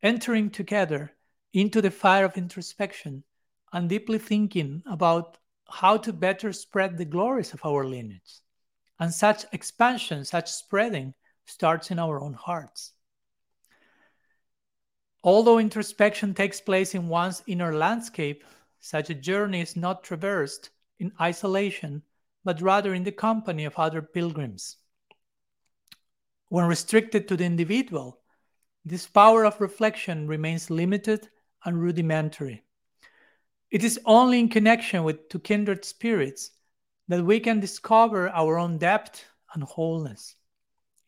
entering 0.02 0.50
together 0.50 1.12
into 1.52 1.82
the 1.82 1.90
fire 1.90 2.24
of 2.24 2.36
introspection 2.36 3.24
and 3.72 3.88
deeply 3.88 4.18
thinking 4.18 4.82
about 4.86 5.38
how 5.68 5.96
to 5.98 6.12
better 6.12 6.52
spread 6.52 6.96
the 6.96 7.04
glories 7.04 7.52
of 7.52 7.64
our 7.64 7.84
lineage. 7.84 8.40
And 8.98 9.12
such 9.12 9.44
expansion, 9.52 10.24
such 10.24 10.50
spreading, 10.50 11.14
starts 11.44 11.90
in 11.90 11.98
our 11.98 12.20
own 12.20 12.32
hearts. 12.32 12.92
Although 15.26 15.58
introspection 15.58 16.34
takes 16.34 16.60
place 16.60 16.94
in 16.94 17.08
one's 17.08 17.42
inner 17.48 17.74
landscape, 17.74 18.44
such 18.78 19.10
a 19.10 19.14
journey 19.14 19.60
is 19.60 19.74
not 19.74 20.04
traversed 20.04 20.70
in 21.00 21.10
isolation, 21.20 22.04
but 22.44 22.62
rather 22.62 22.94
in 22.94 23.02
the 23.02 23.10
company 23.10 23.64
of 23.64 23.74
other 23.76 24.00
pilgrims. 24.00 24.76
When 26.46 26.66
restricted 26.66 27.26
to 27.26 27.36
the 27.36 27.44
individual, 27.44 28.20
this 28.84 29.08
power 29.08 29.44
of 29.44 29.60
reflection 29.60 30.28
remains 30.28 30.70
limited 30.70 31.28
and 31.64 31.82
rudimentary. 31.82 32.62
It 33.72 33.82
is 33.82 33.98
only 34.04 34.38
in 34.38 34.48
connection 34.48 35.02
with 35.02 35.28
two 35.28 35.40
kindred 35.40 35.84
spirits 35.84 36.52
that 37.08 37.24
we 37.24 37.40
can 37.40 37.58
discover 37.58 38.28
our 38.28 38.60
own 38.60 38.78
depth 38.78 39.24
and 39.52 39.64
wholeness. 39.64 40.36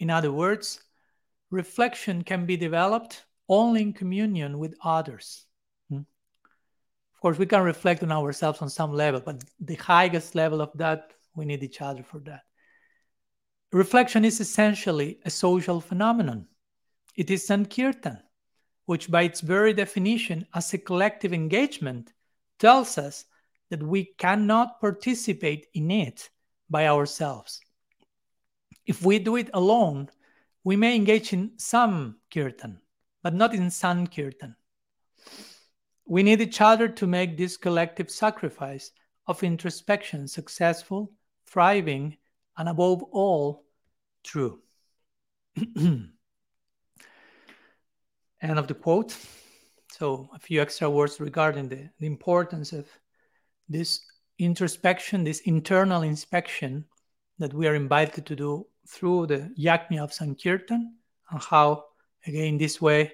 In 0.01 0.11
other 0.11 0.33
words, 0.33 0.81
reflection 1.51 2.25
can 2.25 2.47
be 2.47 2.57
developed 2.57 3.23
only 3.49 3.83
in 3.83 3.93
communion 3.93 4.59
with 4.59 4.75
others. 4.83 5.47
Hmm? 5.89 5.99
Of 7.15 7.21
course, 7.21 7.39
we 7.39 7.47
can 7.47 7.63
reflect 7.63 8.03
on 8.03 8.13
ourselves 8.13 8.63
on 8.63 8.71
some 8.71 8.93
level, 8.93 9.21
but 9.21 9.43
the 9.61 9.77
highest 9.77 10.35
level 10.35 10.61
of 10.61 10.71
that, 10.75 11.13
we 11.35 11.45
need 11.45 11.63
each 11.63 11.81
other 11.81 12.03
for 12.03 12.19
that. 12.21 12.43
Reflection 13.73 14.25
is 14.25 14.41
essentially 14.41 15.21
a 15.25 15.31
social 15.31 15.81
phenomenon. 15.81 16.47
It 17.15 17.31
is 17.31 17.47
Sankirtan, 17.47 18.19
which, 18.87 19.11
by 19.11 19.23
its 19.23 19.41
very 19.41 19.75
definition 19.75 20.47
as 20.55 20.73
a 20.73 20.79
collective 20.79 21.33
engagement, 21.33 22.13
tells 22.59 22.97
us 22.97 23.27
that 23.71 23.83
we 23.83 24.05
cannot 24.17 24.81
participate 24.81 25.67
in 25.75 25.91
it 25.91 26.31
by 26.71 26.87
ourselves. 26.87 27.61
If 28.87 29.05
we 29.05 29.19
do 29.19 29.37
it 29.37 29.51
alone, 29.53 30.09
we 30.65 30.77
may 30.77 30.97
engage 30.97 31.33
in 31.33 31.53
some 31.59 32.17
kirtan, 32.33 32.81
but 33.23 33.35
not 33.35 33.55
in 33.55 33.71
Sankirtan. 33.71 34.57
we 36.07 36.23
need 36.23 36.41
each 36.41 36.61
other 36.61 36.89
to 36.89 37.07
make 37.07 37.37
this 37.37 37.57
collective 37.57 38.11
sacrifice 38.11 38.93
of 39.27 39.43
introspection 39.43 40.27
successful, 40.27 41.13
thriving, 41.47 42.17
and 42.57 42.69
above 42.69 43.03
all, 43.13 43.65
true. 44.25 44.61
End 45.77 46.11
of 48.43 48.69
the 48.69 48.75
quote. 48.75 49.17
So, 49.93 50.31
a 50.35 50.39
few 50.39 50.63
extra 50.63 50.89
words 50.89 51.21
regarding 51.21 51.69
the, 51.69 51.89
the 51.99 52.07
importance 52.07 52.73
of 52.73 52.87
this 53.69 54.01
introspection, 54.39 55.25
this 55.25 55.41
internal 55.41 56.03
inspection 56.03 56.85
that 57.39 57.53
we 57.53 57.67
are 57.67 57.75
invited 57.75 58.27
to 58.27 58.37
do 58.37 58.67
through 58.87 59.27
the 59.27 59.53
Yajna 59.59 60.03
of 60.03 60.13
Sankirtan, 60.13 60.95
and 61.31 61.43
how, 61.43 61.85
again, 62.29 62.59
this 62.59 62.81
way, 62.81 63.13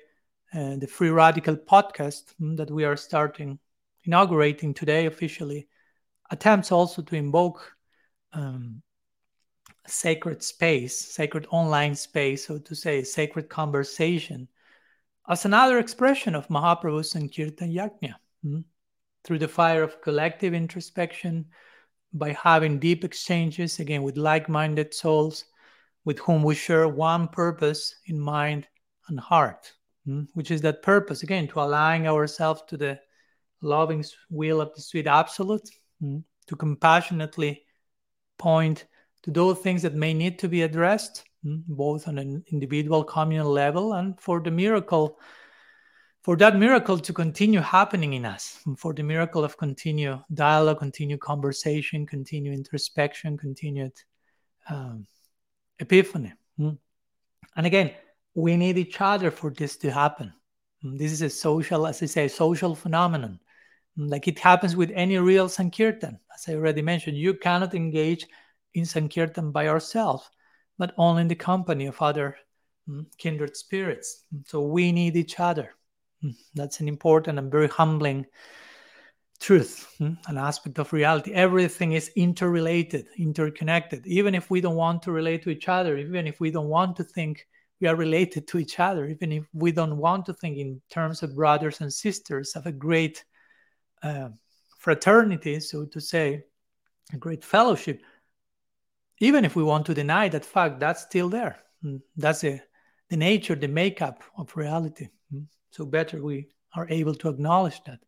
uh, 0.53 0.77
the 0.77 0.87
Free 0.87 1.11
Radical 1.11 1.57
podcast 1.57 2.35
mm, 2.41 2.57
that 2.57 2.71
we 2.71 2.85
are 2.85 2.97
starting, 2.97 3.59
inaugurating 4.05 4.75
today 4.75 5.07
officially, 5.07 5.69
attempts 6.31 6.73
also 6.73 7.03
to 7.03 7.17
invoke 7.17 7.73
um, 8.33 8.83
sacred 9.87 10.43
space, 10.43 10.99
sacred 10.99 11.47
online 11.51 11.95
space, 11.95 12.47
so 12.47 12.59
to 12.59 12.75
say, 12.75 13.03
sacred 13.03 13.49
conversation, 13.49 14.49
as 15.29 15.45
another 15.45 15.79
expression 15.79 16.35
of 16.35 16.49
Mahaprabhu's 16.49 17.11
Sankirtan 17.11 17.73
Yajna. 17.73 18.15
Mm? 18.45 18.65
Through 19.25 19.39
the 19.39 19.49
fire 19.49 19.83
of 19.83 20.03
collective 20.03 20.53
introspection, 20.53 21.47
by 22.15 22.33
having 22.33 22.79
deep 22.79 23.05
exchanges 23.05 23.81
again 23.81 24.03
with 24.03 24.17
like 24.17 24.49
minded 24.49 24.95
souls 24.95 25.45
with 26.05 26.19
whom 26.21 26.43
we 26.43 26.55
share 26.55 26.89
one 26.89 27.27
purpose 27.29 27.97
in 28.07 28.19
mind 28.19 28.69
and 29.09 29.19
heart, 29.21 29.73
mm? 30.07 30.27
which 30.35 30.51
is 30.51 30.61
that 30.63 30.83
purpose 30.83 31.23
again 31.23 31.49
to 31.49 31.61
align 31.61 32.07
ourselves 32.07 32.63
to 32.69 32.77
the 32.77 32.99
loving 33.61 34.05
will 34.31 34.61
of 34.61 34.75
the 34.75 34.81
sweet 34.81 35.07
absolute, 35.07 35.69
mm? 36.03 36.23
to 36.47 36.57
compassionately 36.57 37.63
point 38.39 38.87
to 39.23 39.31
those 39.31 39.59
things 39.59 39.83
that 39.83 39.95
may 39.95 40.13
need 40.13 40.39
to 40.39 40.49
be 40.49 40.63
addressed, 40.63 41.25
mm? 41.45 41.63
both 41.67 42.09
on 42.09 42.19
an 42.19 42.45
individual 42.51 43.05
communal 43.05 43.51
level 43.51 43.95
and 43.95 44.21
for 44.21 44.41
the 44.41 44.51
miracle 44.51 45.19
for 46.23 46.39
that 46.39 46.57
miracle 46.57 46.99
to 46.99 47.13
continue 47.13 47.61
happening 47.61 48.15
in 48.15 48.25
us, 48.25 48.59
for 48.79 48.95
the 48.95 49.03
miracle 49.03 49.45
of 49.45 49.59
continue 49.59 50.19
dialogue, 50.33 50.79
continue 50.79 51.19
conversation, 51.19 52.07
continue 52.07 52.51
introspection, 52.51 53.37
continued 53.37 53.93
um, 54.71 55.07
epiphany. 55.79 56.33
And 56.59 57.67
again, 57.67 57.93
we 58.35 58.57
need 58.57 58.79
each 58.79 59.01
other 59.01 59.31
for 59.31 59.51
this 59.51 59.77
to 59.79 59.91
happen. 59.91 60.33
Mm. 60.85 60.99
This 60.99 61.13
is 61.13 61.23
a 61.23 61.31
social, 61.31 61.87
as 61.87 62.03
I 62.03 62.07
say, 62.07 62.29
social 62.29 62.75
phenomenon. 62.75 63.41
Mm. 63.99 64.11
Like 64.11 64.29
it 64.29 64.39
happens 64.39 64.77
with 64.77 64.91
any 64.95 65.19
real 65.19 65.49
Sankirtan. 65.49 66.19
As 66.35 66.49
I 66.49 66.55
already 66.55 66.83
mentioned, 66.83 67.17
you 67.17 67.35
cannot 67.35 67.75
engage 67.75 68.27
in 68.75 68.85
Sankirtan 68.85 69.53
by 69.53 69.65
yourself, 69.65 70.31
but 70.79 70.95
only 70.99 71.23
in 71.23 71.29
the 71.29 71.35
company 71.35 71.87
of 71.87 72.03
other 72.03 72.37
kindred 73.17 73.57
spirits. 73.57 74.25
So 74.47 74.63
we 74.63 74.93
need 74.93 75.17
each 75.17 75.41
other. 75.41 75.71
That's 76.55 76.81
an 76.81 76.89
important 76.89 77.39
and 77.39 77.51
very 77.51 77.69
humbling 77.69 78.27
truth, 79.41 79.95
an 80.01 80.39
aspect 80.39 80.79
of 80.79 80.93
reality. 80.93 81.33
Everything 81.33 81.93
is 81.93 82.11
interrelated, 82.17 83.07
interconnected. 83.19 84.07
Even 84.07 84.35
if 84.35 84.51
we 84.51 84.61
don't 84.61 84.77
want 84.77 85.03
to 85.03 85.13
relate 85.13 85.43
to 85.45 85.51
each 85.51 85.69
other, 85.69 85.97
even 85.99 86.27
if 86.27 86.41
we 86.41 86.51
don't 86.51 86.69
want 86.69 86.97
to 86.97 87.05
think 87.05 87.47
we 87.81 87.89
are 87.89 87.97
related 87.97 88.47
to 88.49 88.59
each 88.59 88.79
other, 88.81 89.07
even 89.07 89.33
if 89.33 89.45
we 89.53 89.73
don't 89.73 89.97
want 89.97 90.27
to 90.27 90.35
think 90.35 90.59
in 90.59 90.81
terms 90.91 91.23
of 91.23 91.35
brothers 91.35 91.81
and 91.81 91.93
sisters 91.93 92.55
of 92.57 92.67
a 92.67 92.73
great 92.73 93.25
uh, 94.03 94.29
fraternity, 94.79 95.61
so 95.61 95.85
to 95.87 96.01
say, 96.01 96.45
a 97.13 97.17
great 97.17 97.45
fellowship, 97.45 98.01
even 99.21 99.45
if 99.45 99.57
we 99.57 99.63
want 99.63 99.87
to 99.87 99.95
deny 99.95 100.29
that 100.29 100.45
fact, 100.45 100.81
that's 100.81 101.03
still 101.03 101.29
there. 101.29 101.59
Hmm, 101.83 101.97
that's 102.17 102.45
a, 102.45 102.63
the 103.11 103.17
nature, 103.17 103.55
the 103.55 103.69
makeup 103.69 104.23
of 104.37 104.57
reality. 104.57 105.09
Hmm. 105.31 105.43
So 105.71 105.85
better 105.85 106.23
we 106.23 106.49
are 106.75 106.87
able 106.91 107.15
to 107.15 107.29
acknowledge 107.29 107.83
that. 107.85 108.01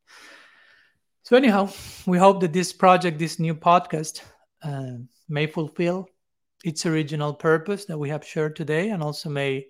So 1.23 1.37
anyhow, 1.37 1.71
we 2.07 2.19
hope 2.19 2.41
that 2.41 2.53
this 2.53 2.73
project, 2.73 3.19
this 3.19 3.39
new 3.39 3.55
podcast, 3.55 4.23
uh, 4.63 4.99
may 5.29 5.47
fulfill 5.47 6.09
its 6.65 6.87
original 6.87 7.35
purpose 7.35 7.85
that 7.87 7.99
we 7.99 8.09
have 8.09 8.25
shared 8.25 8.57
today, 8.57 8.91
and 8.91 9.03
also 9.03 9.29
may 9.29 9.67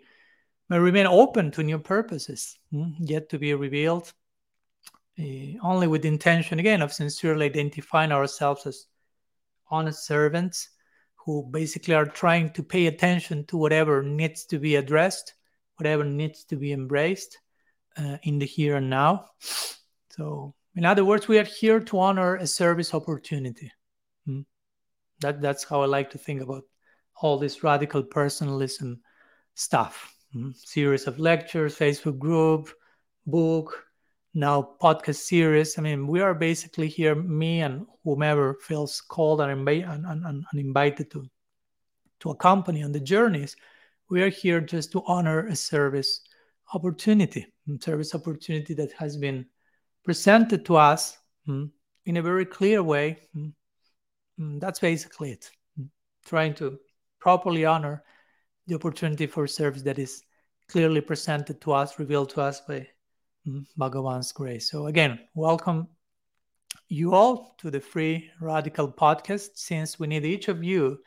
may 0.69 0.79
remain 0.79 1.07
open 1.07 1.51
to 1.53 1.63
new 1.63 1.79
purposes 1.79 2.59
hmm, 2.71 2.91
yet 2.99 3.29
to 3.31 3.39
be 3.39 3.55
revealed. 3.55 4.13
Uh, 5.19 5.57
only 5.63 5.87
with 5.87 6.03
the 6.03 6.09
intention 6.09 6.59
again 6.59 6.83
of 6.83 6.93
sincerely 6.93 7.47
identifying 7.47 8.13
ourselves 8.13 8.67
as 8.67 8.87
honest 9.71 10.05
servants 10.05 10.69
who 11.15 11.49
basically 11.51 11.95
are 11.95 12.07
trying 12.07 12.51
to 12.51 12.63
pay 12.63 12.87
attention 12.87 13.45
to 13.47 13.57
whatever 13.57 14.03
needs 14.03 14.45
to 14.45 14.59
be 14.59 14.77
addressed, 14.77 15.35
whatever 15.77 16.05
needs 16.05 16.45
to 16.45 16.57
be 16.57 16.73
embraced, 16.73 17.39
uh, 17.97 18.19
in 18.23 18.39
the 18.39 18.47
here 18.47 18.77
and 18.77 18.91
now. 18.91 19.27
So, 20.11 20.55
in 20.75 20.85
other 20.85 21.05
words, 21.05 21.27
we 21.27 21.39
are 21.39 21.45
here 21.45 21.81
to 21.81 21.99
honor 21.99 22.37
a 22.37 22.47
service 22.47 22.95
opportunity. 22.95 23.73
Hmm? 24.27 24.43
That 25.21 25.41
that's 25.41 25.65
how 25.65 25.83
I 25.83 25.87
like 25.87 26.11
to 26.11 26.19
think 26.19 26.43
about 26.43 26.65
all 27.21 27.39
this 27.39 27.63
radical 27.63 28.03
personalism 28.03 29.01
stuff. 29.55 30.15
Hmm? 30.33 30.51
Series 30.53 31.07
of 31.07 31.19
lectures, 31.19 31.77
Facebook 31.77 32.19
group, 32.19 32.71
book, 33.27 33.85
now 34.35 34.77
podcast 34.83 35.17
series. 35.17 35.79
I 35.79 35.83
mean, 35.83 36.07
we 36.07 36.21
are 36.21 36.35
basically 36.35 36.89
here, 36.89 37.15
me 37.15 37.63
and 37.63 37.87
whomever 38.05 38.55
feels 38.61 39.01
called 39.01 39.41
and, 39.41 39.69
and, 39.69 40.07
and, 40.07 40.25
and 40.25 40.45
invited 40.55 41.11
to 41.13 41.29
to 42.21 42.31
accompany 42.31 42.83
on 42.83 42.93
the 42.93 43.01
journeys. 43.01 43.57
We 44.09 44.23
are 44.23 44.29
here 44.29 44.61
just 44.61 44.93
to 44.93 45.03
honor 45.07 45.47
a 45.47 45.57
service 45.57 46.21
opportunity, 46.73 47.47
service 47.81 48.15
opportunity 48.15 48.75
that 48.75 48.93
has 48.93 49.17
been 49.17 49.47
presented 50.05 50.65
to 50.67 50.77
us 50.77 51.19
mm, 51.49 51.71
in 52.05 52.17
a 52.17 52.23
very 52.23 52.47
clear 52.47 52.83
way. 52.83 53.19
Mm, 53.37 53.53
mm, 54.41 54.61
that's 54.61 54.79
basically 54.79 55.33
it. 55.33 55.51
Trying 56.25 56.55
to 56.55 56.79
properly 57.27 57.65
honor 57.65 58.05
the 58.69 58.75
opportunity 58.77 59.27
for 59.27 59.49
service 59.49 59.83
that 59.83 59.99
is 59.99 60.23
clearly 60.69 61.01
presented 61.01 61.61
to 61.61 61.73
us, 61.73 61.99
revealed 61.99 62.31
to 62.31 62.41
us 62.41 62.61
by 62.61 62.87
Bhagavan's 63.77 64.31
grace. 64.31 64.71
So, 64.71 64.87
again, 64.87 65.19
welcome 65.35 65.89
you 66.89 67.15
all 67.15 67.57
to 67.59 67.69
the 67.69 67.81
Free 67.81 68.31
Radical 68.41 68.93
podcast, 68.93 69.49
since 69.57 69.99
we 69.99 70.07
need 70.07 70.25
each 70.25 70.47
of 70.47 70.63
you 70.63 71.01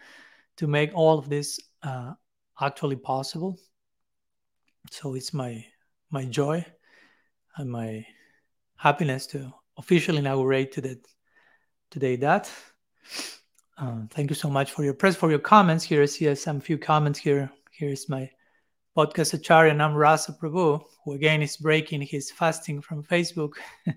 to 0.57 0.67
make 0.67 0.91
all 0.93 1.17
of 1.17 1.29
this 1.29 1.57
uh, 1.83 2.11
actually 2.59 2.97
possible 2.97 3.57
so 4.91 5.15
it's 5.15 5.33
my 5.33 5.63
my 6.11 6.25
joy 6.25 6.65
and 7.55 7.71
my 7.71 8.05
happiness 8.75 9.25
to 9.27 9.53
officially 9.77 10.17
inaugurate 10.17 10.73
today, 10.73 10.97
today 11.89 12.17
that. 12.17 12.51
Uh, 13.79 14.01
thank 14.09 14.29
you 14.29 14.35
so 14.35 14.49
much 14.49 14.71
for 14.71 14.83
your 14.83 14.93
press 14.93 15.15
for 15.15 15.29
your 15.29 15.39
comments 15.39 15.85
here. 15.85 16.01
I 16.01 16.05
see 16.05 16.35
some 16.35 16.59
few 16.59 16.77
comments 16.77 17.17
here. 17.17 17.49
Here 17.71 17.89
is 17.89 18.09
my 18.09 18.29
podcast 18.97 19.33
acharya 19.33 19.73
Namrasa 19.73 20.37
Prabhu, 20.37 20.83
who 21.05 21.13
again 21.13 21.41
is 21.41 21.55
breaking 21.55 22.01
his 22.01 22.29
fasting 22.29 22.81
from 22.81 23.03
Facebook. 23.03 23.53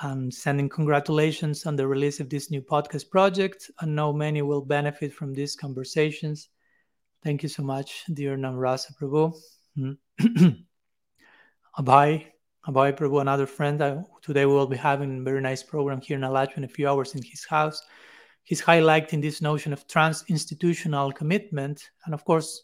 and 0.00 0.32
sending 0.32 0.68
congratulations 0.68 1.66
on 1.66 1.74
the 1.74 1.84
release 1.84 2.20
of 2.20 2.30
this 2.30 2.52
new 2.52 2.62
podcast 2.62 3.10
project. 3.10 3.68
I 3.80 3.86
know 3.86 4.12
many 4.12 4.42
will 4.42 4.60
benefit 4.60 5.12
from 5.12 5.34
these 5.34 5.56
conversations. 5.56 6.50
Thank 7.24 7.42
you 7.42 7.48
so 7.48 7.64
much, 7.64 8.04
dear 8.14 8.36
Namrasa 8.36 8.96
Prabhu. 9.00 9.34
Mm-hmm. 10.20 10.48
Abhay, 11.78 12.26
Abhay 12.66 12.96
Prabhu, 12.96 13.20
another 13.20 13.46
friend. 13.46 13.80
Uh, 13.80 14.02
today 14.22 14.46
we 14.46 14.52
will 14.52 14.66
be 14.66 14.76
having 14.76 15.18
a 15.18 15.22
very 15.22 15.40
nice 15.40 15.62
program 15.62 16.00
here 16.00 16.16
in 16.16 16.24
Alachua 16.24 16.56
in 16.56 16.64
a 16.64 16.68
few 16.68 16.88
hours 16.88 17.14
in 17.14 17.22
his 17.22 17.44
house. 17.44 17.80
He's 18.48 18.62
highlighting 18.62 19.20
this 19.20 19.42
notion 19.42 19.74
of 19.74 19.86
trans-institutional 19.86 21.12
commitment, 21.12 21.90
and 22.06 22.14
of 22.14 22.24
course, 22.24 22.62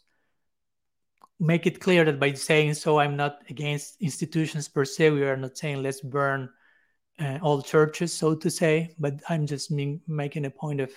make 1.39 1.67
it 1.67 1.79
clear 1.79 2.03
that 2.05 2.19
by 2.19 2.33
saying 2.33 2.73
so, 2.73 2.97
I'm 2.97 3.15
not 3.15 3.43
against 3.51 4.01
institutions 4.01 4.67
per 4.67 4.83
se. 4.83 5.11
We 5.11 5.21
are 5.21 5.37
not 5.37 5.59
saying 5.59 5.83
let's 5.83 6.01
burn 6.01 6.49
uh, 7.19 7.37
all 7.43 7.61
churches, 7.61 8.11
so 8.11 8.33
to 8.33 8.49
say, 8.49 8.95
but 8.97 9.21
I'm 9.29 9.45
just 9.45 9.69
mean, 9.69 10.01
making 10.07 10.45
a 10.45 10.49
point 10.49 10.81
of 10.81 10.91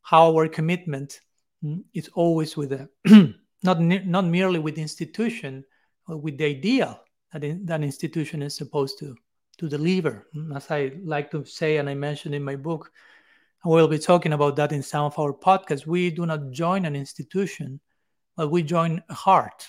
how 0.00 0.34
our 0.34 0.48
commitment 0.48 1.20
mm, 1.62 1.84
is 1.92 2.08
always 2.14 2.56
with 2.56 2.72
a 2.72 2.88
not 3.62 3.78
not 3.82 4.24
merely 4.24 4.58
with 4.58 4.78
institution, 4.78 5.66
but 6.08 6.16
with 6.16 6.38
the 6.38 6.46
ideal 6.46 6.98
that 7.34 7.44
in, 7.44 7.66
that 7.66 7.82
institution 7.82 8.40
is 8.40 8.56
supposed 8.56 8.98
to 9.00 9.14
to 9.58 9.68
deliver. 9.68 10.28
As 10.56 10.70
I 10.70 10.92
like 11.04 11.30
to 11.32 11.44
say, 11.44 11.76
and 11.76 11.90
I 11.90 11.94
mentioned 11.94 12.34
in 12.34 12.42
my 12.42 12.56
book, 12.56 12.90
we'll 13.64 13.88
be 13.88 13.98
talking 13.98 14.32
about 14.32 14.56
that 14.56 14.72
in 14.72 14.82
some 14.82 15.04
of 15.04 15.18
our 15.18 15.32
podcasts. 15.32 15.86
We 15.86 16.10
do 16.10 16.26
not 16.26 16.50
join 16.50 16.84
an 16.84 16.96
institution, 16.96 17.80
but 18.36 18.50
we 18.50 18.62
join 18.62 19.02
a 19.08 19.14
heart. 19.14 19.66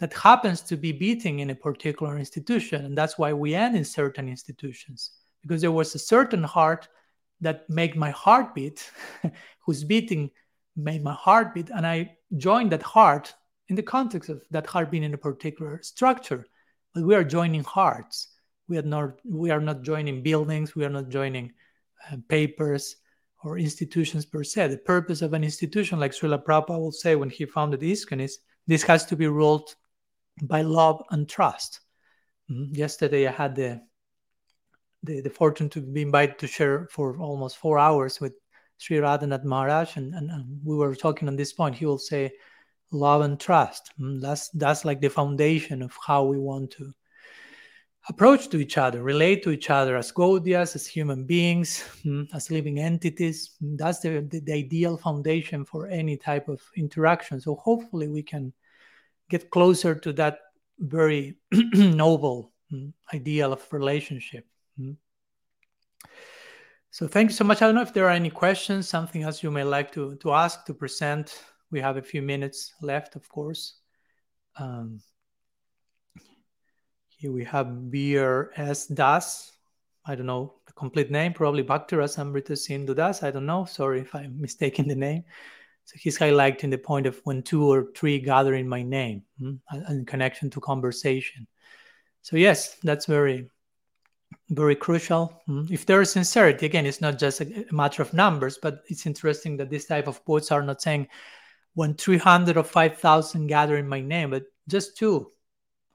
that 0.00 0.12
happens 0.12 0.60
to 0.60 0.76
be 0.76 0.92
beating 0.92 1.40
in 1.40 1.50
a 1.50 1.54
particular 1.54 2.18
institution. 2.18 2.84
And 2.84 2.96
that's 2.96 3.18
why 3.18 3.32
we 3.32 3.54
end 3.54 3.76
in 3.76 3.84
certain 3.84 4.28
institutions, 4.28 5.10
because 5.42 5.60
there 5.60 5.72
was 5.72 5.94
a 5.94 5.98
certain 5.98 6.44
heart 6.44 6.88
that 7.40 7.68
made 7.68 7.96
my 7.96 8.10
heart 8.10 8.54
beat, 8.54 8.90
whose 9.66 9.84
beating 9.84 10.30
made 10.76 11.02
my 11.02 11.14
heart 11.14 11.54
beat. 11.54 11.70
And 11.70 11.86
I 11.86 12.16
joined 12.36 12.72
that 12.72 12.82
heart 12.82 13.34
in 13.68 13.76
the 13.76 13.82
context 13.82 14.30
of 14.30 14.42
that 14.50 14.66
heart 14.66 14.90
being 14.90 15.02
in 15.02 15.14
a 15.14 15.18
particular 15.18 15.80
structure. 15.82 16.46
But 16.94 17.04
we 17.04 17.14
are 17.14 17.24
joining 17.24 17.64
hearts. 17.64 18.28
We 18.68 18.78
are 18.78 18.82
not, 18.82 19.18
we 19.24 19.50
are 19.50 19.60
not 19.60 19.82
joining 19.82 20.22
buildings. 20.22 20.76
We 20.76 20.84
are 20.84 20.90
not 20.90 21.08
joining 21.08 21.52
papers 22.28 22.96
or 23.42 23.58
institutions 23.58 24.24
per 24.26 24.42
se. 24.42 24.68
The 24.68 24.78
purpose 24.78 25.22
of 25.22 25.32
an 25.32 25.44
institution, 25.44 26.00
like 26.00 26.12
Srila 26.12 26.44
Prabhupada 26.44 26.78
will 26.78 26.92
say 26.92 27.14
when 27.14 27.30
he 27.30 27.46
founded 27.46 27.80
ISKCON, 27.80 28.20
is 28.20 28.38
this 28.66 28.82
has 28.82 29.06
to 29.06 29.16
be 29.16 29.26
ruled 29.28 29.74
by 30.42 30.62
love 30.62 31.02
and 31.10 31.28
trust. 31.28 31.80
Mm-hmm. 32.50 32.74
Yesterday, 32.74 33.26
I 33.26 33.32
had 33.32 33.54
the, 33.54 33.80
the, 35.02 35.20
the 35.20 35.30
fortune 35.30 35.68
to 35.70 35.80
be 35.80 36.02
invited 36.02 36.38
to 36.38 36.46
share 36.46 36.88
for 36.90 37.18
almost 37.18 37.58
four 37.58 37.78
hours 37.78 38.20
with 38.20 38.34
Sri 38.78 38.98
Radhanath 38.98 39.44
Maharaj, 39.44 39.96
and, 39.96 40.14
and, 40.14 40.30
and, 40.30 40.60
we 40.64 40.76
were 40.76 40.94
talking 40.94 41.28
on 41.28 41.36
this 41.36 41.52
point. 41.52 41.74
He 41.74 41.84
will 41.84 41.98
say, 41.98 42.30
"Love 42.92 43.22
and 43.22 43.38
trust." 43.38 43.90
Mm-hmm. 44.00 44.20
That's 44.20 44.48
that's 44.50 44.84
like 44.84 45.00
the 45.00 45.10
foundation 45.10 45.82
of 45.82 45.92
how 46.06 46.24
we 46.24 46.38
want 46.38 46.70
to 46.72 46.94
approach 48.08 48.48
to 48.48 48.58
each 48.58 48.78
other, 48.78 49.02
relate 49.02 49.42
to 49.42 49.50
each 49.50 49.70
other 49.70 49.96
as 49.96 50.12
Gaudiyas, 50.12 50.74
as 50.74 50.86
human 50.86 51.24
beings, 51.24 51.84
mm-hmm. 52.04 52.34
as 52.34 52.50
living 52.50 52.78
entities. 52.78 53.56
That's 53.60 54.00
the, 54.00 54.20
the, 54.20 54.40
the 54.40 54.52
ideal 54.52 54.96
foundation 54.96 55.64
for 55.64 55.86
any 55.88 56.16
type 56.16 56.48
of 56.48 56.62
interaction. 56.76 57.40
So 57.40 57.56
hopefully, 57.56 58.08
we 58.08 58.22
can 58.22 58.52
get 59.28 59.50
closer 59.50 59.94
to 59.94 60.12
that 60.14 60.38
very 60.78 61.36
noble 61.52 62.52
mm, 62.72 62.92
ideal 63.12 63.52
of 63.52 63.66
relationship. 63.72 64.46
So 66.98 67.06
thank 67.06 67.30
you 67.30 67.36
so 67.36 67.44
much. 67.44 67.62
I 67.62 67.66
don't 67.66 67.74
know 67.74 67.82
if 67.82 67.92
there 67.92 68.06
are 68.06 68.10
any 68.10 68.30
questions, 68.30 68.88
something 68.88 69.22
else 69.22 69.42
you 69.42 69.50
may 69.50 69.62
like 69.62 69.92
to, 69.92 70.16
to 70.16 70.32
ask, 70.32 70.64
to 70.64 70.74
present. 70.74 71.44
We 71.70 71.80
have 71.80 71.96
a 71.96 72.02
few 72.02 72.22
minutes 72.22 72.74
left, 72.80 73.14
of 73.14 73.28
course. 73.28 73.74
Um, 74.56 75.00
here 77.18 77.32
we 77.32 77.44
have 77.44 77.90
Beer 77.90 78.52
S. 78.56 78.86
Das. 78.86 79.52
I 80.06 80.14
don't 80.14 80.26
know 80.26 80.54
the 80.66 80.72
complete 80.72 81.10
name, 81.10 81.34
probably 81.34 81.64
Bhaktiras 81.64 82.18
Amrita 82.18 82.56
Sindhu 82.56 82.94
Das. 82.94 83.24
I 83.24 83.32
don't 83.32 83.44
know. 83.44 83.64
Sorry 83.64 84.00
if 84.00 84.14
I'm 84.14 84.40
mistaking 84.40 84.88
the 84.88 84.94
name. 84.94 85.24
So 85.84 85.96
he's 85.98 86.18
highlighting 86.18 86.70
the 86.70 86.78
point 86.78 87.06
of 87.06 87.20
when 87.24 87.42
two 87.42 87.66
or 87.66 87.88
three 87.96 88.20
gather 88.20 88.54
in 88.54 88.68
my 88.68 88.82
name 88.82 89.24
hmm, 89.38 89.54
in 89.88 90.04
connection 90.06 90.48
to 90.50 90.60
conversation. 90.60 91.46
So 92.22 92.36
yes, 92.36 92.76
that's 92.84 93.06
very, 93.06 93.50
very 94.50 94.76
crucial. 94.76 95.42
Hmm. 95.46 95.64
If 95.70 95.86
there 95.86 96.00
is 96.00 96.12
sincerity, 96.12 96.66
again, 96.66 96.86
it's 96.86 97.00
not 97.00 97.18
just 97.18 97.40
a, 97.40 97.66
matter 97.72 98.02
of 98.02 98.14
numbers, 98.14 98.58
but 98.62 98.84
it's 98.88 99.06
interesting 99.06 99.56
that 99.56 99.70
this 99.70 99.86
type 99.86 100.06
of 100.06 100.24
quotes 100.24 100.52
are 100.52 100.62
not 100.62 100.80
saying 100.80 101.08
when 101.74 101.94
300 101.94 102.56
or 102.56 102.64
5,000 102.64 103.46
gather 103.48 103.76
in 103.76 103.88
my 103.88 104.00
name, 104.00 104.30
but 104.30 104.44
just 104.68 104.96
two 104.96 105.32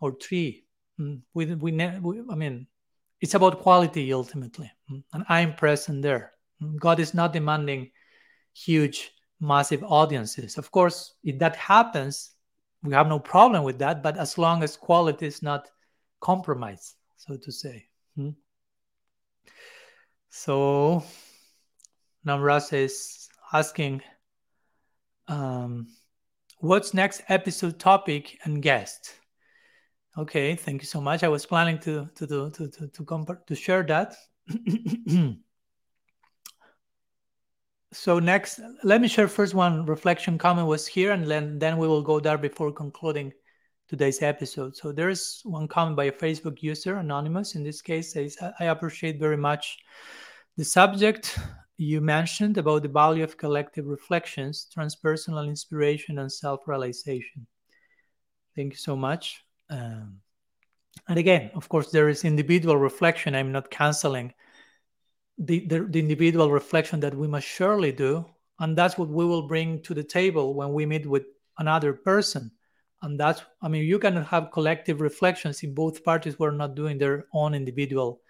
or 0.01 0.17
three. 0.21 0.62
Hmm. 1.03 1.15
We, 1.33 1.45
we, 1.55 1.71
we, 1.71 2.21
I 2.31 2.35
mean, 2.35 2.65
it's 3.19 3.33
about 3.33 3.59
quality 3.59 4.13
ultimately, 4.13 4.71
and 4.89 5.25
I'm 5.27 5.53
present 5.53 6.01
there. 6.01 6.31
God 6.77 6.99
is 6.99 7.13
not 7.13 7.33
demanding 7.33 7.91
huge 8.53 9.11
massive 9.41 9.83
audiences. 9.83 10.57
Of 10.57 10.71
course, 10.71 11.15
if 11.23 11.39
that 11.39 11.57
happens, 11.57 12.31
we 12.83 12.93
have 12.93 13.07
no 13.07 13.19
problem 13.19 13.63
with 13.63 13.79
that, 13.79 14.01
but 14.01 14.17
as 14.17 14.37
long 14.37 14.63
as 14.63 14.77
quality 14.77 15.25
is 15.25 15.41
not 15.43 15.69
compromised, 16.21 16.95
so 17.17 17.35
to 17.35 17.51
say. 17.51 17.85
So, 20.29 21.03
Namrasa 22.25 22.77
is 22.85 23.27
asking, 23.51 24.03
um, 25.27 25.87
what's 26.59 26.93
next 26.93 27.23
episode 27.27 27.77
topic 27.77 28.39
and 28.45 28.61
guest? 28.61 29.15
Okay, 30.17 30.55
thank 30.55 30.81
you 30.81 30.87
so 30.87 31.01
much. 31.01 31.23
I 31.23 31.27
was 31.27 31.45
planning 31.45 31.79
to 31.79 32.07
to 32.15 32.27
to 32.27 32.49
to 32.51 32.67
to 32.69 32.87
to, 32.87 33.37
to 33.47 33.55
share 33.55 33.83
that. 33.83 34.15
so 37.93 38.17
next 38.17 38.59
let 38.83 38.99
me 39.01 39.07
share 39.07 39.27
first 39.27 39.53
one 39.53 39.85
reflection 39.85 40.37
comment 40.37 40.67
was 40.67 40.87
here 40.87 41.11
and 41.11 41.27
then 41.27 41.59
then 41.59 41.77
we 41.77 41.87
will 41.87 42.01
go 42.01 42.19
there 42.19 42.37
before 42.37 42.71
concluding 42.71 43.31
today's 43.87 44.21
episode 44.23 44.75
so 44.75 44.91
there's 44.91 45.41
one 45.43 45.67
comment 45.67 45.95
by 45.95 46.05
a 46.05 46.11
facebook 46.11 46.63
user 46.63 46.95
anonymous 46.97 47.53
in 47.53 47.63
this 47.63 47.81
case 47.81 48.13
says 48.13 48.35
i 48.59 48.65
appreciate 48.65 49.19
very 49.19 49.37
much 49.37 49.77
the 50.57 50.65
subject 50.65 51.37
you 51.77 52.01
mentioned 52.01 52.57
about 52.57 52.81
the 52.81 52.89
value 52.89 53.23
of 53.23 53.37
collective 53.37 53.85
reflections 53.85 54.67
transpersonal 54.75 55.47
inspiration 55.47 56.17
and 56.17 56.31
self-realization 56.31 57.45
thank 58.55 58.73
you 58.73 58.77
so 58.77 58.95
much 58.95 59.42
um, 59.69 60.19
and 61.07 61.17
again 61.17 61.51
of 61.55 61.67
course 61.69 61.91
there 61.91 62.09
is 62.09 62.23
individual 62.23 62.77
reflection. 62.77 63.35
I'm 63.35 63.51
not 63.51 63.71
canceling 63.71 64.33
the, 65.37 65.65
the, 65.67 65.79
the 65.89 65.99
individual 65.99 66.51
reflection 66.51 66.99
that 67.01 67.15
we 67.15 67.27
must 67.27 67.47
surely 67.47 67.91
do. 67.91 68.25
And 68.59 68.77
that's 68.77 68.97
what 68.97 69.09
we 69.09 69.25
will 69.25 69.47
bring 69.47 69.81
to 69.83 69.93
the 69.93 70.03
table 70.03 70.53
when 70.53 70.73
we 70.73 70.85
meet 70.85 71.05
with 71.07 71.25
another 71.57 71.93
person. 71.93 72.51
And 73.01 73.19
that's 73.19 73.41
i 73.61 73.67
mean 73.67 73.83
you 73.83 73.99
can 73.99 74.15
have 74.15 74.51
collective 74.51 75.01
reflections 75.01 75.61
if 75.61 75.75
both 75.75 76.05
parties 76.05 76.39
were 76.39 76.53
not 76.53 76.75
doing 76.75 76.97
their 76.97 77.25
own 77.33 77.53
individual 77.53 78.21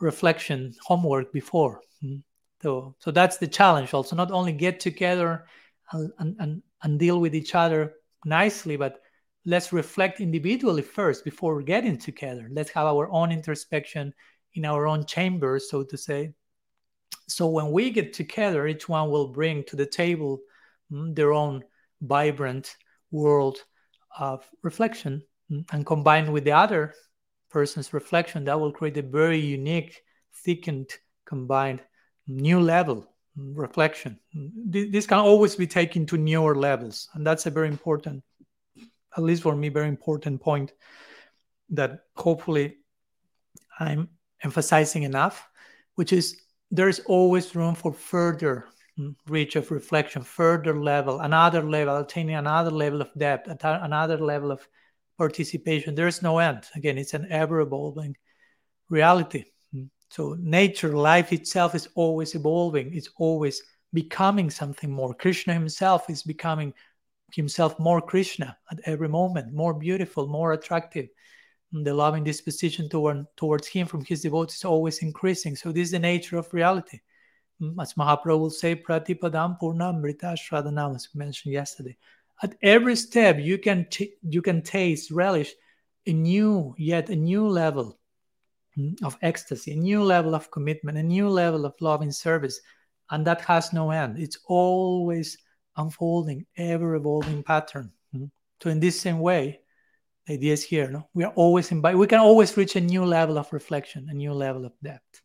reflection 0.00 0.74
homework 0.86 1.32
before. 1.32 1.80
Hmm. 2.00 2.18
so 2.62 2.94
so 3.00 3.10
that's 3.10 3.38
the 3.38 3.48
challenge 3.48 3.94
also 3.94 4.14
not 4.14 4.30
only 4.30 4.52
get 4.52 4.78
together 4.78 5.46
and, 5.92 6.36
and, 6.38 6.62
and 6.82 6.98
deal 7.00 7.18
with 7.20 7.34
each 7.34 7.54
other 7.54 7.94
nicely 8.24 8.76
but 8.76 9.00
let's 9.46 9.72
reflect 9.72 10.20
individually 10.20 10.82
first 10.82 11.24
before 11.24 11.62
getting 11.62 11.96
together 11.96 12.48
let's 12.50 12.70
have 12.70 12.86
our 12.86 13.08
own 13.10 13.32
introspection 13.32 14.12
in 14.56 14.64
our 14.64 14.86
own 14.86 15.04
chamber, 15.04 15.58
so 15.58 15.84
to 15.84 15.96
say. 15.96 16.32
So 17.28 17.46
when 17.46 17.70
we 17.70 17.90
get 17.90 18.12
together, 18.12 18.66
each 18.66 18.88
one 18.88 19.10
will 19.10 19.28
bring 19.28 19.64
to 19.64 19.76
the 19.76 19.86
table 19.86 20.40
mm, 20.90 21.14
their 21.14 21.32
own 21.32 21.62
vibrant 22.00 22.74
world 23.10 23.58
of 24.18 24.48
reflection 24.62 25.22
mm, 25.50 25.64
and 25.72 25.86
combined 25.86 26.32
with 26.32 26.44
the 26.44 26.52
other 26.52 26.94
person's 27.50 27.92
reflection, 27.92 28.44
that 28.44 28.58
will 28.58 28.72
create 28.72 28.96
a 28.96 29.02
very 29.02 29.38
unique, 29.38 30.02
thickened, 30.44 30.90
combined 31.24 31.82
new 32.26 32.60
level 32.60 33.06
mm, 33.38 33.52
reflection. 33.54 34.18
This 34.32 35.06
can 35.06 35.18
always 35.18 35.54
be 35.56 35.66
taken 35.66 36.06
to 36.06 36.16
newer 36.16 36.54
levels. 36.54 37.08
And 37.14 37.26
that's 37.26 37.46
a 37.46 37.50
very 37.50 37.68
important, 37.68 38.22
at 39.16 39.22
least 39.22 39.42
for 39.42 39.56
me, 39.56 39.68
very 39.68 39.88
important 39.88 40.40
point 40.40 40.72
that 41.70 42.00
hopefully 42.16 42.76
I'm 43.78 44.08
emphasizing 44.42 45.02
enough, 45.04 45.48
which 45.94 46.12
is 46.12 46.40
there's 46.70 47.00
always 47.00 47.54
room 47.54 47.74
for 47.74 47.92
further 47.92 48.66
mm, 48.98 49.14
reach 49.26 49.56
of 49.56 49.70
reflection, 49.70 50.22
further 50.22 50.78
level, 50.78 51.20
another 51.20 51.62
level, 51.62 51.96
attaining 51.96 52.36
another 52.36 52.70
level 52.70 53.00
of 53.00 53.10
depth, 53.16 53.48
another 53.64 54.18
level 54.18 54.50
of 54.50 54.66
participation. 55.18 55.94
There's 55.94 56.22
no 56.22 56.38
end. 56.38 56.64
Again, 56.74 56.98
it's 56.98 57.14
an 57.14 57.26
ever 57.30 57.60
evolving 57.60 58.16
reality. 58.88 59.44
Mm. 59.74 59.88
So, 60.10 60.36
nature, 60.38 60.96
life 60.96 61.32
itself 61.32 61.74
is 61.74 61.88
always 61.94 62.34
evolving, 62.34 62.94
it's 62.94 63.10
always 63.16 63.62
becoming 63.92 64.50
something 64.50 64.90
more. 64.90 65.14
Krishna 65.14 65.54
himself 65.54 66.10
is 66.10 66.22
becoming 66.22 66.74
himself 67.32 67.78
more 67.78 68.00
Krishna 68.00 68.56
at 68.70 68.80
every 68.84 69.08
moment, 69.08 69.52
more 69.52 69.74
beautiful, 69.74 70.26
more 70.26 70.52
attractive 70.52 71.08
the 71.72 71.94
loving 71.94 72.24
disposition 72.24 72.88
toward, 72.88 73.26
towards 73.36 73.66
him 73.66 73.86
from 73.86 74.04
his 74.04 74.22
devotees 74.22 74.56
is 74.56 74.64
always 74.64 74.98
increasing. 74.98 75.56
So 75.56 75.72
this 75.72 75.86
is 75.86 75.90
the 75.92 75.98
nature 75.98 76.38
of 76.38 76.52
reality. 76.52 77.00
Mm, 77.60 77.74
as 77.80 77.94
Mahaprabhu 77.94 78.38
will 78.38 78.50
say, 78.50 78.76
Pratipadam 78.76 79.58
Purnamrita 79.60 80.36
Shradanam, 80.36 80.94
as 80.94 81.08
we 81.14 81.18
mentioned 81.18 81.52
yesterday. 81.52 81.96
At 82.42 82.54
every 82.62 82.96
step, 82.96 83.38
you 83.38 83.58
can 83.58 83.86
t- 83.90 84.14
you 84.22 84.42
can 84.42 84.62
taste, 84.62 85.10
relish 85.10 85.54
a 86.06 86.12
new, 86.12 86.74
yet 86.76 87.08
a 87.08 87.16
new 87.16 87.48
level 87.48 87.98
mm, 88.78 89.02
of 89.02 89.16
ecstasy, 89.22 89.72
a 89.72 89.76
new 89.76 90.02
level 90.02 90.34
of 90.34 90.50
commitment, 90.50 90.98
a 90.98 91.02
new 91.02 91.28
level 91.28 91.64
of 91.64 91.74
loving 91.80 92.12
service, 92.12 92.60
and 93.10 93.26
that 93.26 93.40
has 93.40 93.72
no 93.72 93.90
end. 93.90 94.18
It's 94.18 94.38
always 94.46 95.38
unfolding, 95.76 96.46
ever 96.56 96.94
evolving 96.94 97.42
pattern. 97.42 97.92
Mm. 98.14 98.30
So 98.62 98.70
in 98.70 98.80
this 98.80 99.00
same 99.00 99.18
way, 99.20 99.60
the 100.26 100.34
idea 100.34 100.52
is 100.52 100.64
here 100.64 100.90
no? 100.90 101.08
we 101.14 101.22
are 101.22 101.32
always 101.36 101.70
invited 101.70 101.98
we 101.98 102.06
can 102.08 102.18
always 102.18 102.56
reach 102.56 102.74
a 102.74 102.80
new 102.80 103.04
level 103.04 103.38
of 103.38 103.52
reflection 103.52 104.08
a 104.10 104.12
new 104.12 104.32
level 104.32 104.64
of 104.64 104.72
depth 104.82 105.22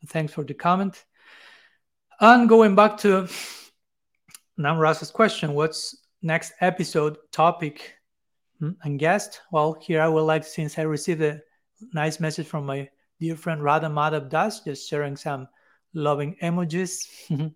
so 0.00 0.06
thanks 0.08 0.32
for 0.32 0.42
the 0.42 0.54
comment 0.54 1.04
and 2.20 2.48
going 2.48 2.74
back 2.74 2.96
to 2.96 3.28
Namrasa's 4.58 5.10
question 5.10 5.52
what's 5.52 5.94
next 6.22 6.52
episode 6.60 7.16
topic 7.30 7.94
hmm, 8.58 8.70
and 8.82 8.98
guest. 8.98 9.40
Well, 9.52 9.76
here 9.80 10.02
I 10.02 10.08
would 10.08 10.22
like, 10.22 10.44
since 10.44 10.78
I 10.78 10.82
received 10.82 11.22
a 11.22 11.40
nice 11.92 12.20
message 12.20 12.46
from 12.46 12.66
my 12.66 12.88
dear 13.20 13.36
friend 13.36 13.62
Radha 13.62 13.86
Madhav 13.86 14.28
Das, 14.28 14.60
just 14.60 14.88
sharing 14.88 15.16
some 15.16 15.48
loving 15.94 16.36
emojis. 16.42 17.54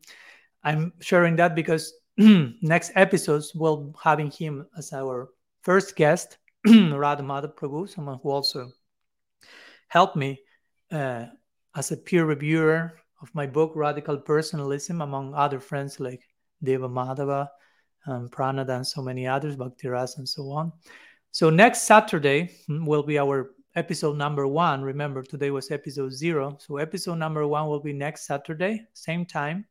I'm 0.63 0.93
sharing 1.01 1.37
that 1.37 1.55
because 1.55 1.95
next 2.61 2.93
episodes 2.97 3.55
we'll 3.55 3.95
having 4.03 4.31
him 4.31 4.67
as 4.77 4.93
our 4.93 5.31
first 5.63 5.97
guest, 5.97 6.37
Radha 6.67 7.23
Madhav 7.23 7.55
Prabhu, 7.55 7.89
someone 7.89 8.19
who 8.23 8.31
also 8.31 8.71
helped 9.89 10.17
me 10.17 10.39
uh, 10.93 11.27
as 11.75 11.93
a 11.93 11.97
peer 11.97 12.27
reviewer 12.27 12.93
of 13.23 13.35
my 13.35 13.47
book 13.47 13.73
Radical 13.75 14.19
Personalism, 14.19 15.01
among 15.01 15.35
other 15.35 15.61
friends 15.61 15.99
like 15.99 16.23
Deva 16.63 16.89
Madhava, 16.89 17.49
um, 18.07 18.29
Pranada, 18.29 18.77
and 18.77 18.87
so 18.87 19.01
many 19.01 19.27
others, 19.27 19.57
Bhaktiras, 19.57 20.19
and 20.19 20.29
so 20.29 20.51
on. 20.51 20.73
So 21.33 21.49
next 21.49 21.83
Saturday 21.83 22.51
hmm, 22.67 22.85
will 22.85 23.03
be 23.03 23.19
our 23.19 23.53
episode 23.77 24.19
number 24.19 24.47
one. 24.47 24.83
Remember, 24.83 25.23
today 25.23 25.51
was 25.51 25.71
episode 25.71 26.13
zero. 26.13 26.59
So 26.61 26.77
episode 26.77 27.17
number 27.17 27.47
one 27.47 27.67
will 27.67 27.81
be 27.81 27.95
next 27.95 28.27
Saturday, 28.27 28.87
same 28.93 29.25
time, 29.25 29.65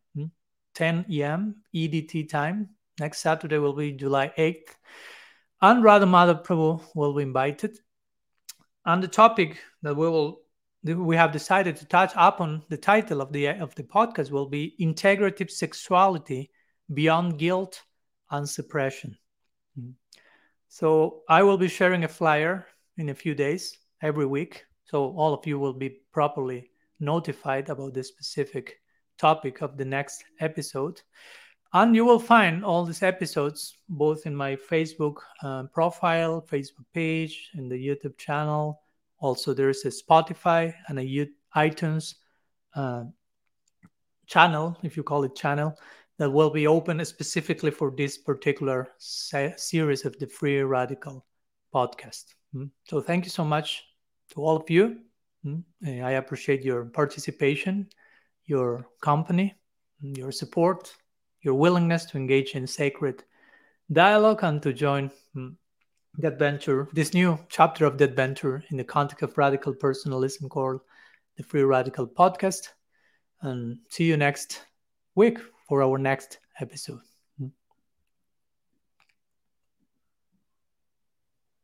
10 0.76 1.06
a.m. 1.12 1.64
EDT 1.74 2.30
time. 2.30 2.70
Next 3.00 3.20
Saturday 3.20 3.58
will 3.58 3.74
be 3.74 3.92
July 3.92 4.32
8th. 4.38 4.76
And 5.62 5.84
Radha 5.84 6.06
Madhav 6.06 6.46
Prabhu 6.46 6.82
will 6.96 7.14
be 7.14 7.24
invited. 7.24 7.78
And 8.86 9.04
the 9.04 9.08
topic 9.08 9.60
that 9.82 9.96
we 9.96 10.08
will 10.10 10.42
we 10.84 11.18
have 11.18 11.34
decided 11.34 11.76
to 11.76 11.86
touch 11.86 12.14
upon 12.16 12.64
the 12.70 12.78
title 12.78 13.22
of 13.22 13.34
the 13.34 13.48
of 13.48 13.76
the 13.76 13.84
podcast 13.84 14.32
will 14.32 14.48
be 14.48 14.76
integrative 14.80 15.52
sexuality 15.52 16.50
beyond 16.94 17.38
guilt 17.38 17.84
and 18.32 18.48
suppression. 18.48 19.18
Mm-hmm. 19.78 19.92
So 20.70 21.24
I 21.28 21.44
will 21.44 21.58
be 21.58 21.68
sharing 21.68 22.04
a 22.04 22.08
flyer 22.08 22.66
in 22.98 23.10
a 23.10 23.16
few 23.16 23.36
days 23.36 23.78
every 24.02 24.26
week, 24.26 24.66
so 24.86 25.14
all 25.18 25.34
of 25.34 25.46
you 25.46 25.60
will 25.60 25.74
be 25.74 26.02
properly 26.14 26.72
notified 27.00 27.70
about 27.70 27.94
the 27.94 28.04
specific 28.04 28.80
topic 29.20 29.62
of 29.62 29.78
the 29.78 29.86
next 29.86 30.24
episode. 30.40 31.02
And 31.74 31.96
you 31.96 32.06
will 32.06 32.20
find 32.20 32.66
all 32.66 32.86
these 32.86 33.04
episodes 33.04 33.76
both 33.90 34.26
in 34.26 34.36
my 34.36 34.56
Facebook 34.56 35.18
uh, 35.44 35.64
profile, 35.74 36.42
Facebook 36.42 36.86
page, 36.94 37.52
in 37.54 37.70
the 37.70 37.76
YouTube 37.76 38.18
channel, 38.18 38.82
also, 39.20 39.54
there 39.54 39.70
is 39.70 39.84
a 39.86 39.90
Spotify 39.90 40.74
and 40.88 41.00
a 41.00 41.30
iTunes 41.56 42.16
uh, 42.76 43.04
channel, 44.28 44.78
if 44.84 44.96
you 44.96 45.04
call 45.04 45.24
it 45.24 45.36
channel, 45.36 45.76
that 46.18 46.30
will 46.30 46.50
be 46.50 46.68
open 46.68 47.04
specifically 47.04 47.72
for 47.72 47.92
this 47.92 48.18
particular 48.18 48.90
se- 48.98 49.56
series 49.58 50.06
of 50.06 50.18
the 50.20 50.28
Free 50.28 50.62
Radical 50.62 51.26
podcast. 51.74 52.36
Mm. 52.56 52.70
So, 52.88 53.02
thank 53.02 53.26
you 53.26 53.30
so 53.30 53.44
much 53.44 53.84
to 54.32 54.42
all 54.42 54.56
of 54.56 54.70
you. 54.70 55.00
Mm. 55.46 55.64
I 55.86 56.12
appreciate 56.12 56.64
your 56.64 56.86
participation, 56.86 57.90
your 58.50 58.86
company, 59.02 59.54
your 60.02 60.32
support, 60.32 60.94
your 61.42 61.54
willingness 61.54 62.06
to 62.06 62.18
engage 62.18 62.56
in 62.56 62.66
sacred 62.68 63.24
dialogue 63.92 64.40
and 64.44 64.62
to 64.64 64.74
join 64.74 65.12
mm, 65.36 65.56
the 66.18 66.28
adventure, 66.28 66.88
this 66.94 67.14
new 67.14 67.40
chapter 67.48 67.86
of 67.86 67.98
the 67.98 68.04
adventure 68.04 68.64
in 68.72 68.78
the 68.78 68.84
context 68.84 69.24
of 69.24 69.38
radical 69.38 69.74
personalism 69.74 70.50
called 70.50 70.82
the 71.38 71.44
Free 71.44 71.64
Radical 71.64 72.08
Podcast. 72.08 72.70
And 73.42 73.78
see 73.90 74.06
you 74.06 74.18
next 74.18 74.66
week 75.16 75.40
for 75.68 75.82
our 75.82 75.98
next 75.98 76.40
episode. 76.60 77.09